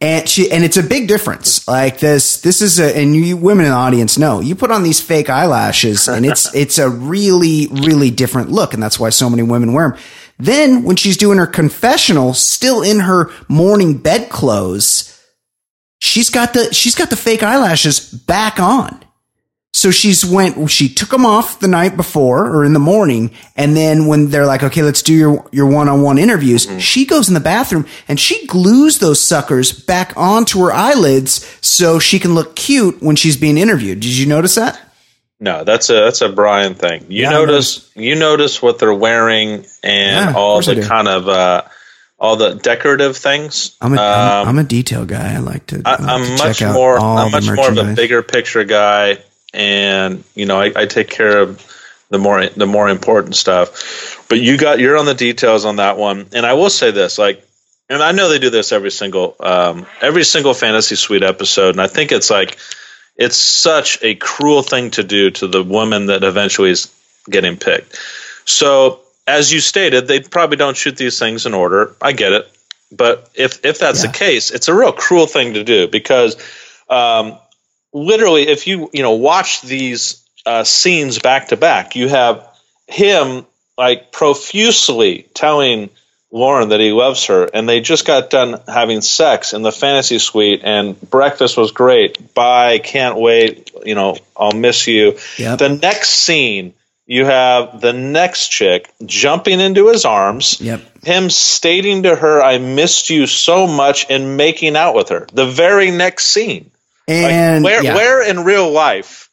and 0.00 0.28
she 0.28 0.52
and 0.52 0.62
it's 0.62 0.76
a 0.76 0.82
big 0.82 1.08
difference. 1.08 1.66
Like 1.66 1.98
this 1.98 2.40
this 2.42 2.62
is 2.62 2.78
a 2.78 2.96
and 2.96 3.16
you 3.16 3.36
women 3.36 3.64
in 3.64 3.72
the 3.72 3.76
audience 3.76 4.16
know 4.16 4.38
you 4.38 4.54
put 4.54 4.70
on 4.70 4.84
these 4.84 5.00
fake 5.00 5.28
eyelashes 5.28 6.06
and 6.06 6.24
it's 6.24 6.54
it's 6.54 6.78
a 6.78 6.88
really 6.88 7.66
really 7.66 8.12
different 8.12 8.48
look, 8.48 8.74
and 8.74 8.82
that's 8.82 9.00
why 9.00 9.10
so 9.10 9.28
many 9.28 9.42
women 9.42 9.72
wear 9.72 9.90
them. 9.90 9.98
Then 10.38 10.82
when 10.82 10.96
she's 10.96 11.16
doing 11.16 11.38
her 11.38 11.46
confessional, 11.46 12.34
still 12.34 12.82
in 12.82 13.00
her 13.00 13.30
morning 13.48 13.98
bed 13.98 14.28
clothes, 14.28 15.18
she's 15.98 16.30
got 16.30 16.52
the 16.52 16.72
she's 16.74 16.94
got 16.94 17.10
the 17.10 17.16
fake 17.16 17.42
eyelashes 17.42 18.10
back 18.10 18.60
on. 18.60 19.02
So 19.76 19.90
she's 19.90 20.24
went, 20.24 20.70
she 20.70 20.88
took 20.88 21.10
them 21.10 21.26
off 21.26 21.60
the 21.60 21.68
night 21.68 21.98
before 21.98 22.46
or 22.46 22.64
in 22.64 22.72
the 22.72 22.78
morning. 22.78 23.30
And 23.56 23.76
then 23.76 24.06
when 24.06 24.30
they're 24.30 24.46
like, 24.46 24.62
okay, 24.62 24.82
let's 24.82 25.02
do 25.02 25.12
your, 25.12 25.46
your 25.52 25.66
one-on-one 25.66 26.16
interviews, 26.16 26.66
mm-hmm. 26.66 26.78
she 26.78 27.04
goes 27.04 27.28
in 27.28 27.34
the 27.34 27.40
bathroom 27.40 27.84
and 28.08 28.18
she 28.18 28.46
glues 28.46 29.00
those 29.00 29.20
suckers 29.20 29.72
back 29.72 30.14
onto 30.16 30.60
her 30.60 30.72
eyelids 30.72 31.46
so 31.60 31.98
she 31.98 32.18
can 32.18 32.34
look 32.34 32.56
cute 32.56 33.02
when 33.02 33.16
she's 33.16 33.36
being 33.36 33.58
interviewed. 33.58 34.00
Did 34.00 34.16
you 34.16 34.24
notice 34.24 34.54
that? 34.54 34.80
No, 35.38 35.64
that's 35.64 35.90
a 35.90 35.94
that's 35.94 36.22
a 36.22 36.30
Brian 36.30 36.74
thing. 36.74 37.06
You 37.08 37.24
yeah, 37.24 37.30
notice 37.30 37.90
you 37.94 38.14
notice 38.14 38.62
what 38.62 38.78
they're 38.78 38.94
wearing 38.94 39.66
and 39.82 40.30
yeah, 40.30 40.32
all 40.34 40.62
the 40.62 40.82
kind 40.82 41.08
of 41.08 41.28
uh, 41.28 41.62
all 42.18 42.36
the 42.36 42.54
decorative 42.54 43.16
things. 43.16 43.76
I'm 43.80 43.92
a, 43.92 44.00
um, 44.00 44.48
I'm 44.48 44.58
a 44.58 44.64
detail 44.64 45.04
guy. 45.04 45.34
I 45.34 45.38
like 45.38 45.66
to. 45.66 45.82
I, 45.84 46.14
am 46.14 46.38
much 46.38 46.62
more. 46.62 46.98
I'm 46.98 47.30
much 47.30 47.50
more 47.50 47.70
of 47.70 47.76
a 47.76 47.94
bigger 47.94 48.22
picture 48.22 48.64
guy 48.64 49.18
and 49.56 50.22
you 50.34 50.46
know 50.46 50.60
I, 50.60 50.72
I, 50.76 50.86
take 50.86 51.08
care 51.08 51.38
of 51.40 51.64
the 52.10 52.18
more 52.18 52.46
the 52.46 52.66
more 52.66 52.88
important 52.88 53.34
stuff. 53.34 54.24
But 54.28 54.40
you 54.40 54.58
got 54.58 54.78
you're 54.78 54.98
on 54.98 55.06
the 55.06 55.14
details 55.14 55.64
on 55.64 55.76
that 55.76 55.96
one, 55.96 56.26
and 56.32 56.46
I 56.46 56.52
will 56.54 56.70
say 56.70 56.90
this, 56.90 57.18
like, 57.18 57.44
and 57.88 58.02
I 58.02 58.12
know 58.12 58.28
they 58.28 58.38
do 58.38 58.50
this 58.50 58.70
every 58.70 58.90
single 58.90 59.34
um, 59.40 59.86
every 60.00 60.24
single 60.24 60.54
fantasy 60.54 60.94
suite 60.96 61.22
episode, 61.22 61.70
and 61.70 61.80
I 61.80 61.86
think 61.86 62.12
it's 62.12 62.30
like 62.30 62.58
it's 63.16 63.36
such 63.36 63.98
a 64.02 64.14
cruel 64.14 64.62
thing 64.62 64.90
to 64.92 65.02
do 65.02 65.30
to 65.30 65.46
the 65.46 65.62
woman 65.62 66.06
that 66.06 66.24
eventually 66.24 66.70
is 66.70 66.92
getting 67.28 67.56
picked. 67.56 67.98
So 68.44 69.00
as 69.26 69.52
you 69.52 69.60
stated, 69.60 70.06
they 70.06 70.20
probably 70.20 70.56
don't 70.56 70.76
shoot 70.76 70.96
these 70.96 71.18
things 71.18 71.46
in 71.46 71.54
order. 71.54 71.96
I 72.00 72.12
get 72.12 72.32
it, 72.32 72.50
but 72.92 73.30
if 73.34 73.64
if 73.64 73.78
that's 73.78 74.04
yeah. 74.04 74.10
the 74.10 74.18
case, 74.18 74.50
it's 74.50 74.68
a 74.68 74.74
real 74.74 74.92
cruel 74.92 75.26
thing 75.26 75.54
to 75.54 75.64
do 75.64 75.88
because 75.88 76.36
um, 76.88 77.38
literally, 77.92 78.48
if 78.48 78.66
you 78.66 78.90
you 78.92 79.02
know 79.02 79.12
watch 79.12 79.62
these 79.62 80.24
uh, 80.44 80.64
scenes 80.64 81.18
back 81.18 81.48
to 81.48 81.56
back, 81.56 81.96
you 81.96 82.08
have 82.08 82.46
him 82.86 83.46
like 83.76 84.12
profusely 84.12 85.26
telling 85.34 85.90
Lauren 86.32 86.70
that 86.70 86.80
he 86.80 86.90
loves 86.90 87.26
her, 87.26 87.44
and 87.44 87.68
they 87.68 87.80
just 87.80 88.04
got 88.04 88.30
done 88.30 88.60
having 88.66 89.00
sex 89.00 89.52
in 89.52 89.62
the 89.62 89.72
fantasy 89.72 90.18
suite, 90.18 90.62
and 90.64 91.00
breakfast 91.00 91.56
was 91.56 91.70
great. 91.70 92.34
Bye, 92.34 92.78
can't 92.78 93.16
wait. 93.16 93.70
You 93.84 93.94
know, 93.94 94.16
I'll 94.36 94.52
miss 94.52 94.86
you. 94.86 95.18
Yep. 95.38 95.58
The 95.60 95.68
next 95.68 96.10
scene, 96.10 96.74
you 97.06 97.24
have 97.24 97.80
the 97.80 97.92
next 97.92 98.48
chick 98.48 98.90
jumping 99.04 99.60
into 99.60 99.88
his 99.88 100.04
arms. 100.04 100.60
Yep. 100.60 101.04
Him 101.04 101.30
stating 101.30 102.02
to 102.02 102.16
her, 102.16 102.42
"I 102.42 102.58
missed 102.58 103.08
you 103.08 103.28
so 103.28 103.68
much," 103.68 104.06
and 104.10 104.36
making 104.36 104.76
out 104.76 104.96
with 104.96 105.10
her. 105.10 105.26
The 105.32 105.46
very 105.46 105.92
next 105.92 106.26
scene. 106.26 106.72
And 107.06 107.62
like 107.62 107.72
where 107.72 107.84
yeah. 107.84 107.94
where 107.94 108.28
in 108.28 108.42
real 108.42 108.68
life 108.70 109.30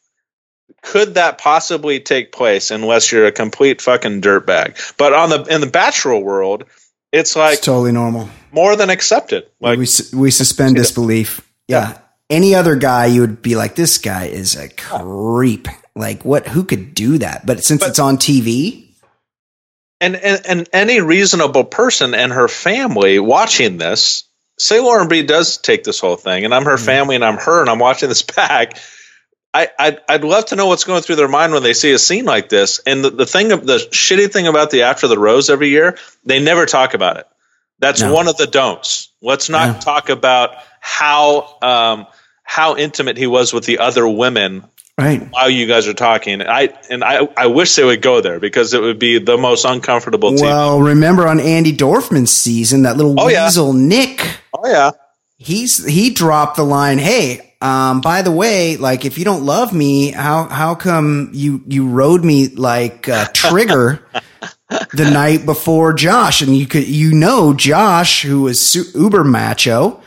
could 0.80 1.14
that 1.14 1.38
possibly 1.38 1.98
take 1.98 2.30
place 2.30 2.70
unless 2.70 3.10
you're 3.10 3.26
a 3.26 3.32
complete 3.32 3.82
fucking 3.82 4.20
dirtbag? 4.20 4.96
But 4.96 5.12
on 5.12 5.30
the 5.30 5.42
in 5.42 5.60
the 5.60 5.66
bachelor 5.66 6.18
world, 6.18 6.64
it's 7.14 7.36
like 7.36 7.54
it's 7.54 7.66
totally 7.66 7.92
normal, 7.92 8.28
more 8.52 8.76
than 8.76 8.90
accepted. 8.90 9.46
Like 9.60 9.78
we 9.78 9.86
we 10.12 10.30
suspend 10.30 10.76
disbelief. 10.76 11.40
Yeah. 11.68 11.88
yeah. 11.88 11.98
Any 12.30 12.54
other 12.54 12.74
guy, 12.74 13.06
you 13.06 13.20
would 13.20 13.42
be 13.42 13.54
like, 13.54 13.74
this 13.74 13.98
guy 13.98 14.26
is 14.26 14.56
a 14.56 14.68
creep. 14.68 15.68
Like, 15.94 16.24
what? 16.24 16.48
Who 16.48 16.64
could 16.64 16.94
do 16.94 17.18
that? 17.18 17.46
But 17.46 17.62
since 17.62 17.80
but, 17.80 17.90
it's 17.90 17.98
on 17.98 18.16
TV, 18.16 18.88
and, 20.00 20.16
and 20.16 20.46
and 20.46 20.68
any 20.72 21.00
reasonable 21.00 21.64
person 21.64 22.14
and 22.14 22.32
her 22.32 22.48
family 22.48 23.18
watching 23.18 23.78
this 23.78 24.24
say 24.58 24.80
Lauren 24.80 25.08
B 25.08 25.22
does 25.22 25.58
take 25.58 25.84
this 25.84 26.00
whole 26.00 26.16
thing, 26.16 26.44
and 26.44 26.54
I'm 26.54 26.64
her 26.64 26.76
mm-hmm. 26.76 26.84
family, 26.84 27.14
and 27.14 27.24
I'm 27.24 27.36
her, 27.36 27.60
and 27.60 27.70
I'm 27.70 27.78
watching 27.78 28.08
this 28.08 28.22
back. 28.36 28.78
I, 29.54 29.68
I'd, 29.78 30.00
I'd 30.08 30.24
love 30.24 30.46
to 30.46 30.56
know 30.56 30.66
what's 30.66 30.82
going 30.82 31.02
through 31.02 31.16
their 31.16 31.28
mind 31.28 31.52
when 31.52 31.62
they 31.62 31.74
see 31.74 31.92
a 31.92 31.98
scene 31.98 32.24
like 32.24 32.48
this. 32.48 32.80
And 32.80 33.04
the, 33.04 33.10
the 33.10 33.26
thing, 33.26 33.48
the 33.48 33.88
shitty 33.92 34.32
thing 34.32 34.48
about 34.48 34.70
the 34.70 34.82
After 34.82 35.06
the 35.06 35.18
Rose 35.18 35.48
every 35.48 35.68
year, 35.68 35.96
they 36.24 36.42
never 36.42 36.66
talk 36.66 36.94
about 36.94 37.18
it. 37.18 37.28
That's 37.78 38.02
no. 38.02 38.12
one 38.12 38.26
of 38.26 38.36
the 38.36 38.48
don'ts. 38.48 39.10
Let's 39.22 39.48
not 39.48 39.80
talk 39.80 40.08
about 40.08 40.56
how 40.80 41.58
um, 41.62 42.06
how 42.42 42.76
intimate 42.76 43.16
he 43.16 43.26
was 43.26 43.52
with 43.52 43.64
the 43.64 43.78
other 43.78 44.06
women 44.06 44.64
right 44.96 45.28
while 45.30 45.50
you 45.50 45.66
guys 45.66 45.88
are 45.88 45.94
talking 45.94 46.40
i 46.40 46.68
and 46.88 47.02
i 47.02 47.26
i 47.36 47.48
wish 47.48 47.74
they 47.74 47.82
would 47.82 48.00
go 48.00 48.20
there 48.20 48.38
because 48.38 48.74
it 48.74 48.80
would 48.80 48.98
be 48.98 49.18
the 49.18 49.36
most 49.36 49.64
uncomfortable 49.64 50.30
team. 50.30 50.44
well 50.44 50.80
remember 50.80 51.26
on 51.26 51.38
Andi 51.38 51.76
Dorfman's 51.76 52.30
season 52.30 52.82
that 52.82 52.96
little 52.96 53.18
oh, 53.18 53.26
weasel 53.26 53.74
yeah. 53.74 53.86
nick 53.86 54.38
oh 54.52 54.68
yeah 54.68 54.92
he's 55.36 55.84
he 55.84 56.10
dropped 56.10 56.56
the 56.56 56.62
line 56.62 56.98
hey 56.98 57.53
um, 57.64 58.02
by 58.02 58.20
the 58.20 58.30
way, 58.30 58.76
like 58.76 59.06
if 59.06 59.16
you 59.16 59.24
don't 59.24 59.46
love 59.46 59.72
me, 59.72 60.10
how 60.10 60.44
how 60.44 60.74
come 60.74 61.30
you 61.32 61.62
you 61.66 61.88
rode 61.88 62.22
me 62.22 62.48
like 62.48 63.08
uh, 63.08 63.26
Trigger 63.32 64.06
the 64.92 65.10
night 65.10 65.46
before 65.46 65.94
Josh? 65.94 66.42
And 66.42 66.54
you 66.54 66.66
could 66.66 66.86
you 66.86 67.14
know 67.14 67.54
Josh, 67.54 68.20
who 68.20 68.42
was 68.42 68.74
uber 68.94 69.24
macho, 69.24 70.02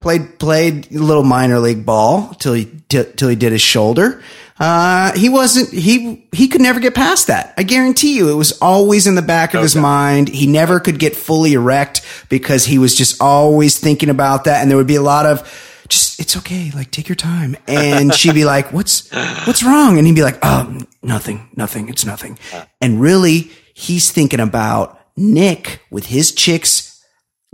played 0.00 0.38
played 0.38 0.90
a 0.92 0.98
little 0.98 1.24
minor 1.24 1.58
league 1.58 1.84
ball 1.84 2.32
till 2.38 2.54
he 2.54 2.64
t- 2.88 3.04
till 3.16 3.28
he 3.28 3.36
did 3.36 3.52
his 3.52 3.60
shoulder. 3.60 4.22
Uh, 4.58 5.12
he 5.12 5.28
wasn't 5.28 5.70
he 5.74 6.26
he 6.32 6.48
could 6.48 6.62
never 6.62 6.80
get 6.80 6.94
past 6.94 7.26
that. 7.26 7.52
I 7.58 7.64
guarantee 7.64 8.16
you, 8.16 8.30
it 8.30 8.36
was 8.36 8.58
always 8.62 9.06
in 9.06 9.14
the 9.14 9.20
back 9.20 9.52
of 9.52 9.58
okay. 9.58 9.64
his 9.64 9.76
mind. 9.76 10.30
He 10.30 10.46
never 10.46 10.80
could 10.80 10.98
get 10.98 11.14
fully 11.14 11.52
erect 11.52 12.00
because 12.30 12.64
he 12.64 12.78
was 12.78 12.94
just 12.94 13.20
always 13.20 13.78
thinking 13.78 14.08
about 14.08 14.44
that, 14.44 14.62
and 14.62 14.70
there 14.70 14.78
would 14.78 14.86
be 14.86 14.94
a 14.94 15.02
lot 15.02 15.26
of 15.26 15.73
just 15.94 16.20
it's 16.20 16.36
okay, 16.36 16.70
like 16.74 16.90
take 16.90 17.08
your 17.08 17.16
time. 17.16 17.56
And 17.66 18.14
she'd 18.14 18.34
be 18.34 18.44
like, 18.44 18.72
"What's 18.72 19.10
what's 19.46 19.62
wrong?" 19.62 19.98
And 19.98 20.06
he'd 20.06 20.14
be 20.14 20.22
like, 20.22 20.38
"Oh, 20.42 20.78
nothing, 21.02 21.48
nothing. 21.56 21.88
It's 21.88 22.04
nothing." 22.04 22.38
And 22.80 23.00
really, 23.00 23.50
he's 23.74 24.10
thinking 24.10 24.40
about 24.40 24.98
Nick 25.16 25.80
with 25.90 26.06
his 26.06 26.32
chicks 26.32 26.94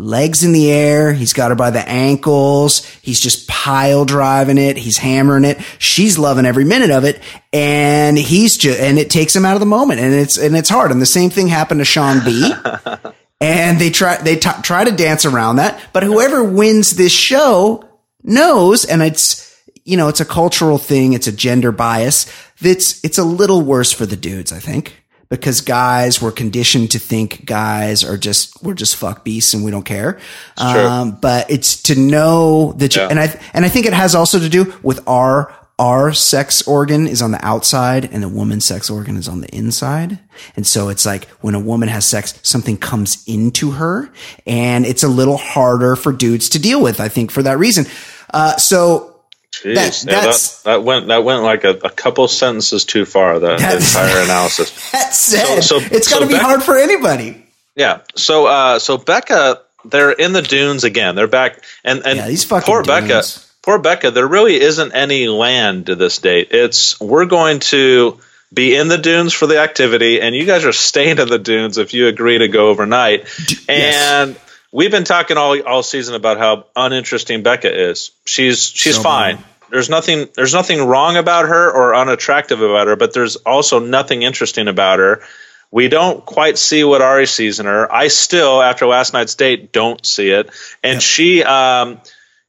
legs 0.00 0.42
in 0.42 0.52
the 0.52 0.70
air. 0.70 1.12
He's 1.12 1.32
got 1.32 1.50
her 1.50 1.54
by 1.54 1.70
the 1.70 1.86
ankles. 1.86 2.84
He's 3.02 3.20
just 3.20 3.48
pile 3.48 4.04
driving 4.04 4.58
it. 4.58 4.76
He's 4.76 4.98
hammering 4.98 5.44
it. 5.44 5.58
She's 5.78 6.18
loving 6.18 6.46
every 6.46 6.64
minute 6.64 6.90
of 6.90 7.04
it. 7.04 7.20
And 7.52 8.18
he's 8.18 8.56
just, 8.56 8.80
and 8.80 8.98
it 8.98 9.10
takes 9.10 9.34
him 9.36 9.44
out 9.44 9.54
of 9.54 9.60
the 9.60 9.66
moment 9.66 10.00
and 10.00 10.14
it's, 10.14 10.38
and 10.38 10.56
it's 10.56 10.68
hard. 10.68 10.90
And 10.90 11.00
the 11.00 11.06
same 11.06 11.30
thing 11.30 11.48
happened 11.48 11.80
to 11.80 11.84
Sean 11.84 12.24
B. 12.24 12.52
and 13.40 13.78
they 13.78 13.90
try, 13.90 14.16
they 14.16 14.36
t- 14.36 14.50
try 14.62 14.84
to 14.84 14.92
dance 14.92 15.24
around 15.24 15.56
that. 15.56 15.80
But 15.92 16.02
whoever 16.02 16.42
wins 16.42 16.92
this 16.92 17.12
show 17.12 17.84
knows, 18.22 18.84
and 18.84 19.02
it's, 19.02 19.46
you 19.84 19.96
know, 19.96 20.08
it's 20.08 20.20
a 20.20 20.24
cultural 20.24 20.78
thing. 20.78 21.12
It's 21.12 21.26
a 21.26 21.32
gender 21.32 21.72
bias. 21.72 22.30
That's, 22.60 23.02
it's 23.04 23.18
a 23.18 23.24
little 23.24 23.62
worse 23.62 23.92
for 23.92 24.06
the 24.06 24.16
dudes, 24.16 24.52
I 24.52 24.58
think 24.58 25.00
because 25.30 25.60
guys 25.60 26.20
were 26.20 26.32
conditioned 26.32 26.90
to 26.90 26.98
think 26.98 27.46
guys 27.46 28.04
are 28.04 28.18
just 28.18 28.62
we're 28.62 28.74
just 28.74 28.96
fuck 28.96 29.24
beasts 29.24 29.54
and 29.54 29.64
we 29.64 29.70
don't 29.70 29.84
care. 29.84 30.18
Um, 30.56 31.12
but 31.12 31.50
it's 31.50 31.82
to 31.84 31.94
know 31.94 32.72
that, 32.74 32.96
you, 32.96 33.02
and 33.02 33.18
I 33.18 33.40
and 33.54 33.64
I 33.64 33.68
think 33.68 33.86
it 33.86 33.92
has 33.94 34.14
also 34.14 34.40
to 34.40 34.48
do 34.48 34.74
with 34.82 35.00
our 35.08 35.54
our 35.80 36.12
sex 36.12 36.60
organ 36.68 37.06
is 37.06 37.22
on 37.22 37.30
the 37.30 37.42
outside 37.44 38.04
and 38.12 38.22
the 38.22 38.28
woman's 38.28 38.66
sex 38.66 38.90
organ 38.90 39.16
is 39.16 39.26
on 39.26 39.40
the 39.40 39.48
inside. 39.48 40.18
And 40.54 40.66
so 40.66 40.90
it's 40.90 41.06
like 41.06 41.24
when 41.40 41.54
a 41.54 41.58
woman 41.58 41.88
has 41.88 42.04
sex, 42.04 42.38
something 42.42 42.76
comes 42.76 43.24
into 43.26 43.70
her 43.72 44.12
and 44.46 44.84
it's 44.84 45.02
a 45.02 45.08
little 45.08 45.38
harder 45.38 45.96
for 45.96 46.12
dudes 46.12 46.50
to 46.50 46.58
deal 46.58 46.82
with, 46.82 47.00
I 47.00 47.08
think, 47.08 47.30
for 47.30 47.42
that 47.42 47.58
reason. 47.58 47.86
Uh, 48.32 48.58
so 48.58 49.22
Jeez, 49.52 50.04
that, 50.04 50.10
that, 50.10 50.60
that, 50.64 50.84
went 50.84 51.08
that 51.08 51.24
went 51.24 51.42
like 51.42 51.64
a, 51.64 51.70
a 51.70 51.90
couple 51.90 52.28
sentences 52.28 52.84
too 52.84 53.06
far. 53.06 53.38
That, 53.38 53.60
entire 53.60 54.22
analysis. 54.22 54.92
That 54.92 55.14
said, 55.14 55.62
so, 55.62 55.80
so, 55.80 55.86
it's 55.90 56.08
got 56.08 56.20
to 56.20 56.26
be 56.26 56.34
Becca, 56.34 56.44
hard 56.44 56.62
for 56.62 56.76
anybody. 56.76 57.46
Yeah. 57.74 58.02
So 58.14 58.46
uh, 58.46 58.78
so 58.78 58.96
Becca, 58.96 59.60
they're 59.84 60.12
in 60.12 60.32
the 60.32 60.42
dunes 60.42 60.84
again. 60.84 61.16
They're 61.16 61.26
back, 61.26 61.64
and 61.84 62.00
and 62.06 62.18
yeah, 62.18 62.28
these 62.28 62.44
fucking 62.44 62.72
poor 62.72 62.82
dunes. 62.82 63.08
Becca. 63.08 63.49
Poor 63.62 63.78
Becca. 63.78 64.10
There 64.10 64.26
really 64.26 64.58
isn't 64.60 64.92
any 64.92 65.28
land 65.28 65.86
to 65.86 65.94
this 65.94 66.18
date. 66.18 66.48
It's 66.50 66.98
we're 67.00 67.26
going 67.26 67.60
to 67.60 68.18
be 68.52 68.74
in 68.74 68.88
the 68.88 68.98
dunes 68.98 69.32
for 69.32 69.46
the 69.46 69.60
activity, 69.60 70.20
and 70.20 70.34
you 70.34 70.46
guys 70.46 70.64
are 70.64 70.72
staying 70.72 71.18
in 71.18 71.28
the 71.28 71.38
dunes 71.38 71.78
if 71.78 71.94
you 71.94 72.08
agree 72.08 72.38
to 72.38 72.48
go 72.48 72.68
overnight. 72.68 73.28
And 73.68 74.36
we've 74.72 74.90
been 74.90 75.04
talking 75.04 75.36
all 75.36 75.60
all 75.62 75.82
season 75.82 76.14
about 76.14 76.38
how 76.38 76.66
uninteresting 76.74 77.42
Becca 77.42 77.90
is. 77.90 78.12
She's 78.24 78.68
she's 78.68 78.96
so 78.96 79.02
fine. 79.02 79.36
Bad. 79.36 79.44
There's 79.70 79.90
nothing 79.90 80.28
there's 80.34 80.54
nothing 80.54 80.84
wrong 80.84 81.16
about 81.16 81.46
her 81.46 81.70
or 81.70 81.94
unattractive 81.94 82.60
about 82.60 82.88
her, 82.88 82.96
but 82.96 83.12
there's 83.12 83.36
also 83.36 83.78
nothing 83.78 84.22
interesting 84.22 84.68
about 84.68 84.98
her. 84.98 85.22
We 85.70 85.88
don't 85.88 86.24
quite 86.26 86.58
see 86.58 86.82
what 86.82 87.00
Arie 87.00 87.26
sees 87.26 87.60
in 87.60 87.66
her. 87.66 87.92
I 87.92 88.08
still, 88.08 88.60
after 88.60 88.86
last 88.86 89.12
night's 89.12 89.36
date, 89.36 89.70
don't 89.70 90.04
see 90.04 90.30
it. 90.30 90.50
And 90.82 90.94
yep. 90.94 91.02
she, 91.02 91.44
um, 91.44 92.00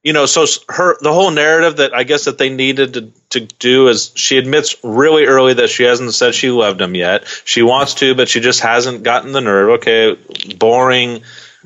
you 0.03 0.13
know, 0.13 0.25
so 0.25 0.45
her 0.69 0.97
the 0.99 1.13
whole 1.13 1.29
narrative 1.29 1.77
that 1.77 1.93
I 1.93 2.03
guess 2.03 2.25
that 2.25 2.37
they 2.37 2.49
needed 2.49 2.93
to, 2.95 3.11
to 3.31 3.39
do 3.41 3.87
is 3.87 4.11
she 4.15 4.37
admits 4.37 4.75
really 4.83 5.25
early 5.25 5.53
that 5.55 5.69
she 5.69 5.83
hasn't 5.83 6.13
said 6.13 6.33
she 6.33 6.49
loved 6.49 6.81
him 6.81 6.95
yet. 6.95 7.27
She 7.45 7.61
wants 7.61 7.95
to, 7.95 8.15
but 8.15 8.27
she 8.27 8.39
just 8.39 8.61
hasn't 8.61 9.03
gotten 9.03 9.31
the 9.31 9.41
nerve. 9.41 9.69
Okay, 9.79 10.17
boring 10.57 11.21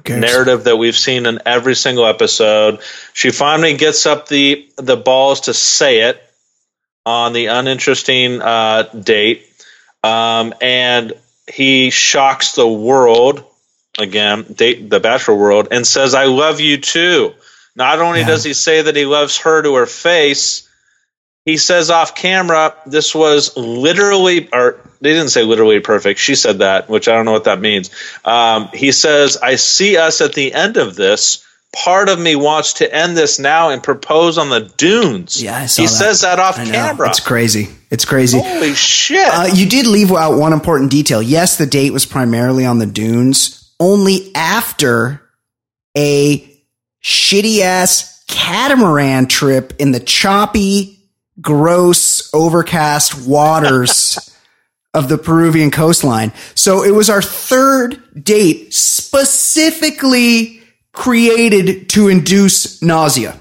narrative 0.05 0.65
that 0.65 0.75
we've 0.75 0.97
seen 0.97 1.25
in 1.25 1.39
every 1.45 1.75
single 1.75 2.05
episode. 2.05 2.81
She 3.13 3.31
finally 3.31 3.77
gets 3.77 4.05
up 4.05 4.27
the 4.27 4.69
the 4.75 4.97
balls 4.97 5.41
to 5.41 5.53
say 5.53 6.09
it 6.09 6.21
on 7.05 7.31
the 7.31 7.45
uninteresting 7.47 8.41
uh, 8.41 8.83
date, 8.83 9.45
um, 10.03 10.53
and 10.59 11.13
he 11.47 11.89
shocks 11.89 12.53
the 12.53 12.67
world 12.67 13.45
again, 13.97 14.43
date, 14.43 14.89
the 14.89 14.99
Bachelor 14.99 15.36
world, 15.36 15.69
and 15.71 15.88
says, 15.88 16.13
"I 16.13 16.25
love 16.25 16.59
you 16.59 16.77
too." 16.77 17.33
Not 17.76 17.99
only 17.99 18.21
yeah. 18.21 18.28
does 18.28 18.43
he 18.43 18.53
say 18.53 18.82
that 18.82 18.95
he 18.95 19.05
loves 19.05 19.38
her 19.39 19.61
to 19.61 19.76
her 19.76 19.86
face, 19.86 20.67
he 21.45 21.57
says 21.57 21.91
off 21.91 22.15
camera, 22.15 22.76
this 22.86 23.13
was 23.13 23.55
literally, 23.55 24.49
or 24.51 24.80
they 25.01 25.13
didn't 25.13 25.30
say 25.30 25.43
literally 25.43 25.80
perfect. 25.80 26.19
She 26.19 26.36
said 26.36 26.59
that, 26.59 26.89
which 26.89 27.07
I 27.07 27.13
don't 27.13 27.26
know 27.26 27.34
what 27.34 27.43
that 27.43 27.61
means. 27.61 27.91
Um, 28.23 28.69
he 28.73 28.91
says, 28.91 29.38
I 29.38 29.55
see 29.55 29.97
us 29.97 30.21
at 30.21 30.34
the 30.34 30.53
end 30.53 30.78
of 30.78 30.95
this. 30.95 31.45
Part 31.76 32.07
of 32.07 32.17
me 32.17 32.38
wants 32.38 32.73
to 32.76 32.91
end 32.91 33.17
this 33.17 33.38
now 33.38 33.69
and 33.69 33.84
propose 33.84 34.38
on 34.38 34.49
the 34.49 34.61
dunes. 34.61 35.43
Yeah, 35.43 35.59
he 35.59 35.84
that. 35.84 35.89
says 35.89 36.21
that 36.21 36.39
off 36.39 36.55
camera. 36.55 37.09
It's 37.09 37.19
crazy. 37.19 37.67
It's 37.91 38.05
crazy. 38.05 38.39
Holy 38.39 38.73
shit! 38.73 39.28
Uh, 39.28 39.49
you 39.53 39.67
did 39.67 39.86
leave 39.86 40.09
out 40.13 40.39
one 40.39 40.53
important 40.53 40.89
detail. 40.89 41.21
Yes, 41.21 41.57
the 41.57 41.65
date 41.65 41.91
was 41.91 42.05
primarily 42.05 42.65
on 42.65 42.80
the 42.80 42.86
dunes. 42.86 43.73
Only 43.78 44.34
after 44.34 45.21
a 45.97 46.55
shitty 47.06 47.60
ass 47.60 48.24
catamaran 48.28 49.28
trip 49.28 49.74
in 49.78 49.91
the 49.91 49.99
choppy, 49.99 50.97
gross, 51.39 52.34
overcast 52.34 53.28
waters 53.28 54.18
of 54.93 55.08
the 55.08 55.18
Peruvian 55.20 55.70
coastline. 55.70 56.34
So 56.56 56.84
it 56.84 56.89
was 56.89 57.12
our 57.12 57.22
third 57.22 58.01
date 58.24 58.74
specifically 58.74 60.62
created 60.93 61.89
to 61.89 62.08
induce 62.08 62.82
nausea. 62.82 63.39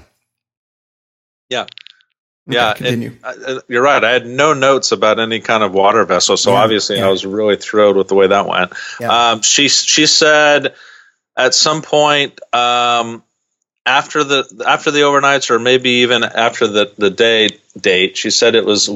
Yeah. 1.49 1.65
Yeah, 2.47 2.71
okay, 2.71 2.83
continue. 2.83 3.17
uh, 3.23 3.61
you're 3.67 3.81
right. 3.81 4.03
I 4.03 4.11
had 4.11 4.27
no 4.27 4.53
notes 4.53 4.91
about 4.91 5.19
any 5.19 5.39
kind 5.39 5.63
of 5.63 5.73
water 5.73 6.05
vessel, 6.05 6.37
so 6.37 6.51
yeah, 6.51 6.59
obviously 6.59 6.97
yeah. 6.97 7.07
I 7.07 7.09
was 7.09 7.25
really 7.25 7.55
thrilled 7.55 7.97
with 7.97 8.07
the 8.07 8.13
way 8.13 8.27
that 8.27 8.47
went. 8.47 8.71
Yeah. 8.99 9.31
Um, 9.31 9.41
she 9.41 9.67
she 9.67 10.05
said 10.05 10.75
at 11.35 11.55
some 11.55 11.81
point 11.81 12.39
um, 12.53 13.23
after 13.85 14.23
the 14.23 14.63
after 14.67 14.91
the 14.91 15.01
overnights 15.01 15.49
or 15.49 15.59
maybe 15.59 15.89
even 16.01 16.23
after 16.23 16.67
the 16.67 16.91
the 16.97 17.09
day 17.09 17.49
date 17.79 18.17
she 18.17 18.29
said 18.29 18.55
it 18.55 18.65
was 18.65 18.89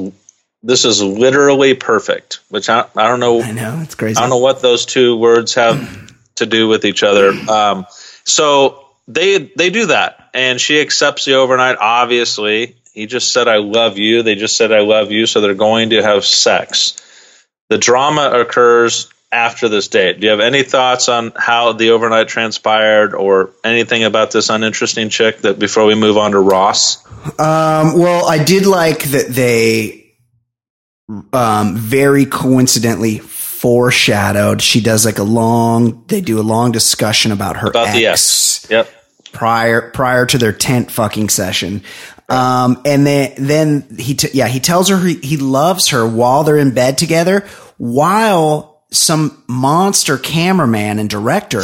this 0.62 0.84
is 0.84 1.02
literally 1.02 1.74
perfect 1.74 2.40
which 2.48 2.68
i, 2.68 2.84
I 2.96 3.08
don't 3.08 3.20
know. 3.20 3.40
I 3.40 3.52
know 3.52 3.80
it's 3.82 3.94
crazy. 3.94 4.16
I 4.16 4.22
don't 4.22 4.30
know 4.30 4.38
what 4.38 4.62
those 4.62 4.86
two 4.86 5.16
words 5.16 5.54
have 5.54 6.12
to 6.36 6.46
do 6.46 6.68
with 6.68 6.84
each 6.84 7.02
other. 7.02 7.30
Um, 7.30 7.86
so 8.24 8.86
they 9.06 9.38
they 9.38 9.70
do 9.70 9.86
that 9.86 10.30
and 10.34 10.60
she 10.60 10.80
accepts 10.80 11.24
the 11.24 11.34
overnight 11.34 11.76
obviously. 11.78 12.76
He 12.92 13.06
just 13.06 13.32
said 13.32 13.48
i 13.48 13.58
love 13.58 13.98
you. 13.98 14.22
They 14.22 14.34
just 14.34 14.56
said 14.56 14.72
i 14.72 14.80
love 14.80 15.12
you. 15.12 15.26
So 15.26 15.40
they're 15.40 15.54
going 15.54 15.90
to 15.90 16.02
have 16.02 16.24
sex. 16.24 16.96
The 17.68 17.78
drama 17.78 18.30
occurs 18.32 19.08
after 19.32 19.68
this 19.68 19.88
date. 19.88 20.20
Do 20.20 20.26
you 20.26 20.30
have 20.30 20.40
any 20.40 20.62
thoughts 20.62 21.08
on 21.08 21.32
how 21.36 21.72
the 21.72 21.90
overnight 21.90 22.28
transpired 22.28 23.14
or 23.14 23.50
anything 23.62 24.04
about 24.04 24.32
this 24.32 24.50
uninteresting 24.50 25.08
chick 25.08 25.38
that 25.38 25.58
before 25.58 25.86
we 25.86 25.94
move 25.94 26.16
on 26.16 26.32
to 26.32 26.40
Ross? 26.40 27.04
Um, 27.38 27.98
well, 27.98 28.26
I 28.26 28.42
did 28.42 28.66
like 28.66 29.04
that 29.04 29.28
they 29.28 30.14
um, 31.32 31.76
very 31.76 32.26
coincidentally 32.26 33.18
foreshadowed. 33.18 34.62
She 34.62 34.80
does 34.80 35.04
like 35.04 35.18
a 35.18 35.24
long, 35.24 36.04
they 36.08 36.20
do 36.20 36.40
a 36.40 36.42
long 36.42 36.72
discussion 36.72 37.30
about 37.30 37.58
her 37.58 37.68
about 37.68 37.94
ex. 37.94 38.66
Yep. 38.70 38.88
Prior, 39.32 39.90
prior 39.92 40.26
to 40.26 40.38
their 40.38 40.52
tent 40.52 40.90
fucking 40.90 41.28
session. 41.28 41.82
Um, 42.28 42.82
and 42.84 43.06
then, 43.06 43.34
then 43.38 43.96
he, 43.96 44.14
t- 44.14 44.30
yeah, 44.32 44.48
he 44.48 44.58
tells 44.58 44.88
her 44.88 44.98
he, 44.98 45.14
he 45.16 45.36
loves 45.36 45.88
her 45.90 46.06
while 46.06 46.42
they're 46.42 46.56
in 46.56 46.74
bed 46.74 46.98
together, 46.98 47.46
while 47.76 48.69
some 48.92 49.42
monster 49.46 50.18
cameraman 50.18 50.98
and 50.98 51.08
director 51.08 51.62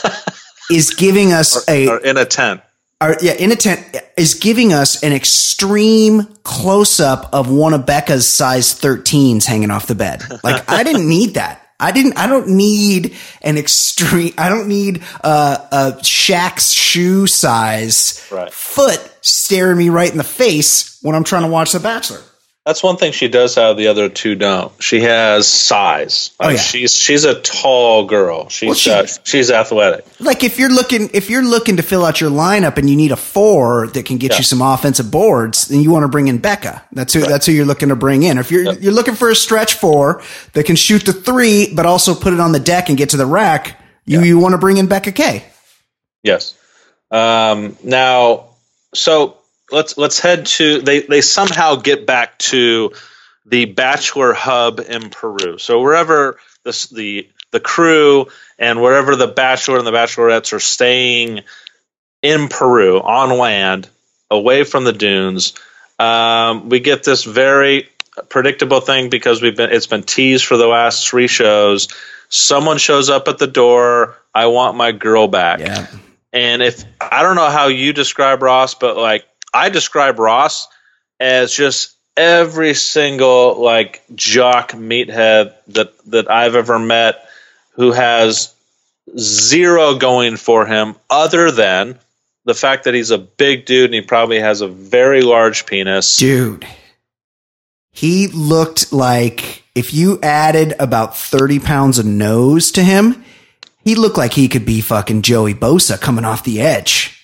is 0.70 0.94
giving 0.94 1.32
us 1.32 1.56
or, 1.56 1.72
a 1.72 1.88
or 1.88 1.98
in 1.98 2.16
a 2.16 2.24
tent. 2.24 2.60
Or, 3.00 3.14
yeah, 3.20 3.34
in 3.34 3.52
a 3.52 3.56
tent 3.56 3.94
is 4.16 4.34
giving 4.34 4.72
us 4.72 5.02
an 5.02 5.12
extreme 5.12 6.22
close 6.44 6.98
up 6.98 7.28
of 7.34 7.50
one 7.50 7.74
of 7.74 7.84
Becca's 7.84 8.26
size 8.26 8.78
13s 8.80 9.44
hanging 9.44 9.70
off 9.70 9.86
the 9.86 9.94
bed. 9.94 10.22
Like 10.42 10.70
I 10.70 10.82
didn't 10.82 11.08
need 11.08 11.34
that. 11.34 11.60
I 11.78 11.92
didn't. 11.92 12.16
I 12.16 12.26
don't 12.26 12.48
need 12.48 13.16
an 13.42 13.58
extreme. 13.58 14.32
I 14.38 14.48
don't 14.48 14.66
need 14.66 15.02
uh, 15.22 15.58
a 15.70 15.92
Shaq's 16.00 16.72
shoe 16.72 17.26
size 17.26 18.26
right. 18.32 18.50
foot 18.50 18.98
staring 19.20 19.76
me 19.76 19.90
right 19.90 20.10
in 20.10 20.16
the 20.16 20.24
face 20.24 20.98
when 21.02 21.14
I'm 21.14 21.24
trying 21.24 21.42
to 21.42 21.48
watch 21.48 21.72
The 21.72 21.80
Bachelor. 21.80 22.20
That's 22.66 22.82
one 22.82 22.96
thing 22.96 23.12
she 23.12 23.28
does 23.28 23.54
have 23.54 23.76
the 23.76 23.86
other 23.86 24.08
two 24.08 24.34
don't. 24.34 24.72
She 24.82 25.02
has 25.02 25.46
size. 25.46 26.32
oh, 26.40 26.48
yeah. 26.48 26.56
She's 26.56 26.92
she's 26.96 27.22
a 27.22 27.40
tall 27.40 28.06
girl. 28.06 28.48
She's 28.48 28.66
well, 28.66 28.74
she, 28.74 28.90
uh, 28.90 29.06
she's 29.22 29.52
athletic. 29.52 30.04
Like 30.18 30.42
if 30.42 30.58
you're 30.58 30.72
looking 30.72 31.10
if 31.14 31.30
you're 31.30 31.44
looking 31.44 31.76
to 31.76 31.84
fill 31.84 32.04
out 32.04 32.20
your 32.20 32.30
lineup 32.30 32.76
and 32.76 32.90
you 32.90 32.96
need 32.96 33.12
a 33.12 33.16
four 33.16 33.86
that 33.86 34.04
can 34.04 34.18
get 34.18 34.32
yeah. 34.32 34.38
you 34.38 34.42
some 34.42 34.62
offensive 34.62 35.12
boards, 35.12 35.68
then 35.68 35.80
you 35.80 35.92
want 35.92 36.02
to 36.02 36.08
bring 36.08 36.26
in 36.26 36.38
Becca. 36.38 36.82
That's 36.90 37.14
who 37.14 37.20
right. 37.20 37.28
that's 37.28 37.46
who 37.46 37.52
you're 37.52 37.66
looking 37.66 37.90
to 37.90 37.96
bring 37.96 38.24
in. 38.24 38.36
If 38.36 38.50
you're 38.50 38.72
you're 38.72 38.92
looking 38.92 39.14
for 39.14 39.30
a 39.30 39.36
stretch 39.36 39.74
four 39.74 40.24
that 40.54 40.66
can 40.66 40.74
shoot 40.74 41.06
the 41.06 41.12
three 41.12 41.72
but 41.72 41.86
also 41.86 42.16
put 42.16 42.32
it 42.32 42.40
on 42.40 42.50
the 42.50 42.58
deck 42.58 42.88
and 42.88 42.98
get 42.98 43.10
to 43.10 43.16
the 43.16 43.26
rack, 43.26 43.80
you 44.06 44.24
you 44.24 44.40
want 44.40 44.54
to 44.54 44.58
bring 44.58 44.78
in 44.78 44.88
Becca 44.88 45.12
K. 45.12 45.44
Yes. 46.24 46.58
Um, 47.12 47.76
now, 47.84 48.56
so 48.92 49.36
let's 49.70 49.98
let's 49.98 50.20
head 50.20 50.46
to 50.46 50.80
they 50.80 51.00
they 51.00 51.20
somehow 51.20 51.76
get 51.76 52.06
back 52.06 52.38
to 52.38 52.92
the 53.44 53.64
bachelor 53.66 54.32
hub 54.32 54.80
in 54.80 55.10
Peru. 55.10 55.58
So 55.58 55.80
wherever 55.80 56.38
the 56.64 56.88
the 56.92 57.28
the 57.52 57.60
crew 57.60 58.26
and 58.58 58.82
wherever 58.82 59.16
the 59.16 59.28
bachelor 59.28 59.78
and 59.78 59.86
the 59.86 59.92
bachelorettes 59.92 60.52
are 60.52 60.60
staying 60.60 61.42
in 62.22 62.48
Peru 62.48 63.00
on 63.00 63.38
land, 63.38 63.88
away 64.30 64.64
from 64.64 64.84
the 64.84 64.92
dunes, 64.92 65.54
um, 65.98 66.68
we 66.68 66.80
get 66.80 67.04
this 67.04 67.24
very 67.24 67.88
predictable 68.28 68.80
thing 68.80 69.10
because 69.10 69.42
we've 69.42 69.56
been 69.56 69.70
it's 69.70 69.86
been 69.86 70.02
teased 70.02 70.44
for 70.44 70.56
the 70.56 70.66
last 70.66 71.08
three 71.08 71.28
shows. 71.28 71.88
Someone 72.28 72.78
shows 72.78 73.08
up 73.08 73.28
at 73.28 73.38
the 73.38 73.46
door. 73.46 74.16
I 74.34 74.46
want 74.46 74.76
my 74.76 74.92
girl 74.92 75.28
back. 75.28 75.60
Yeah. 75.60 75.86
And 76.32 76.62
if 76.62 76.84
I 77.00 77.22
don't 77.22 77.36
know 77.36 77.48
how 77.48 77.68
you 77.68 77.92
describe 77.92 78.42
Ross, 78.42 78.74
but 78.74 78.96
like 78.96 79.24
I 79.56 79.70
describe 79.70 80.18
Ross 80.18 80.68
as 81.18 81.50
just 81.50 81.96
every 82.14 82.74
single 82.74 83.60
like 83.60 84.02
jock 84.14 84.72
meathead 84.72 85.54
that 85.68 85.94
that 86.10 86.30
I've 86.30 86.54
ever 86.54 86.78
met 86.78 87.26
who 87.72 87.92
has 87.92 88.54
zero 89.18 89.94
going 89.94 90.36
for 90.36 90.66
him 90.66 90.96
other 91.08 91.50
than 91.50 91.98
the 92.44 92.54
fact 92.54 92.84
that 92.84 92.92
he's 92.92 93.10
a 93.10 93.18
big 93.18 93.64
dude 93.64 93.86
and 93.86 93.94
he 93.94 94.02
probably 94.02 94.40
has 94.40 94.60
a 94.60 94.68
very 94.68 95.22
large 95.22 95.64
penis. 95.64 96.18
Dude. 96.18 96.66
He 97.92 98.28
looked 98.28 98.92
like 98.92 99.64
if 99.74 99.94
you 99.94 100.20
added 100.22 100.74
about 100.78 101.16
30 101.16 101.60
pounds 101.60 101.98
of 101.98 102.04
nose 102.04 102.70
to 102.72 102.82
him, 102.82 103.24
he 103.84 103.94
looked 103.94 104.18
like 104.18 104.34
he 104.34 104.48
could 104.48 104.66
be 104.66 104.82
fucking 104.82 105.22
Joey 105.22 105.54
Bosa 105.54 105.98
coming 105.98 106.26
off 106.26 106.44
the 106.44 106.60
edge. 106.60 107.15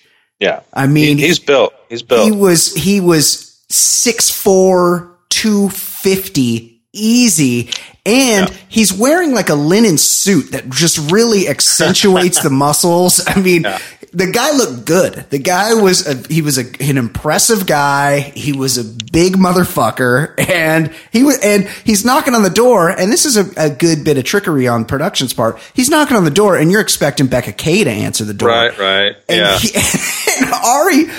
Yeah, 0.43 0.61
I 0.73 0.87
mean, 0.87 1.17
he, 1.17 1.27
he's 1.27 1.39
built. 1.39 1.73
He's 1.89 2.03
built. 2.03 2.25
He 2.25 2.31
was 2.31 2.73
he 2.75 2.99
was 2.99 3.61
six 3.69 4.29
four, 4.29 5.17
two 5.29 5.69
fifty, 5.69 6.81
easy, 6.91 7.69
and 8.05 8.49
Yeah. 8.49 8.55
he's 8.67 8.91
wearing 8.93 9.33
like 9.33 9.49
a 9.49 9.55
linen 9.55 9.97
suit 9.97 10.51
that 10.51 10.69
just 10.69 11.11
really 11.11 11.47
accentuates 11.47 12.41
the 12.43 12.49
muscles. 12.65 13.21
I 13.25 13.39
mean, 13.39 13.63
Yeah. 13.63 13.79
The 14.13 14.31
guy 14.31 14.51
looked 14.51 14.85
good. 14.85 15.25
The 15.29 15.39
guy 15.39 15.73
was 15.73 16.07
a, 16.07 16.15
he 16.31 16.41
was 16.41 16.57
a, 16.57 16.65
an 16.79 16.97
impressive 16.97 17.65
guy. 17.65 18.19
He 18.19 18.53
was 18.53 18.77
a 18.77 18.83
big 18.83 19.33
motherfucker, 19.37 20.39
and 20.49 20.93
he 21.11 21.23
was 21.23 21.39
and 21.43 21.67
he's 21.83 22.05
knocking 22.05 22.35
on 22.35 22.43
the 22.43 22.49
door. 22.49 22.89
And 22.89 23.11
this 23.11 23.25
is 23.25 23.37
a, 23.37 23.49
a 23.57 23.69
good 23.69 24.03
bit 24.03 24.17
of 24.17 24.23
trickery 24.23 24.67
on 24.67 24.85
production's 24.85 25.33
part. 25.33 25.59
He's 25.73 25.89
knocking 25.89 26.15
on 26.15 26.25
the 26.25 26.31
door, 26.31 26.57
and 26.57 26.71
you're 26.71 26.81
expecting 26.81 27.27
Becca 27.27 27.53
Kay 27.53 27.83
to 27.83 27.89
answer 27.89 28.23
the 28.23 28.33
door. 28.33 28.49
right, 28.49 28.77
right. 28.77 29.15
And, 29.27 29.39
yeah. 29.39 29.57
he, 29.57 29.71
and 30.43 30.53
Arie 30.53 31.11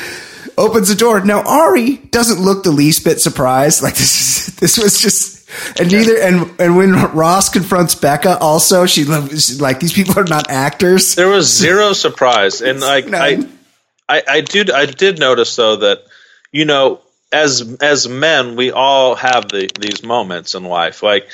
opens 0.56 0.88
the 0.88 0.94
door. 0.94 1.24
Now 1.24 1.42
Arie 1.42 1.96
doesn't 1.96 2.40
look 2.40 2.62
the 2.62 2.70
least 2.70 3.04
bit 3.04 3.20
surprised. 3.20 3.82
Like 3.82 3.94
this 3.94 4.48
is 4.48 4.56
this 4.56 4.78
was 4.78 5.00
just 5.00 5.43
and 5.78 5.90
neither 5.90 6.16
and 6.18 6.60
and 6.60 6.76
when 6.76 6.92
Ross 6.92 7.48
confronts 7.48 7.94
Becca, 7.94 8.38
also 8.38 8.86
she 8.86 9.04
she's 9.04 9.60
like 9.60 9.80
these 9.80 9.92
people 9.92 10.18
are 10.18 10.24
not 10.24 10.50
actors. 10.50 11.14
there 11.14 11.28
was 11.28 11.46
zero 11.56 11.92
surprise, 11.92 12.60
and 12.62 12.80
like 12.80 13.12
I, 13.12 13.46
I, 14.08 14.22
I 14.28 14.40
did, 14.40 14.70
I 14.70 14.86
did 14.86 15.18
notice 15.18 15.56
though 15.56 15.76
that 15.76 16.04
you 16.52 16.64
know, 16.64 17.00
as 17.32 17.76
as 17.80 18.08
men, 18.08 18.56
we 18.56 18.70
all 18.70 19.14
have 19.14 19.48
the, 19.48 19.70
these 19.78 20.02
moments 20.02 20.54
in 20.54 20.64
life, 20.64 21.02
like 21.02 21.28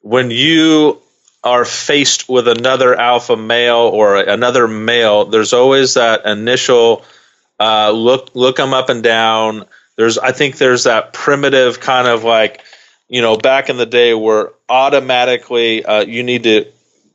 when 0.00 0.30
you 0.30 1.00
are 1.44 1.66
faced 1.66 2.26
with 2.26 2.48
another 2.48 2.98
alpha 2.98 3.36
male 3.36 3.90
or 3.92 4.16
another 4.16 4.66
male. 4.66 5.26
There's 5.26 5.52
always 5.52 5.94
that 5.94 6.24
initial 6.24 7.04
uh, 7.60 7.90
look 7.90 8.30
look 8.34 8.56
them 8.56 8.72
up 8.72 8.88
and 8.88 9.02
down. 9.02 9.66
There's 9.96 10.16
I 10.16 10.32
think 10.32 10.56
there's 10.56 10.84
that 10.84 11.12
primitive 11.12 11.80
kind 11.80 12.08
of 12.08 12.24
like 12.24 12.62
you 13.08 13.22
know 13.22 13.36
back 13.36 13.68
in 13.68 13.76
the 13.76 13.86
day 13.86 14.14
where 14.14 14.50
automatically 14.68 15.84
uh, 15.84 16.00
you 16.00 16.22
need 16.22 16.44
to 16.44 16.66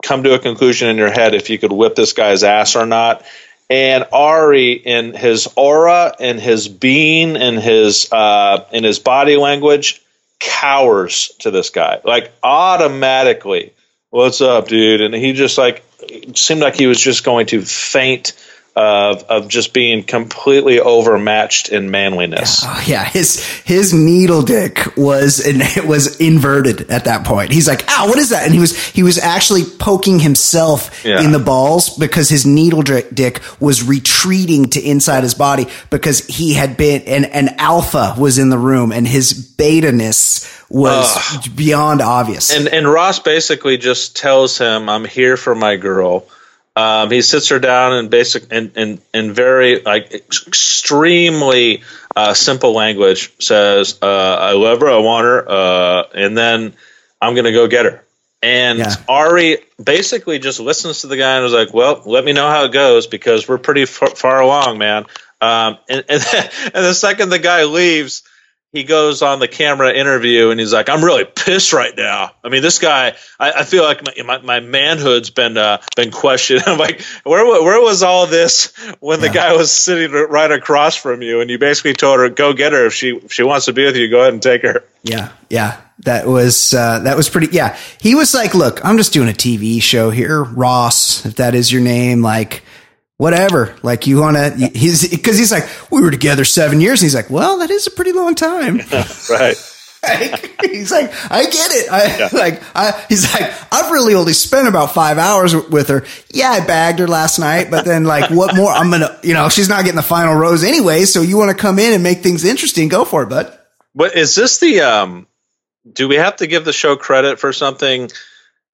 come 0.03 0.23
to 0.23 0.33
a 0.33 0.39
conclusion 0.39 0.89
in 0.89 0.97
your 0.97 1.11
head 1.11 1.33
if 1.33 1.49
you 1.49 1.57
could 1.57 1.71
whip 1.71 1.95
this 1.95 2.13
guy's 2.13 2.43
ass 2.43 2.75
or 2.75 2.85
not. 2.85 3.25
And 3.71 4.05
Arie, 4.11 4.73
in 4.73 5.13
his 5.13 5.47
aura, 5.55 6.15
in 6.19 6.39
his 6.39 6.67
being, 6.67 7.35
in 7.35 7.57
his 7.57 8.11
uh, 8.11 8.65
in 8.71 8.83
his 8.83 8.97
body 8.97 9.35
language, 9.35 10.01
cowers 10.39 11.31
to 11.39 11.51
this 11.51 11.69
guy 11.69 12.01
like 12.03 12.31
automatically. 12.41 13.73
What's 14.09 14.41
up, 14.41 14.67
dude? 14.67 15.01
And 15.01 15.13
he 15.13 15.33
just 15.33 15.57
like 15.57 15.83
seemed 16.33 16.61
like 16.61 16.75
he 16.75 16.87
was 16.87 16.99
just 16.99 17.23
going 17.23 17.47
to 17.47 17.61
faint 17.61 18.33
of 18.76 19.24
of 19.24 19.47
just 19.47 19.74
being 19.74 20.03
completely 20.03 20.80
overmatched 20.80 21.70
in 21.70 21.91
manliness. 21.91 22.61
Oh, 22.63 22.84
yeah, 22.88 23.03
his 23.03 23.43
his 23.65 23.93
needle 23.93 24.41
dick 24.41 24.95
was 24.95 25.45
and 25.45 25.61
it 25.78 25.86
was 25.86 26.20
inverted 26.22 26.89
at 26.89 27.05
that 27.05 27.26
point. 27.26 27.51
He's 27.51 27.67
like, 27.67 27.84
"Ow, 27.89 28.07
what 28.07 28.17
is 28.20 28.30
that?" 28.30 28.45
And 28.45 28.53
he 28.53 28.59
was 28.59 28.78
he 28.88 29.03
was 29.03 29.17
actually 29.17 29.63
poking 29.65 30.20
himself 30.20 31.03
Yeah. 31.03 31.22
in 31.22 31.32
the 31.32 31.39
balls 31.39 31.89
because 31.97 32.30
his 32.30 32.45
needle 32.45 32.82
dick 32.82 33.41
was 33.59 33.84
retreating 33.84 34.70
to 34.72 34.82
inside 34.82 35.24
his 35.24 35.34
body 35.34 35.67
because 35.89 36.26
he 36.28 36.53
had 36.53 36.78
been 36.78 37.01
and 37.03 37.26
an 37.26 37.49
alpha 37.57 38.15
was 38.17 38.38
in 38.38 38.49
the 38.49 38.57
room 38.57 38.91
and 38.91 39.07
his 39.07 39.34
beta 39.34 39.91
ness 39.91 40.47
was 40.70 41.47
beyond 41.49 42.01
obvious. 42.01 42.55
And 42.55 42.67
and 42.67 42.88
Ross 42.88 43.20
basically 43.20 43.78
just 43.78 44.15
tells 44.15 44.57
him, 44.57 44.88
"I'm 44.89 45.05
here 45.05 45.36
for 45.36 45.55
my 45.55 45.76
girl." 45.76 46.26
Um, 46.76 47.11
he 47.11 47.22
sits 47.22 47.49
her 47.49 47.59
down 47.59 47.97
in 47.97 48.09
basic 48.09 48.51
and 48.51 48.72
in, 48.78 49.01
in, 49.13 49.34
very 49.34 49.82
like 49.82 50.13
extremely 50.13 51.84
uh, 52.15 52.34
simple 52.34 52.74
language. 52.74 53.34
Says, 53.39 53.97
uh, 54.01 54.38
"I 54.39 54.53
love 54.53 54.80
her, 54.82 54.89
I 54.89 54.99
want 54.99 55.26
her, 55.26 55.49
uh, 55.49 56.03
and 56.13 56.38
then 56.38 56.74
I'm 57.22 57.34
going 57.34 57.45
to 57.45 57.51
go 57.51 57.67
get 57.67 57.86
her." 57.86 58.03
And 58.41 58.80
Yeah. 58.80 58.95
Arie 59.09 59.57
basically 59.84 60.39
just 60.39 60.59
listens 60.59 61.01
to 61.01 61.07
the 61.07 61.17
guy 61.17 61.36
and 61.36 61.43
was 61.43 61.53
like, 61.53 61.74
"Well, 61.74 62.01
let 62.05 62.24
me 62.24 62.32
know 62.32 62.47
how 62.49 62.63
it 62.65 62.72
goes 62.72 63.07
because 63.07 63.47
we're 63.47 63.57
pretty 63.57 63.86
far, 63.86 64.09
far 64.09 64.39
along, 64.39 64.78
man." 64.78 65.05
Um, 65.41 65.78
and 65.89 66.05
and, 66.07 66.24
and 66.63 66.86
the 66.86 66.93
second 66.93 67.30
the 67.30 67.39
guy 67.39 67.65
leaves, 67.65 68.24
he 68.72 68.84
goes 68.84 69.24
on 69.24 69.39
the 69.39 69.47
camera 69.47 69.91
interview 69.91 70.51
and 70.51 70.59
he's 70.59 70.72
like, 70.72 70.89
"I'm 70.89 71.03
really 71.03 71.26
pissed 71.26 71.74
right 71.74 71.95
now. 71.95 72.32
I 72.43 72.49
mean, 72.49 72.61
this 72.61 72.78
guy. 72.78 73.15
I, 73.39 73.51
I 73.51 73.63
feel 73.63 73.84
like 73.84 74.03
my, 74.05 74.24
my, 74.24 74.38
my 74.39 74.59
manhood's 74.59 75.32
been 75.32 75.57
uh, 75.57 75.82
been 75.95 76.11
questioned. 76.11 76.63
I'm 76.67 76.78
like, 76.78 77.01
where 77.24 77.45
where 77.45 77.82
was 77.82 78.03
all 78.03 78.28
this 78.28 78.74
when 78.99 79.22
the 79.22 79.30
guy 79.30 79.53
was 79.53 79.72
sitting 79.72 80.11
right 80.11 80.51
across 80.51 80.95
from 80.95 81.22
you 81.22 81.41
and 81.41 81.49
you 81.49 81.57
basically 81.57 81.93
told 81.93 82.20
her, 82.20 82.30
go 82.30 82.53
get 82.53 82.74
her 82.74 82.86
if 82.86 82.93
she 82.93 83.15
if 83.15 83.34
she 83.34 83.43
wants 83.43 83.65
to 83.65 83.74
be 83.74 83.86
with 83.86 83.95
you, 83.95 84.09
go 84.09 84.22
ahead 84.22 84.34
and 84.34 84.41
take 84.41 84.61
her. 84.61 84.84
Yeah, 85.01 85.32
yeah, 85.49 85.82
that 85.99 86.28
was 86.28 86.74
uh, 86.74 86.99
that 86.99 87.17
was 87.17 87.28
pretty. 87.28 87.47
Yeah, 87.51 87.76
he 87.99 88.13
was 88.13 88.36
like, 88.36 88.53
"Look, 88.53 88.84
I'm 88.86 88.97
just 88.97 89.13
doing 89.13 89.30
a 89.30 89.34
TV 89.34 89.82
show 89.82 90.11
here, 90.11 90.43
Ross. 90.43 91.26
If 91.26 91.36
that 91.36 91.55
is 91.55 91.72
your 91.72 91.82
name, 91.82 92.22
like." 92.22 92.63
Whatever, 93.20 93.76
like 93.84 94.07
you 94.07 94.22
want 94.22 94.38
to, 94.38 94.72
he's 94.74 95.09
because 95.09 95.38
he's 95.38 95.51
like, 95.51 95.67
we 95.91 96.01
were 96.01 96.09
together 96.09 96.45
seven 96.45 96.80
years. 96.80 97.01
And 97.01 97.07
he's 97.07 97.15
like, 97.15 97.30
well, 97.30 97.57
that 97.57 97.70
is 97.70 97.86
a 97.86 97.91
pretty 97.91 98.13
long 98.13 98.34
time. 98.34 98.80
Right. 99.30 99.57
Like, 100.01 100.61
he's 100.61 100.91
like, 100.93 101.11
I 101.30 101.43
get 101.43 101.72
it. 101.72 101.91
I 101.91 102.30
like, 102.32 102.63
I, 102.74 103.05
he's 103.09 103.34
like, 103.34 103.51
I've 103.70 103.91
really 103.91 104.13
only 104.15 104.32
spent 104.32 104.70
about 104.70 104.93
five 104.93 105.17
hours 105.17 105.53
with 105.53 105.89
her. 105.89 106.05
Yeah, 106.32 106.51
I 106.51 106.65
bagged 106.65 106.99
her 106.99 107.07
last 107.09 107.38
night, 107.38 107.70
but 107.70 107.84
then 107.84 108.05
like, 108.05 108.32
what 108.32 108.55
more? 108.55 108.72
I'm 108.72 108.89
gonna, 108.89 109.20
you 109.24 109.34
know, 109.34 109.49
she's 109.49 109.67
not 109.67 109.84
getting 109.84 109.97
the 109.97 110.01
final 110.01 110.36
rose 110.36 110.63
anyway. 110.63 111.03
So 111.03 111.22
you 111.22 111.38
want 111.38 111.51
to 111.51 111.61
come 111.61 111.80
in 111.80 111.91
and 111.91 112.01
make 112.01 112.20
things 112.20 112.45
interesting? 112.45 112.88
Go 112.88 113.03
for 113.03 113.24
it, 113.24 113.30
bud. 113.30 113.59
But 113.93 114.15
is 114.15 114.34
this 114.36 114.59
the 114.59 114.80
um? 114.80 115.28
Do 115.91 116.07
we 116.07 116.15
have 116.15 116.38
to 116.38 116.47
give 116.47 116.63
the 116.63 116.72
show 116.72 116.95
credit 116.95 117.38
for 117.38 117.51
something? 117.51 118.09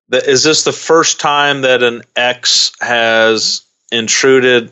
That 0.10 0.28
is 0.28 0.44
this 0.44 0.64
the 0.64 0.72
first 0.72 1.20
time 1.20 1.62
that 1.62 1.82
an 1.82 2.04
ex 2.16 2.72
has 2.80 3.65
intruded 3.92 4.72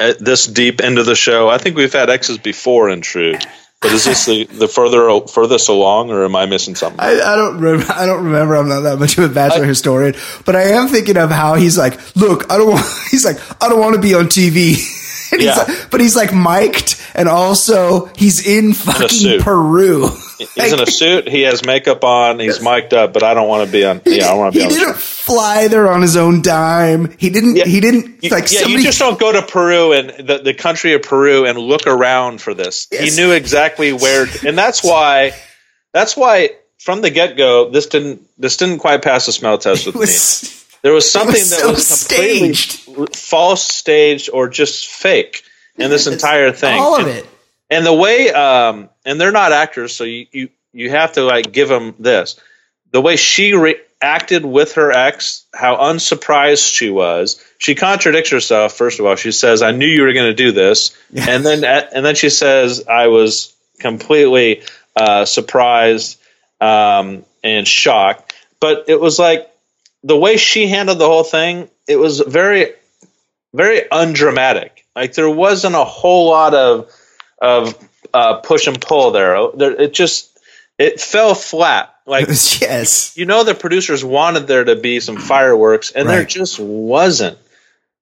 at 0.00 0.18
this 0.18 0.46
deep 0.46 0.80
into 0.80 1.02
the 1.02 1.14
show? 1.14 1.48
I 1.48 1.58
think 1.58 1.76
we've 1.76 1.92
had 1.92 2.10
exes 2.10 2.38
before 2.38 2.88
intrude, 2.90 3.44
but 3.80 3.92
is 3.92 4.04
this 4.04 4.26
the 4.26 4.44
the 4.44 4.68
further 4.68 5.20
furthest 5.26 5.68
along, 5.68 6.10
or 6.10 6.24
am 6.24 6.34
I 6.36 6.46
missing 6.46 6.74
something? 6.74 7.00
I, 7.00 7.20
I 7.20 7.36
don't 7.36 7.60
remember. 7.60 7.92
I 7.94 8.06
don't 8.06 8.24
remember. 8.24 8.54
I'm 8.56 8.68
not 8.68 8.80
that 8.80 8.98
much 8.98 9.18
of 9.18 9.24
a 9.30 9.34
bachelor 9.34 9.64
historian, 9.64 10.14
but 10.44 10.56
I 10.56 10.62
am 10.62 10.88
thinking 10.88 11.16
of 11.16 11.30
how 11.30 11.54
he's 11.54 11.78
like, 11.78 11.98
look, 12.16 12.50
I 12.50 12.58
don't 12.58 12.70
want. 12.70 12.86
He's 13.10 13.24
like, 13.24 13.38
I 13.62 13.68
don't 13.68 13.80
want 13.80 13.94
to 13.96 14.00
be 14.00 14.14
on 14.14 14.26
TV. 14.26 14.76
And 15.32 15.40
he's 15.40 15.48
Yeah. 15.56 15.64
like, 15.64 15.90
but 15.90 16.00
he's 16.00 16.14
like 16.14 16.32
mic'd, 16.32 17.00
and 17.14 17.28
also 17.28 18.06
he's 18.16 18.46
in 18.46 18.72
fucking 18.74 19.08
suit. 19.08 19.42
Peru. 19.42 20.08
He's 20.56 20.72
in 20.72 20.80
a 20.80 20.86
suit. 20.86 21.28
He 21.28 21.42
has 21.42 21.64
makeup 21.64 22.02
on. 22.04 22.38
He's 22.40 22.60
mic'd 22.60 22.92
up, 22.92 23.12
but 23.12 23.22
I 23.22 23.34
don't 23.34 23.48
want 23.48 23.66
to 23.66 23.72
be 23.72 23.84
on. 23.84 24.02
Yeah, 24.04 24.30
I 24.30 24.34
want 24.34 24.52
to 24.54 24.58
be 24.58 24.64
he 24.64 24.66
on. 24.66 24.72
the 24.72 24.78
didn't 24.86 24.96
fly 24.96 25.68
there 25.68 25.90
on 25.90 26.02
his 26.02 26.16
own 26.16 26.42
dime. 26.42 27.14
He 27.18 27.30
didn't. 27.30 27.56
Yeah. 27.56 27.64
He 27.66 27.80
didn't 27.80 28.22
You- 28.24 28.30
like 28.30 28.50
yeah, 28.52 28.60
somebody. 28.60 28.72
you 28.74 28.82
just 28.82 28.98
don't 28.98 29.18
go 29.18 29.32
to 29.32 29.42
Peru 29.42 29.92
and 29.92 30.10
the, 30.10 30.38
the 30.38 30.54
country 30.54 30.94
of 30.94 31.02
Peru 31.02 31.46
and 31.46 31.58
look 31.58 31.86
around 31.86 32.40
for 32.42 32.52
this. 32.54 32.88
Yes. 32.90 33.14
He 33.14 33.20
knew 33.22 33.30
exactly 33.32 33.92
where, 33.92 34.26
and 34.46 34.58
that's 34.58 34.82
why. 34.82 35.32
That's 35.92 36.16
why 36.16 36.50
from 36.80 37.00
the 37.02 37.10
get 37.10 37.36
go, 37.36 37.70
this 37.70 37.86
didn't 37.86 38.22
this 38.36 38.56
didn't 38.56 38.78
quite 38.80 39.02
pass 39.02 39.26
the 39.26 39.32
smell 39.32 39.58
test 39.58 39.86
with 39.86 39.94
it 39.96 40.00
me. 40.00 40.60
There 40.84 40.92
was 40.92 41.10
something 41.10 41.32
was 41.32 41.48
that 41.50 41.60
so 41.60 41.70
was 41.70 42.06
completely 42.08 42.52
staged. 42.52 43.16
false, 43.16 43.62
staged, 43.66 44.28
or 44.30 44.48
just 44.50 44.86
fake 44.86 45.42
in 45.76 45.90
this 45.90 46.06
entire 46.14 46.52
thing. 46.52 46.78
all 46.80 46.96
of 47.00 47.06
And- 47.06 47.18
it. 47.18 47.26
and 47.70 47.84
the 47.86 47.92
way 47.94 48.30
um 48.32 48.88
and 49.04 49.20
they're 49.20 49.32
not 49.32 49.52
actors 49.52 49.94
so 49.94 50.04
you 50.04 50.26
you, 50.32 50.48
you 50.72 50.90
have 50.90 51.12
to 51.12 51.22
like 51.22 51.52
give 51.52 51.68
them 51.68 51.94
this. 51.98 52.38
The 52.92 53.00
way 53.00 53.16
she 53.16 53.54
reacted 53.54 54.44
with 54.44 54.74
her 54.74 54.92
ex 54.92 55.44
how 55.54 55.76
unsurprised 55.76 56.64
she 56.64 56.90
was 56.90 57.42
she 57.58 57.74
contradicts 57.74 58.30
herself 58.30 58.74
first 58.76 59.00
of 59.00 59.06
all. 59.06 59.16
She 59.16 59.32
says 59.32 59.62
i 59.62 59.70
knew 59.72 59.86
you 59.86 60.02
were 60.02 60.12
going 60.12 60.30
to 60.30 60.34
do 60.34 60.52
this. 60.52 60.96
And 61.16 61.44
then 61.44 61.64
and 61.64 62.04
then 62.04 62.14
she 62.14 62.30
says 62.30 62.84
i 62.88 63.08
was 63.08 63.54
completely 63.80 64.62
uh, 64.96 65.24
surprised 65.24 66.20
um, 66.60 67.24
and 67.42 67.66
shocked. 67.66 68.32
But 68.60 68.84
it 68.88 68.98
was 69.00 69.18
like 69.18 69.50
the 70.04 70.16
way 70.16 70.36
she 70.36 70.68
handled 70.68 70.98
the 70.98 71.06
whole 71.06 71.24
thing 71.24 71.68
it 71.88 71.96
was 71.96 72.20
very 72.20 72.72
very 73.52 73.82
undramatic 73.90 74.73
like 74.94 75.14
there 75.14 75.30
wasn't 75.30 75.74
a 75.74 75.84
whole 75.84 76.28
lot 76.30 76.54
of 76.54 76.90
of 77.40 77.88
uh, 78.12 78.36
push 78.40 78.66
and 78.66 78.80
pull 78.80 79.10
there. 79.10 79.48
there. 79.54 79.80
It 79.80 79.92
just 79.94 80.38
it 80.78 81.00
fell 81.00 81.34
flat. 81.34 81.94
Like 82.06 82.28
yes. 82.60 83.16
you 83.16 83.26
know, 83.26 83.44
the 83.44 83.54
producers 83.54 84.04
wanted 84.04 84.46
there 84.46 84.64
to 84.64 84.76
be 84.76 85.00
some 85.00 85.16
fireworks, 85.30 85.90
and 85.90 86.08
there 86.08 86.24
just 86.24 86.58
wasn't. 86.58 87.38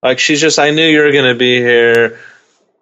Like 0.03 0.19
she's 0.19 0.41
just, 0.41 0.59
I 0.59 0.71
knew 0.71 0.85
you 0.85 1.01
were 1.01 1.13
going 1.13 1.33
to 1.33 1.39
be 1.39 1.59
here. 1.59 2.19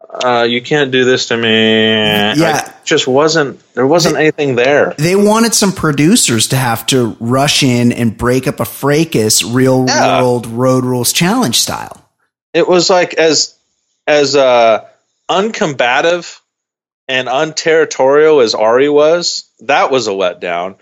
Uh, 0.09 0.43
you 0.43 0.61
can't 0.61 0.91
do 0.91 1.05
this 1.05 1.27
to 1.27 1.37
me. 1.37 1.49
Yeah. 1.87 2.35
Like, 2.37 2.85
just 2.85 3.07
wasn't. 3.07 3.61
There 3.75 3.87
wasn't 3.87 4.17
anything 4.17 4.57
there. 4.57 4.95
They 4.99 5.15
wanted 5.15 5.55
some 5.55 5.71
producers 5.73 6.49
to 6.49 6.57
have 6.57 6.87
to 6.87 7.17
rush 7.21 7.63
in 7.63 7.93
and 7.93 8.17
break 8.17 8.49
up 8.49 8.59
a 8.59 8.65
fracas 8.65 9.45
real 9.45 9.85
Yeah. 9.87 10.23
world 10.23 10.47
road 10.47 10.85
rules 10.85 11.13
challenge 11.13 11.61
style. 11.61 12.03
It 12.53 12.67
was 12.67 12.91
like 12.91 13.15
as 13.15 13.55
as 14.11 14.35
uh, 14.35 14.87
uncombative 15.31 16.41
and 17.07 17.29
unterritorial 17.29 18.43
as 18.43 18.55
Arie 18.55 18.89
was, 18.89 19.49
that 19.61 19.91
was 19.91 20.09
a 20.09 20.11
letdown. 20.11 20.77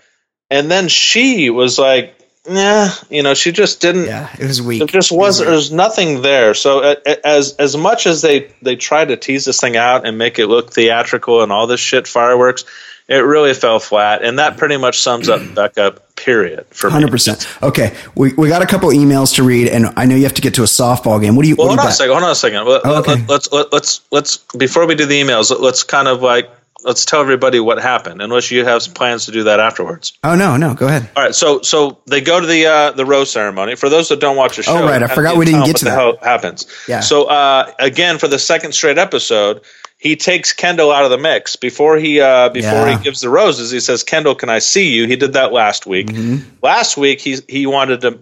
And 0.49 0.69
then 0.69 0.87
she 0.87 1.51
was 1.51 1.77
like, 1.77 2.15
nah, 2.49 2.89
you 3.09 3.21
know, 3.21 3.35
she 3.35 3.51
just 3.51 3.81
didn't. 3.81 4.07
Yeah, 4.07 4.29
it 4.39 4.47
was 4.47 4.61
weak. 4.61 4.81
It 4.81 4.89
just 4.89 5.11
wasn't. 5.11 5.49
It 5.49 5.51
was 5.51 5.69
There's 5.69 5.75
nothing 5.75 6.21
there. 6.23 6.55
So 6.55 6.95
as 7.23 7.55
as 7.57 7.77
much 7.77 8.07
as 8.07 8.23
they 8.23 8.51
they 8.63 8.75
tried 8.75 9.09
to 9.09 9.17
tease 9.17 9.45
this 9.45 9.59
thing 9.59 9.77
out 9.77 10.07
and 10.07 10.17
make 10.17 10.39
it 10.39 10.47
look 10.47 10.73
theatrical 10.73 11.43
and 11.43 11.51
all 11.51 11.67
this 11.67 11.79
shit 11.79 12.07
fireworks, 12.07 12.65
it 13.09 13.15
really 13.17 13.53
fell 13.53 13.79
flat. 13.79 14.23
And 14.23 14.39
that 14.39 14.55
pretty 14.57 14.77
much 14.77 14.99
sums 14.99 15.27
up 15.27 15.41
Becca. 15.55 15.97
Period. 16.15 16.65
For. 16.71 16.89
Hundred 16.89 17.11
percent. 17.11 17.47
Okay, 17.63 17.95
we, 18.13 18.33
we 18.33 18.49
got 18.49 18.61
a 18.61 18.65
couple 18.65 18.89
emails 18.89 19.35
to 19.35 19.43
read, 19.43 19.69
and 19.69 19.87
I 19.95 20.05
know 20.05 20.15
you 20.15 20.23
have 20.23 20.33
to 20.33 20.41
get 20.41 20.55
to 20.55 20.63
a 20.63 20.65
softball 20.65 21.21
game. 21.21 21.37
What 21.37 21.43
do 21.43 21.49
you? 21.49 21.55
Well, 21.55 21.67
what 21.69 21.79
hold 21.79 21.79
do 21.79 21.81
on 21.83 21.87
you 21.87 21.91
a 21.91 21.95
second. 21.95 22.11
Hold 22.11 22.23
on 22.23 22.31
a 22.31 22.35
second. 22.35 22.65
Let, 22.67 22.81
Oh, 22.85 22.99
okay. 22.99 23.15
let, 23.15 23.29
let's 23.29 23.51
let, 23.53 23.71
let's 23.73 24.01
let's 24.11 24.37
before 24.57 24.85
we 24.85 24.95
do 24.95 25.05
the 25.05 25.19
emails, 25.21 25.49
let, 25.49 25.61
let's 25.61 25.83
kind 25.83 26.09
of 26.09 26.21
like 26.21 26.49
let's 26.83 27.05
tell 27.05 27.21
everybody 27.21 27.61
what 27.61 27.81
happened, 27.81 28.21
unless 28.21 28.51
you 28.51 28.65
have 28.65 28.93
plans 28.93 29.27
to 29.27 29.31
do 29.31 29.43
that 29.45 29.61
afterwards. 29.61 30.17
Oh 30.25 30.35
no, 30.35 30.57
no, 30.57 30.73
go 30.73 30.87
ahead. 30.87 31.09
All 31.15 31.23
right, 31.23 31.33
so 31.33 31.61
so 31.61 31.99
they 32.05 32.19
go 32.19 32.37
to 32.41 32.45
the 32.45 32.65
uh, 32.65 32.91
the 32.91 33.05
rose 33.05 33.31
ceremony. 33.31 33.75
For 33.75 33.87
those 33.87 34.09
that 34.09 34.19
don't 34.19 34.35
watch 34.35 34.57
the 34.57 34.63
show, 34.63 34.73
Oh, 34.77 34.85
right, 34.85 35.01
I 35.01 35.07
forgot 35.07 35.37
we 35.37 35.45
didn't 35.45 35.65
get 35.67 35.77
to 35.77 35.85
the 35.85 35.91
that. 35.91 36.17
happens. 36.21 36.67
Yeah. 36.85 36.99
So 36.99 37.29
uh, 37.29 37.71
again, 37.79 38.17
for 38.17 38.27
the 38.27 38.39
second 38.39 38.73
straight 38.73 38.97
episode, 38.97 39.61
he 39.99 40.15
takes 40.15 40.53
Kendall 40.53 40.91
out 40.91 41.03
of 41.03 41.11
the 41.11 41.17
mix 41.17 41.57
before 41.57 41.97
he 41.97 42.21
uh, 42.21 42.49
before 42.49 42.87
Yeah. 42.87 42.97
he 42.97 43.03
gives 43.03 43.19
the 43.21 43.29
roses. 43.29 43.69
He 43.69 43.79
says, 43.81 44.03
"Kendall, 44.03 44.33
can 44.33 44.49
I 44.49 44.59
see 44.59 44.89
you?" 44.95 45.05
He 45.07 45.15
did 45.17 45.33
that 45.33 45.51
last 45.51 45.85
week. 45.85 46.07
Mm-hmm. 46.07 46.49
Last 46.63 46.95
week, 46.97 47.19
he 47.21 47.37
he 47.47 47.67
wanted 47.67 48.01
to 48.01 48.19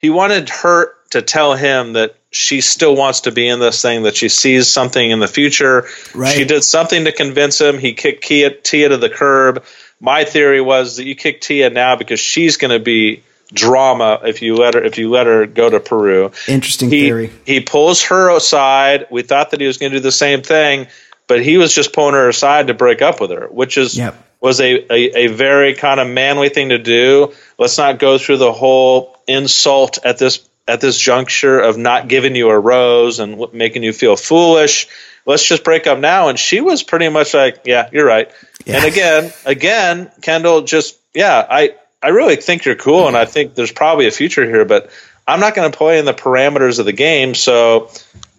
he 0.00 0.10
wanted 0.10 0.48
her 0.48 0.94
to 1.10 1.20
tell 1.22 1.54
him 1.54 1.94
that 1.94 2.14
she 2.30 2.60
still 2.60 2.94
wants 2.94 3.22
to 3.22 3.32
be 3.32 3.48
in 3.48 3.58
this 3.58 3.82
thing, 3.82 4.04
that 4.04 4.14
she 4.16 4.28
sees 4.28 4.68
something 4.68 5.10
in 5.10 5.18
the 5.18 5.26
future. 5.26 5.86
Right. 6.14 6.34
She 6.36 6.44
did 6.44 6.62
something 6.62 7.04
to 7.06 7.12
convince 7.12 7.60
him. 7.60 7.78
He 7.78 7.94
kicked 7.94 8.24
Tia, 8.24 8.50
Tia 8.50 8.90
to 8.90 8.96
the 8.98 9.08
curb. 9.10 9.64
My 10.00 10.24
theory 10.24 10.60
was 10.60 10.98
that 10.98 11.04
you 11.06 11.16
kick 11.16 11.40
Tia 11.40 11.70
now 11.70 11.96
because 11.96 12.20
she's 12.20 12.58
going 12.58 12.70
to 12.78 12.78
be 12.84 13.22
drama 13.52 14.20
if 14.24 14.42
you 14.42 14.54
let 14.56 14.74
her 14.74 14.84
if 14.84 14.98
you 14.98 15.10
let 15.10 15.26
her 15.26 15.46
go 15.46 15.70
to 15.70 15.80
Peru. 15.80 16.30
Interesting 16.46 16.90
He 16.90 17.06
theory. 17.06 17.32
he 17.46 17.60
pulls 17.60 18.02
her 18.04 18.28
aside. 18.36 19.06
We 19.10 19.22
thought 19.22 19.50
that 19.50 19.60
he 19.60 19.66
was 19.66 19.78
going 19.78 19.90
to 19.92 19.98
do 19.98 20.02
the 20.02 20.12
same 20.12 20.42
thing, 20.42 20.86
but 21.28 21.42
he 21.44 21.56
was 21.58 21.72
just 21.74 21.92
pulling 21.92 22.14
her 22.14 22.28
aside 22.28 22.66
to 22.66 22.74
break 22.74 23.00
up 23.02 23.20
with 23.20 23.30
her, 23.30 23.46
which 23.46 23.78
is 23.78 23.96
Yep. 23.96 24.16
was 24.40 24.60
a, 24.60 24.74
a, 24.92 25.24
a 25.24 25.26
very 25.28 25.74
kind 25.74 26.00
of 26.00 26.08
manly 26.08 26.48
thing 26.48 26.70
to 26.70 26.78
do. 26.78 27.32
Let's 27.58 27.78
not 27.78 27.98
go 28.00 28.18
through 28.18 28.38
the 28.38 28.52
whole 28.52 29.16
insult 29.28 29.98
at 30.04 30.18
this 30.18 30.40
at 30.66 30.80
this 30.80 30.98
juncture 30.98 31.60
of 31.60 31.78
not 31.78 32.08
giving 32.08 32.34
you 32.34 32.50
a 32.50 32.58
rose 32.58 33.20
and 33.20 33.52
making 33.52 33.82
you 33.84 33.92
feel 33.92 34.16
foolish. 34.16 34.88
Let's 35.24 35.46
just 35.46 35.64
break 35.64 35.86
up 35.86 35.98
now. 35.98 36.28
And 36.28 36.38
she 36.38 36.60
was 36.60 36.82
pretty 36.82 37.08
much 37.08 37.34
like, 37.34 37.60
"Yeah, 37.64 37.88
you're 37.92 38.06
right." 38.06 38.30
Yeah. 38.64 38.76
And 38.76 38.84
again, 38.84 39.32
again, 39.46 40.10
Kendall 40.20 40.62
just, 40.62 40.98
yeah, 41.14 41.46
I 41.48 41.74
I 42.02 42.08
really 42.08 42.36
think 42.36 42.64
you're 42.64 42.76
cool, 42.76 43.08
and 43.08 43.16
I 43.16 43.24
think 43.24 43.54
there's 43.54 43.72
probably 43.72 44.06
a 44.06 44.10
future 44.10 44.44
here, 44.44 44.64
but 44.64 44.90
I'm 45.26 45.40
not 45.40 45.54
going 45.54 45.70
to 45.70 45.76
play 45.76 45.98
in 45.98 46.04
the 46.04 46.14
parameters 46.14 46.78
of 46.78 46.86
the 46.86 46.92
game. 46.92 47.34
So 47.34 47.90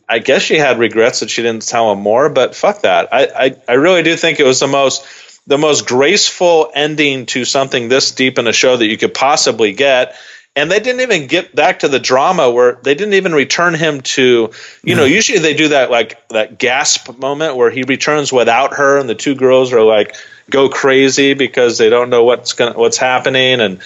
I 0.10 0.20
guess 0.20 0.42
she 0.42 0.56
had 0.56 0.80
regrets 0.80 1.20
that 1.20 1.30
she 1.30 1.44
didn't 1.44 1.68
tell 1.68 1.92
him 1.92 2.00
more, 2.00 2.30
but 2.30 2.56
fuck 2.56 2.82
that. 2.82 3.14
I, 3.14 3.28
I, 3.28 3.56
I 3.68 3.74
really 3.74 4.02
do 4.02 4.16
think 4.16 4.40
it 4.40 4.46
was 4.46 4.60
the 4.60 4.68
most 4.68 5.06
the 5.46 5.58
most 5.58 5.88
graceful 5.88 6.72
ending 6.74 7.26
to 7.28 7.46
something 7.46 7.90
this 7.90 8.12
deep 8.12 8.38
in 8.38 8.48
a 8.48 8.54
show 8.54 8.78
that 8.78 8.86
you 8.86 8.98
could 8.98 9.14
possibly 9.14 9.74
get. 9.74 10.16
And 10.56 10.70
they 10.70 10.80
didn't 10.80 11.02
even 11.02 11.28
get 11.28 11.56
back 11.56 11.80
to 11.80 11.88
the 11.88 12.00
drama 12.00 12.52
where 12.52 12.80
they 12.84 12.94
didn't 12.94 13.14
even 13.14 13.34
return 13.34 13.74
him 13.74 14.02
to 14.02 14.52
you 14.84 14.96
know, 14.96 15.06
usually 15.06 15.40
they 15.40 15.54
do 15.54 15.70
that 15.70 15.90
like 15.92 16.28
that 16.30 16.58
gasp 16.58 17.18
moment 17.18 17.56
where 17.56 17.70
he 17.70 17.84
returns 17.84 18.34
without 18.34 18.74
her 18.74 19.00
and 19.00 19.08
the 19.08 19.16
two 19.16 19.36
girls 19.36 19.72
are 19.74 19.84
like 19.84 20.16
go 20.50 20.70
crazy 20.70 21.36
because 21.36 21.78
they 21.78 21.90
don't 21.90 22.10
know 22.10 22.24
what's 22.24 22.54
going 22.54 22.74
what's 22.74 22.98
happening 22.98 23.62
and 23.62 23.80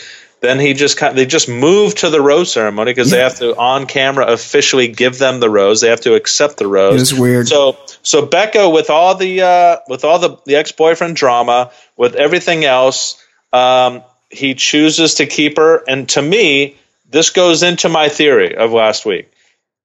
then 0.44 0.60
he 0.60 0.74
just 0.74 0.98
kind 0.98 1.18
they 1.18 1.26
just 1.26 1.48
move 1.48 1.96
to 1.96 2.10
the 2.10 2.22
rose 2.22 2.52
ceremony 2.52 2.92
because 2.92 3.10
they 3.10 3.20
have 3.20 3.38
to 3.38 3.56
on 3.56 3.86
camera 3.86 4.28
officially 4.28 4.90
give 4.90 5.18
them 5.18 5.40
the 5.40 5.50
rose. 5.50 5.80
They 5.80 5.88
have 5.88 6.02
to 6.02 6.16
accept 6.16 6.58
the 6.58 6.68
rose. 6.68 6.96
It 6.96 7.14
was 7.14 7.20
weird. 7.22 7.48
So 7.48 7.78
so 8.02 8.26
Becca 8.26 8.70
with 8.70 8.90
all 8.90 9.16
the 9.16 9.42
uh, 9.42 9.78
with 9.88 10.04
all 10.04 10.20
the 10.20 10.38
the 10.46 10.58
ex 10.58 10.74
boyfriend 10.74 11.16
drama 11.16 11.72
with 11.96 12.16
everything 12.16 12.66
else, 12.66 13.24
um, 13.54 14.04
he 14.30 14.54
chooses 14.54 15.16
to 15.16 15.28
keep 15.28 15.56
her. 15.56 15.82
And 15.88 16.10
to 16.10 16.22
me, 16.22 16.76
this 17.10 17.30
goes 17.30 17.64
into 17.64 17.88
my 17.88 18.10
theory 18.10 18.58
of 18.58 18.74
last 18.74 19.06
week. 19.06 19.32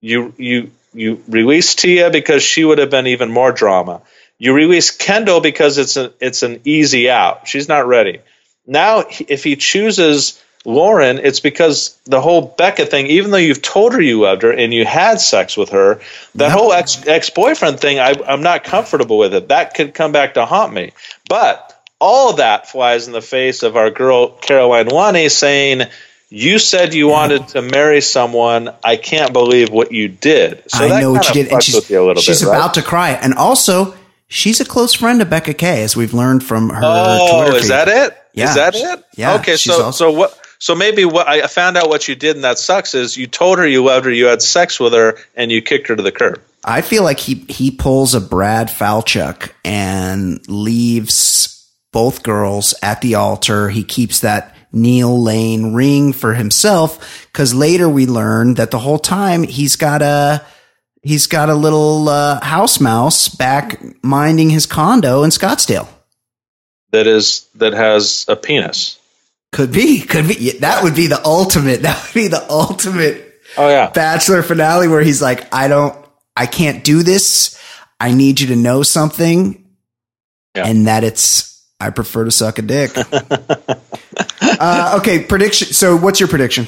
You 0.00 0.34
you 0.38 0.72
you 0.92 1.22
release 1.28 1.76
Tia 1.76 2.10
because 2.10 2.42
she 2.42 2.64
would 2.64 2.78
have 2.78 2.90
been 2.90 3.06
even 3.06 3.30
more 3.30 3.52
drama. 3.52 4.02
You 4.38 4.54
release 4.54 4.90
Kendall 4.90 5.40
because 5.40 5.78
it's 5.78 5.96
a 5.96 6.12
it's 6.18 6.42
an 6.42 6.62
easy 6.64 7.08
out. 7.08 7.46
She's 7.46 7.68
not 7.68 7.86
ready. 7.86 8.22
Now, 8.66 9.04
if 9.08 9.44
he 9.44 9.54
chooses 9.54 10.42
Lauren, 10.68 11.18
it's 11.18 11.40
because 11.40 11.98
the 12.04 12.20
whole 12.20 12.42
Becca 12.42 12.84
thing, 12.84 13.06
even 13.06 13.30
though 13.30 13.38
you've 13.38 13.62
told 13.62 13.94
her 13.94 14.00
you 14.02 14.20
loved 14.20 14.42
her 14.42 14.52
and 14.52 14.72
you 14.74 14.84
had 14.84 15.18
sex 15.18 15.56
with 15.56 15.70
her, 15.70 16.00
that 16.34 16.52
whole 16.52 16.74
ex 16.74 17.06
ex 17.06 17.30
boyfriend 17.30 17.80
thing, 17.80 17.98
I, 17.98 18.14
I'm 18.26 18.42
not 18.42 18.64
comfortable 18.64 19.16
with 19.16 19.32
it. 19.32 19.48
That 19.48 19.72
could 19.74 19.94
come 19.94 20.12
back 20.12 20.34
to 20.34 20.44
haunt 20.44 20.74
me. 20.74 20.92
But 21.26 21.74
all 21.98 22.30
of 22.30 22.36
that 22.36 22.68
flies 22.68 23.06
in 23.06 23.14
the 23.14 23.22
face 23.22 23.62
of 23.62 23.76
our 23.78 23.90
girl 23.90 24.28
Caroline 24.28 24.88
Wani 24.90 25.30
saying, 25.30 25.84
"You 26.28 26.58
said 26.58 26.92
you 26.92 27.08
wanted 27.08 27.48
to 27.48 27.62
marry 27.62 28.02
someone. 28.02 28.68
I 28.84 28.96
can't 28.96 29.32
believe 29.32 29.70
what 29.70 29.90
you 29.90 30.08
did." 30.08 30.64
So 30.70 30.84
I 30.84 31.00
know 31.00 31.12
what 31.12 31.26
you 31.28 31.44
did, 31.44 31.50
and 31.50 31.62
she's 31.62 31.76
with 31.76 31.90
you 31.90 32.02
a 32.02 32.04
little 32.04 32.20
she's 32.22 32.42
bit, 32.42 32.48
right? 32.50 32.56
about 32.58 32.74
to 32.74 32.82
cry, 32.82 33.12
and 33.12 33.32
also 33.32 33.94
she's 34.28 34.60
a 34.60 34.66
close 34.66 34.92
friend 34.92 35.22
of 35.22 35.30
Becca 35.30 35.54
Kay, 35.54 35.82
as 35.82 35.96
we've 35.96 36.12
learned 36.12 36.44
from 36.44 36.68
her. 36.68 36.80
Oh, 36.84 37.40
Twitter 37.44 37.56
is 37.56 37.62
feed. 37.62 37.70
that 37.70 37.88
it? 37.88 38.12
Is 38.12 38.18
Yeah. 38.34 38.54
that 38.54 38.74
it? 38.76 39.04
Yeah, 39.16 39.34
Okay, 39.36 39.56
so 39.56 39.82
also- 39.84 39.90
so 39.90 40.10
what? 40.12 40.38
So 40.58 40.74
maybe 40.74 41.04
what 41.04 41.28
I 41.28 41.46
found 41.46 41.76
out 41.76 41.88
what 41.88 42.08
you 42.08 42.14
did, 42.14 42.36
and 42.36 42.44
that 42.44 42.58
sucks. 42.58 42.94
Is 42.94 43.16
you 43.16 43.26
told 43.26 43.58
her 43.58 43.66
you 43.66 43.84
loved 43.84 44.06
her, 44.06 44.12
you 44.12 44.26
had 44.26 44.42
sex 44.42 44.80
with 44.80 44.92
her, 44.92 45.16
and 45.34 45.52
you 45.52 45.62
kicked 45.62 45.88
her 45.88 45.96
to 45.96 46.02
the 46.02 46.12
curb. 46.12 46.42
I 46.64 46.82
feel 46.82 47.04
like 47.04 47.20
he 47.20 47.34
he 47.48 47.70
pulls 47.70 48.14
a 48.14 48.20
Brad 48.20 48.68
Falchuk 48.68 49.50
and 49.64 50.46
leaves 50.48 51.54
both 51.92 52.22
girls 52.22 52.74
at 52.82 53.00
the 53.00 53.14
altar. 53.14 53.68
He 53.68 53.84
keeps 53.84 54.20
that 54.20 54.54
Neil 54.72 55.22
Lane 55.22 55.72
ring 55.74 56.12
for 56.12 56.34
himself 56.34 57.26
because 57.32 57.54
later 57.54 57.88
we 57.88 58.06
learn 58.06 58.54
that 58.54 58.70
the 58.70 58.78
whole 58.78 58.98
time 58.98 59.44
he's 59.44 59.76
got 59.76 60.02
a 60.02 60.44
he's 61.02 61.26
got 61.26 61.48
a 61.48 61.54
little 61.54 62.08
uh, 62.08 62.44
house 62.44 62.80
mouse 62.80 63.28
back 63.28 63.80
minding 64.02 64.50
his 64.50 64.66
condo 64.66 65.22
in 65.22 65.30
Scottsdale. 65.30 65.88
That 66.90 67.06
is 67.06 67.48
that 67.54 67.72
has 67.72 68.24
a 68.28 68.36
penis. 68.36 68.97
Could 69.52 69.72
be, 69.72 70.02
could 70.02 70.28
be. 70.28 70.58
That 70.58 70.82
would 70.82 70.94
be 70.94 71.06
the 71.06 71.24
ultimate. 71.24 71.82
That 71.82 72.02
would 72.04 72.14
be 72.14 72.28
the 72.28 72.50
ultimate 72.50 73.28
Oh 73.56 73.68
yeah, 73.68 73.90
bachelor 73.90 74.42
finale 74.42 74.88
where 74.88 75.00
he's 75.00 75.22
like, 75.22 75.52
I 75.52 75.68
don't, 75.68 75.96
I 76.36 76.46
can't 76.46 76.84
do 76.84 77.02
this. 77.02 77.58
I 77.98 78.12
need 78.12 78.40
you 78.40 78.48
to 78.48 78.56
know 78.56 78.82
something. 78.82 79.64
Yeah. 80.54 80.66
And 80.66 80.86
that 80.86 81.04
it's, 81.04 81.66
I 81.80 81.90
prefer 81.90 82.24
to 82.24 82.30
suck 82.30 82.58
a 82.58 82.62
dick. 82.62 82.92
uh, 84.40 84.98
okay. 85.00 85.22
Prediction. 85.22 85.68
So 85.68 85.96
what's 85.96 86.20
your 86.20 86.28
prediction? 86.28 86.66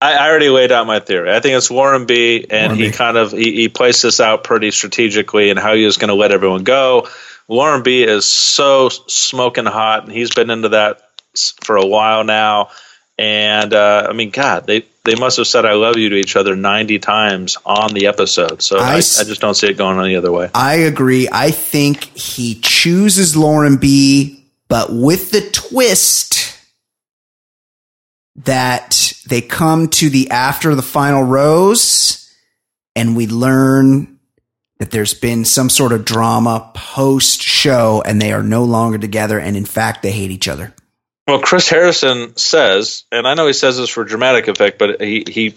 I, 0.00 0.14
I 0.14 0.28
already 0.28 0.48
laid 0.48 0.72
out 0.72 0.86
my 0.86 1.00
theory. 1.00 1.32
I 1.32 1.40
think 1.40 1.56
it's 1.56 1.70
Warren 1.70 2.06
B, 2.06 2.46
and 2.48 2.72
Warren 2.72 2.78
he 2.78 2.90
B. 2.90 2.92
kind 2.92 3.16
of 3.16 3.32
he, 3.32 3.54
he 3.54 3.68
placed 3.68 4.02
this 4.02 4.20
out 4.20 4.44
pretty 4.44 4.70
strategically 4.70 5.50
and 5.50 5.58
how 5.58 5.74
he 5.74 5.84
was 5.84 5.96
going 5.96 6.08
to 6.08 6.14
let 6.14 6.32
everyone 6.32 6.64
go. 6.64 7.08
Warren 7.48 7.82
B 7.82 8.04
is 8.04 8.24
so 8.24 8.88
smoking 8.88 9.66
hot, 9.66 10.04
and 10.04 10.12
he's 10.12 10.32
been 10.32 10.50
into 10.50 10.70
that 10.70 11.09
for 11.34 11.76
a 11.76 11.86
while 11.86 12.24
now. 12.24 12.70
And 13.18 13.74
uh, 13.74 14.06
I 14.08 14.12
mean, 14.14 14.30
God, 14.30 14.66
they 14.66 14.86
they 15.04 15.14
must 15.14 15.36
have 15.36 15.46
said 15.46 15.66
"I 15.66 15.74
love 15.74 15.96
you" 15.98 16.08
to 16.08 16.16
each 16.16 16.36
other 16.36 16.56
ninety 16.56 16.98
times 16.98 17.58
on 17.66 17.92
the 17.92 18.06
episode. 18.06 18.62
So 18.62 18.78
I 18.78 18.96
just 18.96 19.40
don't 19.40 19.54
see 19.54 19.68
it 19.68 19.76
going 19.76 20.00
any 20.00 20.16
other 20.16 20.32
way. 20.32 20.48
I 20.54 20.76
agree. 20.76 21.28
I 21.30 21.50
think 21.50 22.04
he 22.16 22.58
chooses 22.62 23.36
Lauren 23.36 23.76
B, 23.76 24.46
but 24.68 24.90
with 24.90 25.32
the 25.32 25.42
twist 25.50 26.56
that 28.36 29.12
they 29.26 29.42
come 29.42 29.88
to 29.88 30.08
the 30.08 30.30
after 30.30 30.74
the 30.74 30.82
final 30.82 31.22
rose 31.22 32.34
and 32.96 33.16
we 33.16 33.26
learn 33.26 34.18
that 34.78 34.90
there's 34.90 35.14
been 35.14 35.44
some 35.44 35.68
sort 35.68 35.92
of 35.92 36.04
drama 36.04 36.70
post 36.74 37.42
show 37.42 38.02
and 38.06 38.20
they 38.20 38.32
are 38.32 38.42
no 38.42 38.64
longer 38.64 38.96
together 38.96 39.38
and 39.38 39.56
in 39.56 39.66
fact 39.66 40.02
they 40.02 40.12
hate 40.12 40.30
each 40.30 40.48
other. 40.48 40.74
Well, 41.30 41.40
Chris 41.40 41.68
Harrison 41.68 42.36
says, 42.36 43.04
and 43.12 43.26
I 43.26 43.34
know 43.34 43.46
he 43.46 43.52
says 43.52 43.76
this 43.76 43.88
for 43.88 44.04
dramatic 44.04 44.48
effect, 44.48 44.78
but 44.78 45.00
he, 45.00 45.24
he 45.28 45.54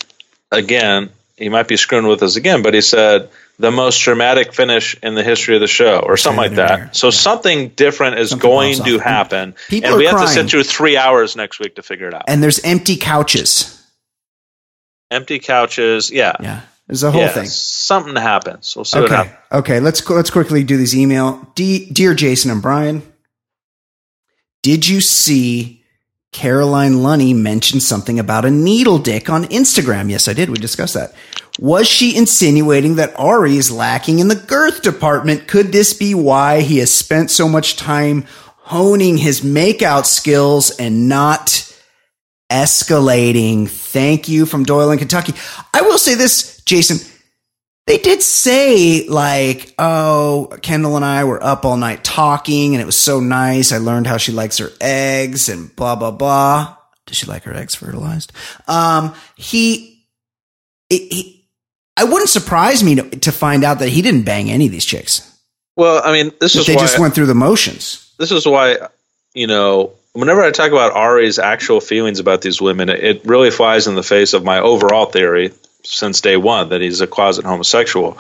again, 0.51 1.09
he 1.35 1.49
might 1.49 1.67
be 1.67 1.77
screwing 1.77 2.05
with 2.05 2.21
us 2.21 2.35
again, 2.35 2.61
but 2.61 2.75
he 2.75 2.81
said 2.81 3.29
the 3.57 3.71
most 3.71 3.99
dramatic 3.99 4.53
finish 4.53 4.95
in 5.01 5.15
the 5.15 5.23
history 5.23 5.55
of 5.55 5.61
the 5.61 5.67
show 5.67 5.99
or 5.99 6.15
something 6.15 6.37
like 6.37 6.55
that. 6.55 6.95
So 6.95 7.09
something 7.09 7.69
different 7.69 8.19
is 8.19 8.29
Something 8.29 8.49
going 8.49 8.83
to 8.83 8.99
happen. 8.99 9.55
People 9.67 9.89
and 9.91 9.97
we 9.97 10.05
have 10.05 10.21
to 10.21 10.27
sit 10.27 10.47
through 10.47 10.63
three 10.63 10.95
hours 10.95 11.35
next 11.35 11.59
week 11.59 11.75
to 11.75 11.81
figure 11.81 12.07
it 12.07 12.13
out. 12.13 12.25
And 12.27 12.43
there's 12.43 12.59
empty 12.63 12.97
couches. 12.97 13.83
Empty 15.09 15.39
couches. 15.39 16.11
Yeah. 16.11 16.35
Yeah. 16.39 16.61
There's 16.87 17.03
a 17.03 17.11
whole 17.11 17.21
Yeah, 17.21 17.29
thing. 17.29 17.45
Something 17.45 18.15
happens. 18.15 18.75
We'll 18.75 18.85
see 18.85 18.99
Okay. 18.99 19.31
Okay. 19.51 19.79
Let's 19.79 20.07
let's 20.09 20.29
quickly 20.29 20.63
do 20.63 20.77
this 20.77 20.93
email. 20.93 21.47
D- 21.55 21.89
Dear 21.91 22.13
Jason 22.13 22.51
and 22.51 22.61
Brian, 22.61 23.01
did 24.63 24.87
you 24.87 25.01
see 25.01 25.83
Caroline 26.31 27.03
Lunny 27.03 27.33
mention 27.33 27.79
something 27.79 28.17
about 28.17 28.45
a 28.45 28.49
needle 28.49 28.97
dick 28.97 29.29
on 29.29 29.43
Instagram? 29.45 30.09
Yes, 30.09 30.27
I 30.27 30.33
did. 30.33 30.49
We 30.49 30.57
discussed 30.57 30.95
that. 30.95 31.13
Was 31.59 31.87
she 31.87 32.17
insinuating 32.17 32.95
that 32.95 33.13
Arie 33.19 33.57
is 33.57 33.69
lacking 33.69 34.17
in 34.17 34.29
the 34.29 34.35
girth 34.35 34.81
department? 34.81 35.47
Could 35.47 35.71
this 35.71 35.93
be 35.93 36.15
why 36.15 36.61
he 36.61 36.79
has 36.79 36.91
spent 36.91 37.29
so 37.29 37.47
much 37.47 37.75
time 37.75 38.25
honing 38.57 39.17
his 39.17 39.41
makeout 39.41 40.05
skills 40.07 40.71
and 40.71 41.07
not 41.07 41.71
escalating? 42.49 43.69
Thank 43.69 44.27
you 44.27 44.47
from 44.47 44.63
Doyle 44.63 44.89
in 44.91 44.97
Kentucky. 44.97 45.33
I 45.73 45.83
will 45.83 45.99
say 45.99 46.15
this, 46.15 46.61
Jason. 46.61 46.97
They 47.85 47.97
did 47.97 48.21
say 48.21 49.07
like, 49.07 49.73
oh, 49.77 50.55
Kendall 50.61 50.95
and 50.95 51.03
I 51.03 51.25
were 51.25 51.43
up 51.43 51.65
all 51.65 51.75
night 51.75 52.03
talking 52.03 52.75
and 52.75 52.81
it 52.81 52.85
was 52.85 52.97
so 52.97 53.19
nice. 53.19 53.73
I 53.73 53.77
learned 53.77 54.07
how 54.07 54.17
she 54.17 54.31
likes 54.31 54.57
her 54.59 54.69
eggs 54.79 55.49
and 55.49 55.75
blah, 55.75 55.95
blah, 55.95 56.11
blah. 56.11 56.77
Does 57.05 57.17
she 57.17 57.25
like 57.25 57.43
her 57.43 57.53
eggs 57.53 57.75
fertilized? 57.75 58.31
Um, 58.67 59.13
he, 59.35 60.07
it, 60.89 61.13
he, 61.13 61.49
I 61.97 62.05
wouldn't 62.05 62.29
surprise 62.29 62.83
me 62.83 62.95
to, 62.95 63.09
to 63.09 63.31
find 63.31 63.65
out 63.65 63.79
that 63.79 63.89
he 63.89 64.01
didn't 64.01 64.23
bang 64.23 64.49
any 64.49 64.67
of 64.67 64.71
these 64.71 64.85
chicks. 64.85 65.29
Well, 65.75 66.01
I 66.03 66.13
mean, 66.13 66.31
this 66.39 66.55
is 66.55 66.65
They 66.65 66.75
just 66.75 66.99
went 66.99 67.15
through 67.15 67.25
the 67.25 67.35
motions. 67.35 68.13
this 68.17 68.31
is 68.31 68.45
why 68.45 68.77
you 69.33 69.47
know 69.47 69.93
whenever 70.13 70.43
I 70.43 70.51
talk 70.51 70.71
about 70.71 70.95
Arie's 70.95 71.39
actual 71.39 71.81
feelings 71.81 72.19
about 72.19 72.41
these 72.41 72.61
women, 72.61 72.89
it 72.89 73.25
really 73.25 73.51
flies 73.51 73.87
in 73.87 73.95
the 73.95 74.03
face 74.03 74.33
of 74.33 74.43
my 74.43 74.59
overall 74.59 75.07
theory 75.07 75.51
since 75.83 76.21
day 76.21 76.37
one 76.37 76.69
that 76.69 76.81
he's 76.81 77.01
a 77.01 77.07
closet 77.07 77.45
homosexual. 77.45 78.17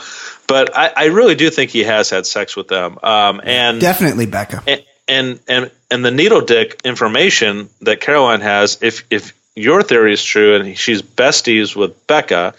But 0.47 0.75
I, 0.75 0.91
I 0.95 1.05
really 1.05 1.35
do 1.35 1.49
think 1.49 1.71
he 1.71 1.83
has 1.83 2.09
had 2.09 2.25
sex 2.25 2.55
with 2.55 2.67
them. 2.67 2.99
Um, 3.01 3.41
and 3.43 3.79
Definitely 3.79 4.25
Becca. 4.25 4.63
and 4.67 4.83
and 5.07 5.39
and 5.47 5.71
and 5.89 6.05
the 6.05 6.11
needle 6.11 6.41
dick 6.41 6.81
information 6.83 7.69
that 7.81 8.01
Caroline 8.01 8.41
has, 8.41 8.79
if 8.81 9.05
if 9.09 9.33
your 9.55 9.83
theory 9.83 10.13
is 10.13 10.23
true 10.23 10.55
and 10.55 10.77
she's 10.77 11.01
besties 11.01 11.75
with 11.75 12.07
Becca, 12.07 12.53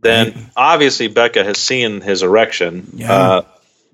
then 0.00 0.50
obviously 0.56 1.08
Becca 1.08 1.44
has 1.44 1.58
seen 1.58 2.00
his 2.00 2.22
erection. 2.22 2.90
Yeah. 2.94 3.12
Uh, 3.12 3.42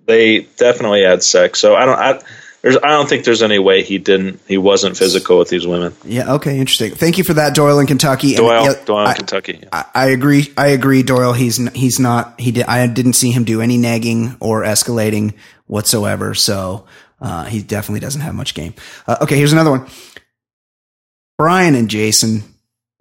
they 0.06 0.40
definitely 0.40 1.02
had 1.02 1.22
sex. 1.22 1.60
So 1.60 1.74
I 1.74 1.86
don't. 1.86 1.98
I, 1.98 2.20
there's, 2.64 2.78
I 2.78 2.88
don't 2.88 3.06
think 3.06 3.26
there's 3.26 3.42
any 3.42 3.58
way 3.58 3.82
he 3.82 3.98
didn't. 3.98 4.40
He 4.48 4.56
wasn't 4.56 4.96
physical 4.96 5.38
with 5.38 5.50
these 5.50 5.66
women. 5.66 5.94
Yeah. 6.02 6.32
Okay. 6.36 6.58
Interesting. 6.58 6.92
Thank 6.92 7.18
you 7.18 7.24
for 7.24 7.34
that, 7.34 7.54
Doyle 7.54 7.78
in 7.78 7.86
Kentucky. 7.86 8.28
And, 8.28 8.38
Doyle, 8.38 8.64
yeah, 8.64 8.84
Doyle, 8.86 9.02
in 9.02 9.06
I- 9.08 9.14
Kentucky. 9.14 9.64
I, 9.70 9.84
I 9.94 10.06
agree. 10.08 10.50
I 10.56 10.68
agree, 10.68 11.02
Doyle. 11.02 11.34
He's 11.34 11.58
he's 11.74 12.00
not. 12.00 12.40
He 12.40 12.52
did. 12.52 12.64
I 12.64 12.86
didn't 12.86 13.12
see 13.12 13.30
him 13.32 13.44
do 13.44 13.60
any 13.60 13.76
nagging 13.76 14.38
or 14.40 14.62
escalating 14.62 15.34
whatsoever. 15.66 16.34
So 16.34 16.86
uh, 17.20 17.44
he 17.44 17.62
definitely 17.62 18.00
doesn't 18.00 18.22
have 18.22 18.34
much 18.34 18.54
game. 18.54 18.72
Uh, 19.06 19.18
okay, 19.20 19.36
here's 19.36 19.52
another 19.52 19.70
one. 19.70 19.86
Brian 21.36 21.74
and 21.74 21.90
Jason. 21.90 22.44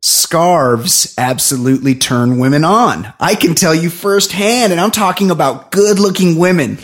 Scarves 0.05 1.15
absolutely 1.17 1.95
turn 1.95 2.37
women 2.37 2.65
on. 2.65 3.13
I 3.21 3.35
can 3.35 3.55
tell 3.55 3.73
you 3.73 3.89
firsthand, 3.89 4.73
and 4.73 4.81
I'm 4.81 4.91
talking 4.91 5.31
about 5.31 5.71
good 5.71 5.97
looking 5.97 6.37
women. 6.37 6.77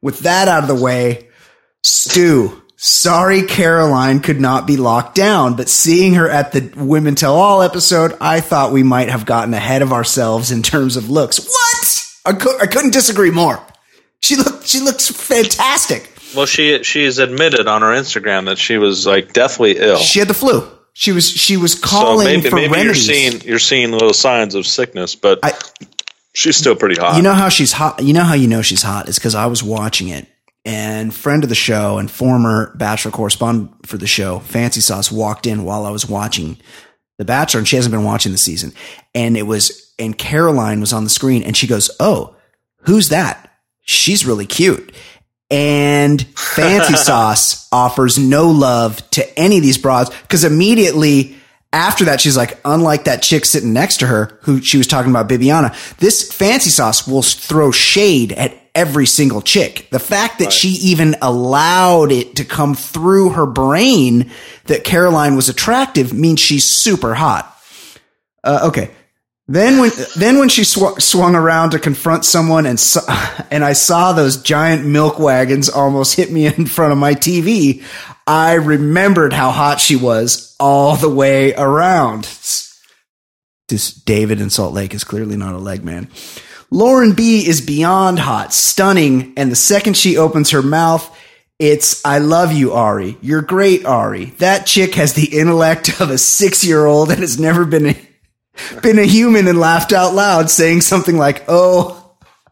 With 0.00 0.20
that 0.20 0.46
out 0.46 0.62
of 0.62 0.68
the 0.68 0.80
way, 0.80 1.29
Stu, 1.82 2.62
sorry 2.76 3.42
Caroline 3.42 4.20
could 4.20 4.40
not 4.40 4.66
be 4.66 4.76
locked 4.76 5.14
down, 5.14 5.56
but 5.56 5.68
seeing 5.68 6.14
her 6.14 6.28
at 6.28 6.52
the 6.52 6.72
Women 6.76 7.14
Tell 7.14 7.34
All 7.34 7.62
episode, 7.62 8.16
I 8.20 8.40
thought 8.40 8.72
we 8.72 8.82
might 8.82 9.08
have 9.08 9.24
gotten 9.26 9.54
ahead 9.54 9.82
of 9.82 9.92
ourselves 9.92 10.50
in 10.50 10.62
terms 10.62 10.96
of 10.96 11.08
looks. 11.10 11.38
What? 11.46 12.06
I, 12.26 12.32
cou- 12.38 12.58
I 12.60 12.66
couldn't 12.66 12.92
disagree 12.92 13.30
more. 13.30 13.64
She 14.20 14.36
looked 14.36 14.66
she 14.66 14.80
looks 14.80 15.08
fantastic. 15.10 16.12
Well, 16.36 16.44
she 16.46 16.82
she's 16.84 17.18
admitted 17.18 17.66
on 17.66 17.80
her 17.82 17.88
Instagram 17.88 18.44
that 18.46 18.58
she 18.58 18.76
was 18.76 19.06
like 19.06 19.32
deathly 19.32 19.78
ill. 19.78 19.96
She 19.96 20.18
had 20.18 20.28
the 20.28 20.34
flu. 20.34 20.70
She 20.92 21.12
was 21.12 21.28
she 21.28 21.56
was 21.56 21.72
so 21.80 21.86
calling 21.88 22.26
maybe 22.26 22.50
for 22.50 22.56
maybe 22.56 22.82
you're 22.82 22.94
seeing 22.94 23.40
you're 23.40 23.58
seeing 23.58 23.90
little 23.92 24.12
signs 24.12 24.54
of 24.54 24.66
sickness, 24.66 25.14
but 25.14 25.38
I- 25.42 25.54
she's 26.34 26.56
still 26.56 26.76
pretty 26.76 27.00
hot. 27.00 27.16
You 27.16 27.22
know 27.22 27.32
how 27.32 27.48
she's 27.48 27.72
hot. 27.72 28.02
You 28.04 28.12
know 28.12 28.24
how 28.24 28.34
you 28.34 28.46
know 28.48 28.60
she's 28.60 28.82
hot 28.82 29.08
is 29.08 29.16
because 29.18 29.34
I 29.34 29.46
was 29.46 29.62
watching 29.62 30.08
it, 30.08 30.28
and 30.64 31.14
friend 31.14 31.42
of 31.42 31.48
the 31.48 31.54
show 31.54 31.98
and 31.98 32.10
former 32.10 32.74
Bachelor 32.76 33.10
correspondent 33.10 33.86
for 33.86 33.96
the 33.96 34.06
show, 34.06 34.40
Fancy 34.40 34.80
Sauce, 34.80 35.10
walked 35.10 35.46
in 35.46 35.64
while 35.64 35.86
I 35.86 35.90
was 35.90 36.08
watching 36.08 36.58
The 37.18 37.24
Bachelor, 37.24 37.60
and 37.60 37.68
she 37.68 37.76
hasn't 37.76 37.92
been 37.92 38.04
watching 38.04 38.32
the 38.32 38.38
season. 38.38 38.72
And 39.14 39.36
it 39.36 39.44
was, 39.44 39.94
and 39.98 40.16
Caroline 40.16 40.80
was 40.80 40.92
on 40.92 41.04
the 41.04 41.10
screen, 41.10 41.42
and 41.42 41.56
she 41.56 41.66
goes, 41.66 41.90
"Oh, 41.98 42.36
who's 42.82 43.08
that? 43.08 43.50
She's 43.80 44.26
really 44.26 44.46
cute." 44.46 44.94
And 45.50 46.22
Fancy 46.36 46.94
Sauce 46.96 47.66
offers 47.72 48.18
no 48.18 48.50
love 48.50 49.08
to 49.10 49.38
any 49.38 49.56
of 49.56 49.62
these 49.62 49.78
broads 49.78 50.10
because 50.10 50.44
immediately 50.44 51.36
after 51.72 52.04
that, 52.06 52.20
she's 52.20 52.36
like, 52.36 52.58
unlike 52.64 53.04
that 53.04 53.22
chick 53.22 53.44
sitting 53.44 53.72
next 53.72 53.98
to 53.98 54.06
her 54.06 54.38
who 54.42 54.60
she 54.60 54.76
was 54.76 54.86
talking 54.86 55.10
about, 55.10 55.28
Bibiana, 55.28 55.96
this 55.98 56.32
Fancy 56.32 56.70
Sauce 56.70 57.06
will 57.06 57.22
throw 57.22 57.70
shade 57.70 58.32
at 58.32 58.56
every 58.74 59.06
single 59.06 59.40
chick. 59.40 59.88
The 59.90 59.98
fact 59.98 60.40
that 60.40 60.52
she 60.52 60.68
even 60.68 61.16
allowed 61.22 62.12
it 62.12 62.36
to 62.36 62.44
come 62.44 62.74
through 62.74 63.30
her 63.30 63.46
brain 63.46 64.30
that 64.66 64.84
Caroline 64.84 65.36
was 65.36 65.48
attractive 65.48 66.12
means 66.12 66.40
she's 66.40 66.64
super 66.64 67.14
hot. 67.14 67.46
Uh, 68.42 68.60
okay. 68.68 68.90
Then 69.50 69.80
when 69.80 69.90
then 70.14 70.38
when 70.38 70.48
she 70.48 70.62
sw- 70.62 71.02
swung 71.02 71.34
around 71.34 71.70
to 71.70 71.80
confront 71.80 72.24
someone 72.24 72.66
and 72.66 72.80
and 73.50 73.64
I 73.64 73.72
saw 73.72 74.12
those 74.12 74.40
giant 74.40 74.86
milk 74.86 75.18
wagons 75.18 75.68
almost 75.68 76.14
hit 76.14 76.30
me 76.30 76.46
in 76.46 76.66
front 76.66 76.92
of 76.92 76.98
my 76.98 77.14
TV, 77.14 77.82
I 78.28 78.54
remembered 78.54 79.32
how 79.32 79.50
hot 79.50 79.80
she 79.80 79.96
was 79.96 80.54
all 80.60 80.94
the 80.94 81.10
way 81.10 81.52
around. 81.54 82.28
This 83.68 83.92
David 83.92 84.40
in 84.40 84.50
Salt 84.50 84.72
Lake 84.72 84.94
is 84.94 85.02
clearly 85.02 85.36
not 85.36 85.54
a 85.54 85.58
leg 85.58 85.84
man. 85.84 86.08
Lauren 86.70 87.14
B 87.14 87.44
is 87.44 87.60
beyond 87.60 88.20
hot, 88.20 88.54
stunning, 88.54 89.32
and 89.36 89.50
the 89.50 89.56
second 89.56 89.96
she 89.96 90.16
opens 90.16 90.50
her 90.50 90.62
mouth, 90.62 91.04
it's 91.58 92.04
I 92.04 92.18
love 92.18 92.52
you, 92.52 92.72
Arie. 92.74 93.18
You're 93.20 93.42
great, 93.42 93.84
Arie. 93.84 94.26
That 94.38 94.66
chick 94.66 94.94
has 94.94 95.14
the 95.14 95.36
intellect 95.36 96.00
of 96.00 96.10
a 96.10 96.18
six 96.18 96.64
year 96.64 96.86
old 96.86 97.10
and 97.10 97.18
has 97.18 97.40
never 97.40 97.64
been 97.64 97.86
a, 97.86 98.09
been 98.82 98.98
a 98.98 99.04
human 99.04 99.48
and 99.48 99.58
laughed 99.58 99.92
out 99.92 100.14
loud, 100.14 100.50
saying 100.50 100.82
something 100.82 101.16
like, 101.16 101.44
"Oh, 101.48 102.00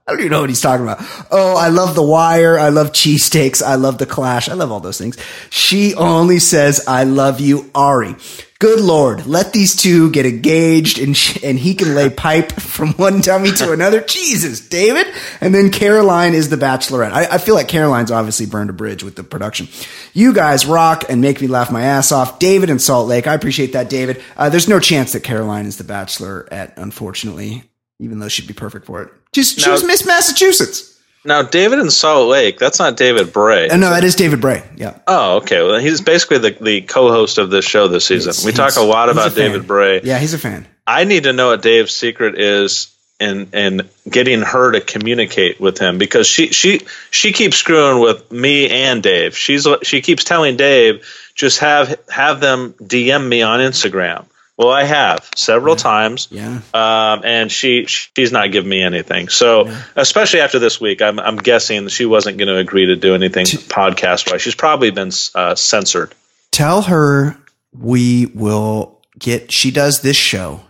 I 0.09 0.13
don't 0.13 0.21
even 0.21 0.33
know 0.33 0.41
what 0.41 0.49
he's 0.49 0.63
talking 0.63 0.85
about. 0.87 1.01
Oh, 1.31 1.55
I 1.55 1.69
love 1.69 1.95
The 1.95 2.03
Wire. 2.03 2.59
I 2.59 2.71
love 2.71 2.93
cheesesteaks. 2.93 3.63
I 3.63 3.75
love 3.75 3.99
The 3.99 4.07
Clash. 4.07 4.49
I 4.49 4.55
love 4.55 4.73
all 4.73 4.81
those 4.81 4.97
things. 4.97 5.19
She 5.51 5.95
only 5.97 6.39
says, 6.39 6.83
I 6.89 7.05
love 7.05 7.41
you, 7.41 7.71
Arie. 7.75 8.17
Good 8.61 8.81
Lord, 8.81 9.25
let 9.27 9.53
these 9.53 9.77
two 9.77 10.11
get 10.11 10.27
engaged 10.27 10.99
and, 10.99 11.17
sh- 11.17 11.39
and 11.45 11.57
he 11.57 11.75
can 11.75 11.95
lay 11.95 12.11
pipe 12.11 12.51
from 12.51 12.93
one 12.95 13.21
tummy 13.23 13.53
to 13.53 13.71
another. 13.71 14.01
Jesus, 14.01 14.61
David. 14.61 15.07
And 15.41 15.55
then 15.55 15.71
Caroline 15.71 16.35
is 16.35 16.49
the 16.49 16.57
bachelorette. 16.57 17.13
I, 17.13 17.35
I 17.35 17.39
feel 17.39 17.55
like 17.55 17.69
Caroline's 17.69 18.11
obviously 18.11 18.47
burned 18.47 18.69
a 18.69 18.73
bridge 18.73 19.05
with 19.05 19.15
the 19.15 19.23
production. 19.23 19.69
You 20.13 20.33
guys 20.33 20.67
rock 20.67 21.05
and 21.09 21.21
make 21.21 21.41
me 21.41 21.47
laugh 21.47 21.71
my 21.71 21.83
ass 21.83 22.11
off. 22.11 22.41
David 22.41 22.69
in 22.69 22.81
Salt 22.81 23.07
Lake. 23.07 23.29
I 23.29 23.35
appreciate 23.35 23.75
that, 23.75 23.89
David. 23.89 24.21
Uh, 24.37 24.49
there's 24.49 24.69
no 24.69 24.81
chance 24.81 25.13
that 25.13 25.21
Caroline 25.23 25.67
is 25.67 25.79
the 25.79 25.85
bachelorette, 25.85 26.73
unfortunately, 26.77 27.63
even 28.01 28.19
though 28.19 28.29
she'd 28.29 28.49
be 28.49 28.55
perfect 28.55 28.87
for 28.87 29.03
it. 29.03 29.13
She's, 29.33 29.53
she 29.53 29.71
was 29.71 29.85
Miss 29.85 30.05
Massachusetts. 30.05 30.98
Now, 31.25 31.43
David 31.43 31.79
in 31.81 31.91
Salt 31.91 32.29
Lake, 32.29 32.59
that's 32.59 32.79
not 32.79 32.97
David 32.97 33.33
Bray. 33.33 33.69
Uh, 33.69 33.77
no, 33.77 33.91
that 33.91 34.05
is 34.05 34.15
David 34.15 34.41
Bray. 34.41 34.63
Yeah. 34.77 34.99
Oh, 35.07 35.39
okay. 35.39 35.63
Well, 35.63 35.79
he's 35.81 36.01
basically 36.01 36.39
the, 36.39 36.51
the 36.61 36.81
co-host 36.83 37.39
of 37.39 37.51
this 37.51 37.65
show 37.65 37.89
this 37.89 38.07
season. 38.07 38.31
He's- 38.33 38.45
we 38.45 38.53
talk 38.53 38.77
a 38.77 38.81
lot 38.83 39.09
about 39.11 39.33
fan. 39.33 39.51
David 39.51 39.67
Bray. 39.67 40.01
Yeah, 40.03 40.19
he's 40.19 40.33
a 40.35 40.39
fan. 40.39 40.67
I 40.87 41.05
need 41.05 41.25
to 41.25 41.33
know 41.33 41.49
what 41.49 41.61
Dave's 41.63 41.93
secret 41.93 42.39
is 42.41 42.95
in 43.21 43.49
in 43.53 43.89
getting 44.09 44.43
her 44.43 44.71
to 44.73 44.81
communicate 44.81 45.61
with 45.61 45.77
him 45.79 45.99
because 45.99 46.27
she 46.29 46.49
she 46.53 46.83
she 47.11 47.33
keeps 47.33 47.57
screwing 47.57 48.01
with 48.01 48.31
me 48.31 48.71
and 48.71 49.03
Dave. 49.03 49.37
She's 49.37 49.67
she 49.83 50.01
keeps 50.01 50.23
telling 50.25 50.57
Dave 50.57 51.05
just 51.35 51.59
have 51.59 51.99
have 52.09 52.41
them 52.41 52.75
DM 52.75 53.27
me 53.29 53.43
on 53.43 53.59
Instagram. 53.61 54.25
Well, 54.59 54.71
I 54.71 54.83
have 54.83 55.31
several 55.37 55.77
times. 55.77 56.27
Yeah. 56.33 56.61
Um, 56.75 57.23
and 57.25 57.51
she 57.51 57.87
she's 57.87 58.33
not 58.33 58.51
giving 58.51 58.69
me 58.69 58.83
anything. 58.83 59.29
So, 59.29 59.73
especially 59.95 60.41
after 60.41 60.59
this 60.59 60.81
week, 60.81 61.01
I'm 61.01 61.21
I'm 61.21 61.37
guessing 61.37 61.87
she 61.89 62.05
wasn't 62.05 62.39
going 62.39 62.49
to 62.49 62.57
agree 62.57 62.87
to 62.87 62.97
do 62.97 63.15
anything 63.15 63.47
podcast 63.47 64.31
wise. 64.31 64.43
She's 64.43 64.57
probably 64.57 64.91
been 64.91 65.13
uh, 65.35 65.55
censored. 65.55 66.13
Tell 66.51 66.83
her 66.83 67.37
we 67.73 68.27
will 68.27 69.01
get, 69.19 69.53
she 69.53 69.71
does 69.71 70.01
this 70.01 70.17
show 70.17 70.61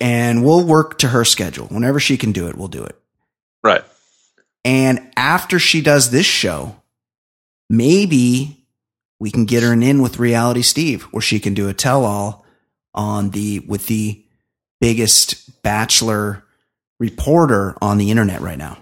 and 0.00 0.44
we'll 0.44 0.64
work 0.64 0.98
to 0.98 1.08
her 1.08 1.24
schedule. 1.24 1.66
Whenever 1.66 2.00
she 2.00 2.16
can 2.16 2.32
do 2.32 2.48
it, 2.48 2.56
we'll 2.56 2.68
do 2.68 2.84
it. 2.84 2.96
Right. 3.64 3.84
And 4.64 5.10
after 5.16 5.58
she 5.58 5.80
does 5.80 6.10
this 6.10 6.26
show, 6.26 6.76
maybe 7.68 8.61
we 9.22 9.30
can 9.30 9.44
get 9.44 9.62
her 9.62 9.72
an 9.72 9.84
in 9.84 10.02
with 10.02 10.18
Reality 10.18 10.62
Steve, 10.62 11.04
where 11.12 11.20
she 11.22 11.38
can 11.38 11.54
do 11.54 11.68
a 11.68 11.72
tell 11.72 12.04
all 12.04 12.44
on 12.92 13.30
the 13.30 13.60
with 13.60 13.86
the 13.86 14.20
biggest 14.80 15.62
bachelor 15.62 16.42
reporter 16.98 17.76
on 17.80 17.98
the 17.98 18.10
internet 18.10 18.40
right 18.40 18.58
now. 18.58 18.78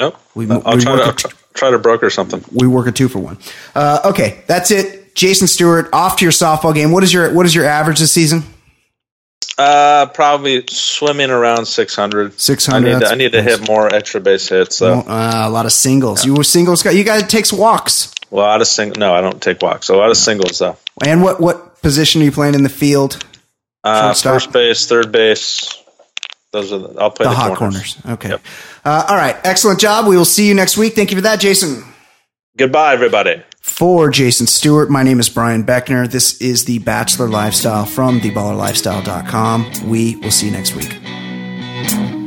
Nope. 0.00 0.18
We, 0.34 0.50
I'll 0.50 0.74
we 0.74 0.82
try 0.82 0.96
to, 0.96 1.10
a- 1.10 1.14
try 1.54 1.70
to 1.70 1.78
broker 1.78 2.10
something. 2.10 2.44
we 2.50 2.66
work 2.66 2.88
a 2.88 2.92
two 2.92 3.08
for 3.08 3.20
one. 3.20 3.38
Uh, 3.72 4.00
okay, 4.06 4.42
that's 4.48 4.72
it. 4.72 5.14
Jason 5.14 5.46
Stewart, 5.46 5.90
off 5.92 6.16
to 6.16 6.24
your 6.24 6.32
softball 6.32 6.74
game. 6.74 6.90
What 6.90 7.04
is 7.04 7.12
your 7.12 7.32
what 7.32 7.46
is 7.46 7.54
your 7.54 7.66
average 7.66 8.00
this 8.00 8.12
season? 8.12 8.42
Uh, 9.56 10.06
probably 10.06 10.64
swimming 10.68 11.30
around 11.30 11.66
600. 11.66 12.40
600, 12.40 12.88
I 12.88 12.92
need, 12.92 13.00
to, 13.00 13.06
I 13.06 13.14
need 13.14 13.32
to 13.32 13.42
hit 13.42 13.68
more 13.68 13.86
extra 13.94 14.20
base 14.20 14.48
hits. 14.48 14.74
So. 14.74 14.94
Uh, 14.94 15.44
a 15.46 15.50
lot 15.50 15.66
of 15.66 15.70
singles. 15.70 16.24
You 16.24 16.34
were 16.34 16.42
singles 16.42 16.82
guy. 16.82 16.90
You 16.90 17.04
guy 17.04 17.20
that 17.20 17.30
takes 17.30 17.52
walks. 17.52 18.12
A 18.30 18.34
lot 18.34 18.60
of 18.60 18.66
sing. 18.66 18.92
No, 18.96 19.14
I 19.14 19.20
don't 19.20 19.40
take 19.42 19.62
walks. 19.62 19.88
A 19.88 19.96
lot 19.96 20.10
of 20.10 20.16
singles 20.16 20.58
though. 20.58 20.76
And 21.04 21.22
what 21.22 21.40
what 21.40 21.80
position 21.82 22.22
are 22.22 22.24
you 22.24 22.32
playing 22.32 22.54
in 22.54 22.62
the 22.62 22.68
field? 22.68 23.24
Uh, 23.82 24.14
first 24.14 24.52
base, 24.52 24.86
third 24.86 25.12
base. 25.12 25.70
Those 26.52 26.72
are 26.72 26.78
the, 26.78 27.00
I'll 27.00 27.10
play 27.10 27.24
The, 27.24 27.30
the, 27.30 27.36
hot 27.36 27.56
corners. 27.58 27.94
corners. 27.94 28.18
Okay. 28.18 28.28
Yep. 28.30 28.42
Uh, 28.84 29.06
all 29.08 29.16
right. 29.16 29.36
Excellent 29.44 29.80
job. 29.80 30.06
We 30.06 30.16
will 30.16 30.24
see 30.24 30.46
you 30.48 30.54
next 30.54 30.76
week. 30.78 30.94
Thank 30.94 31.10
you 31.10 31.16
for 31.16 31.22
that, 31.22 31.40
Jason. 31.40 31.84
Goodbye, 32.56 32.92
everybody. 32.94 33.42
For 33.60 34.08
Jason 34.10 34.46
Stewart, 34.46 34.88
my 34.88 35.02
name 35.02 35.18
is 35.18 35.28
Brian 35.28 35.64
Beckner. 35.64 36.08
This 36.08 36.40
is 36.40 36.64
the 36.66 36.78
Bachelor 36.78 37.28
Lifestyle 37.28 37.84
from 37.86 38.20
theballerlifestyle.com. 38.20 39.88
We 39.90 40.16
will 40.16 40.30
see 40.30 40.46
you 40.46 40.52
next 40.52 40.76
week. 40.76 42.23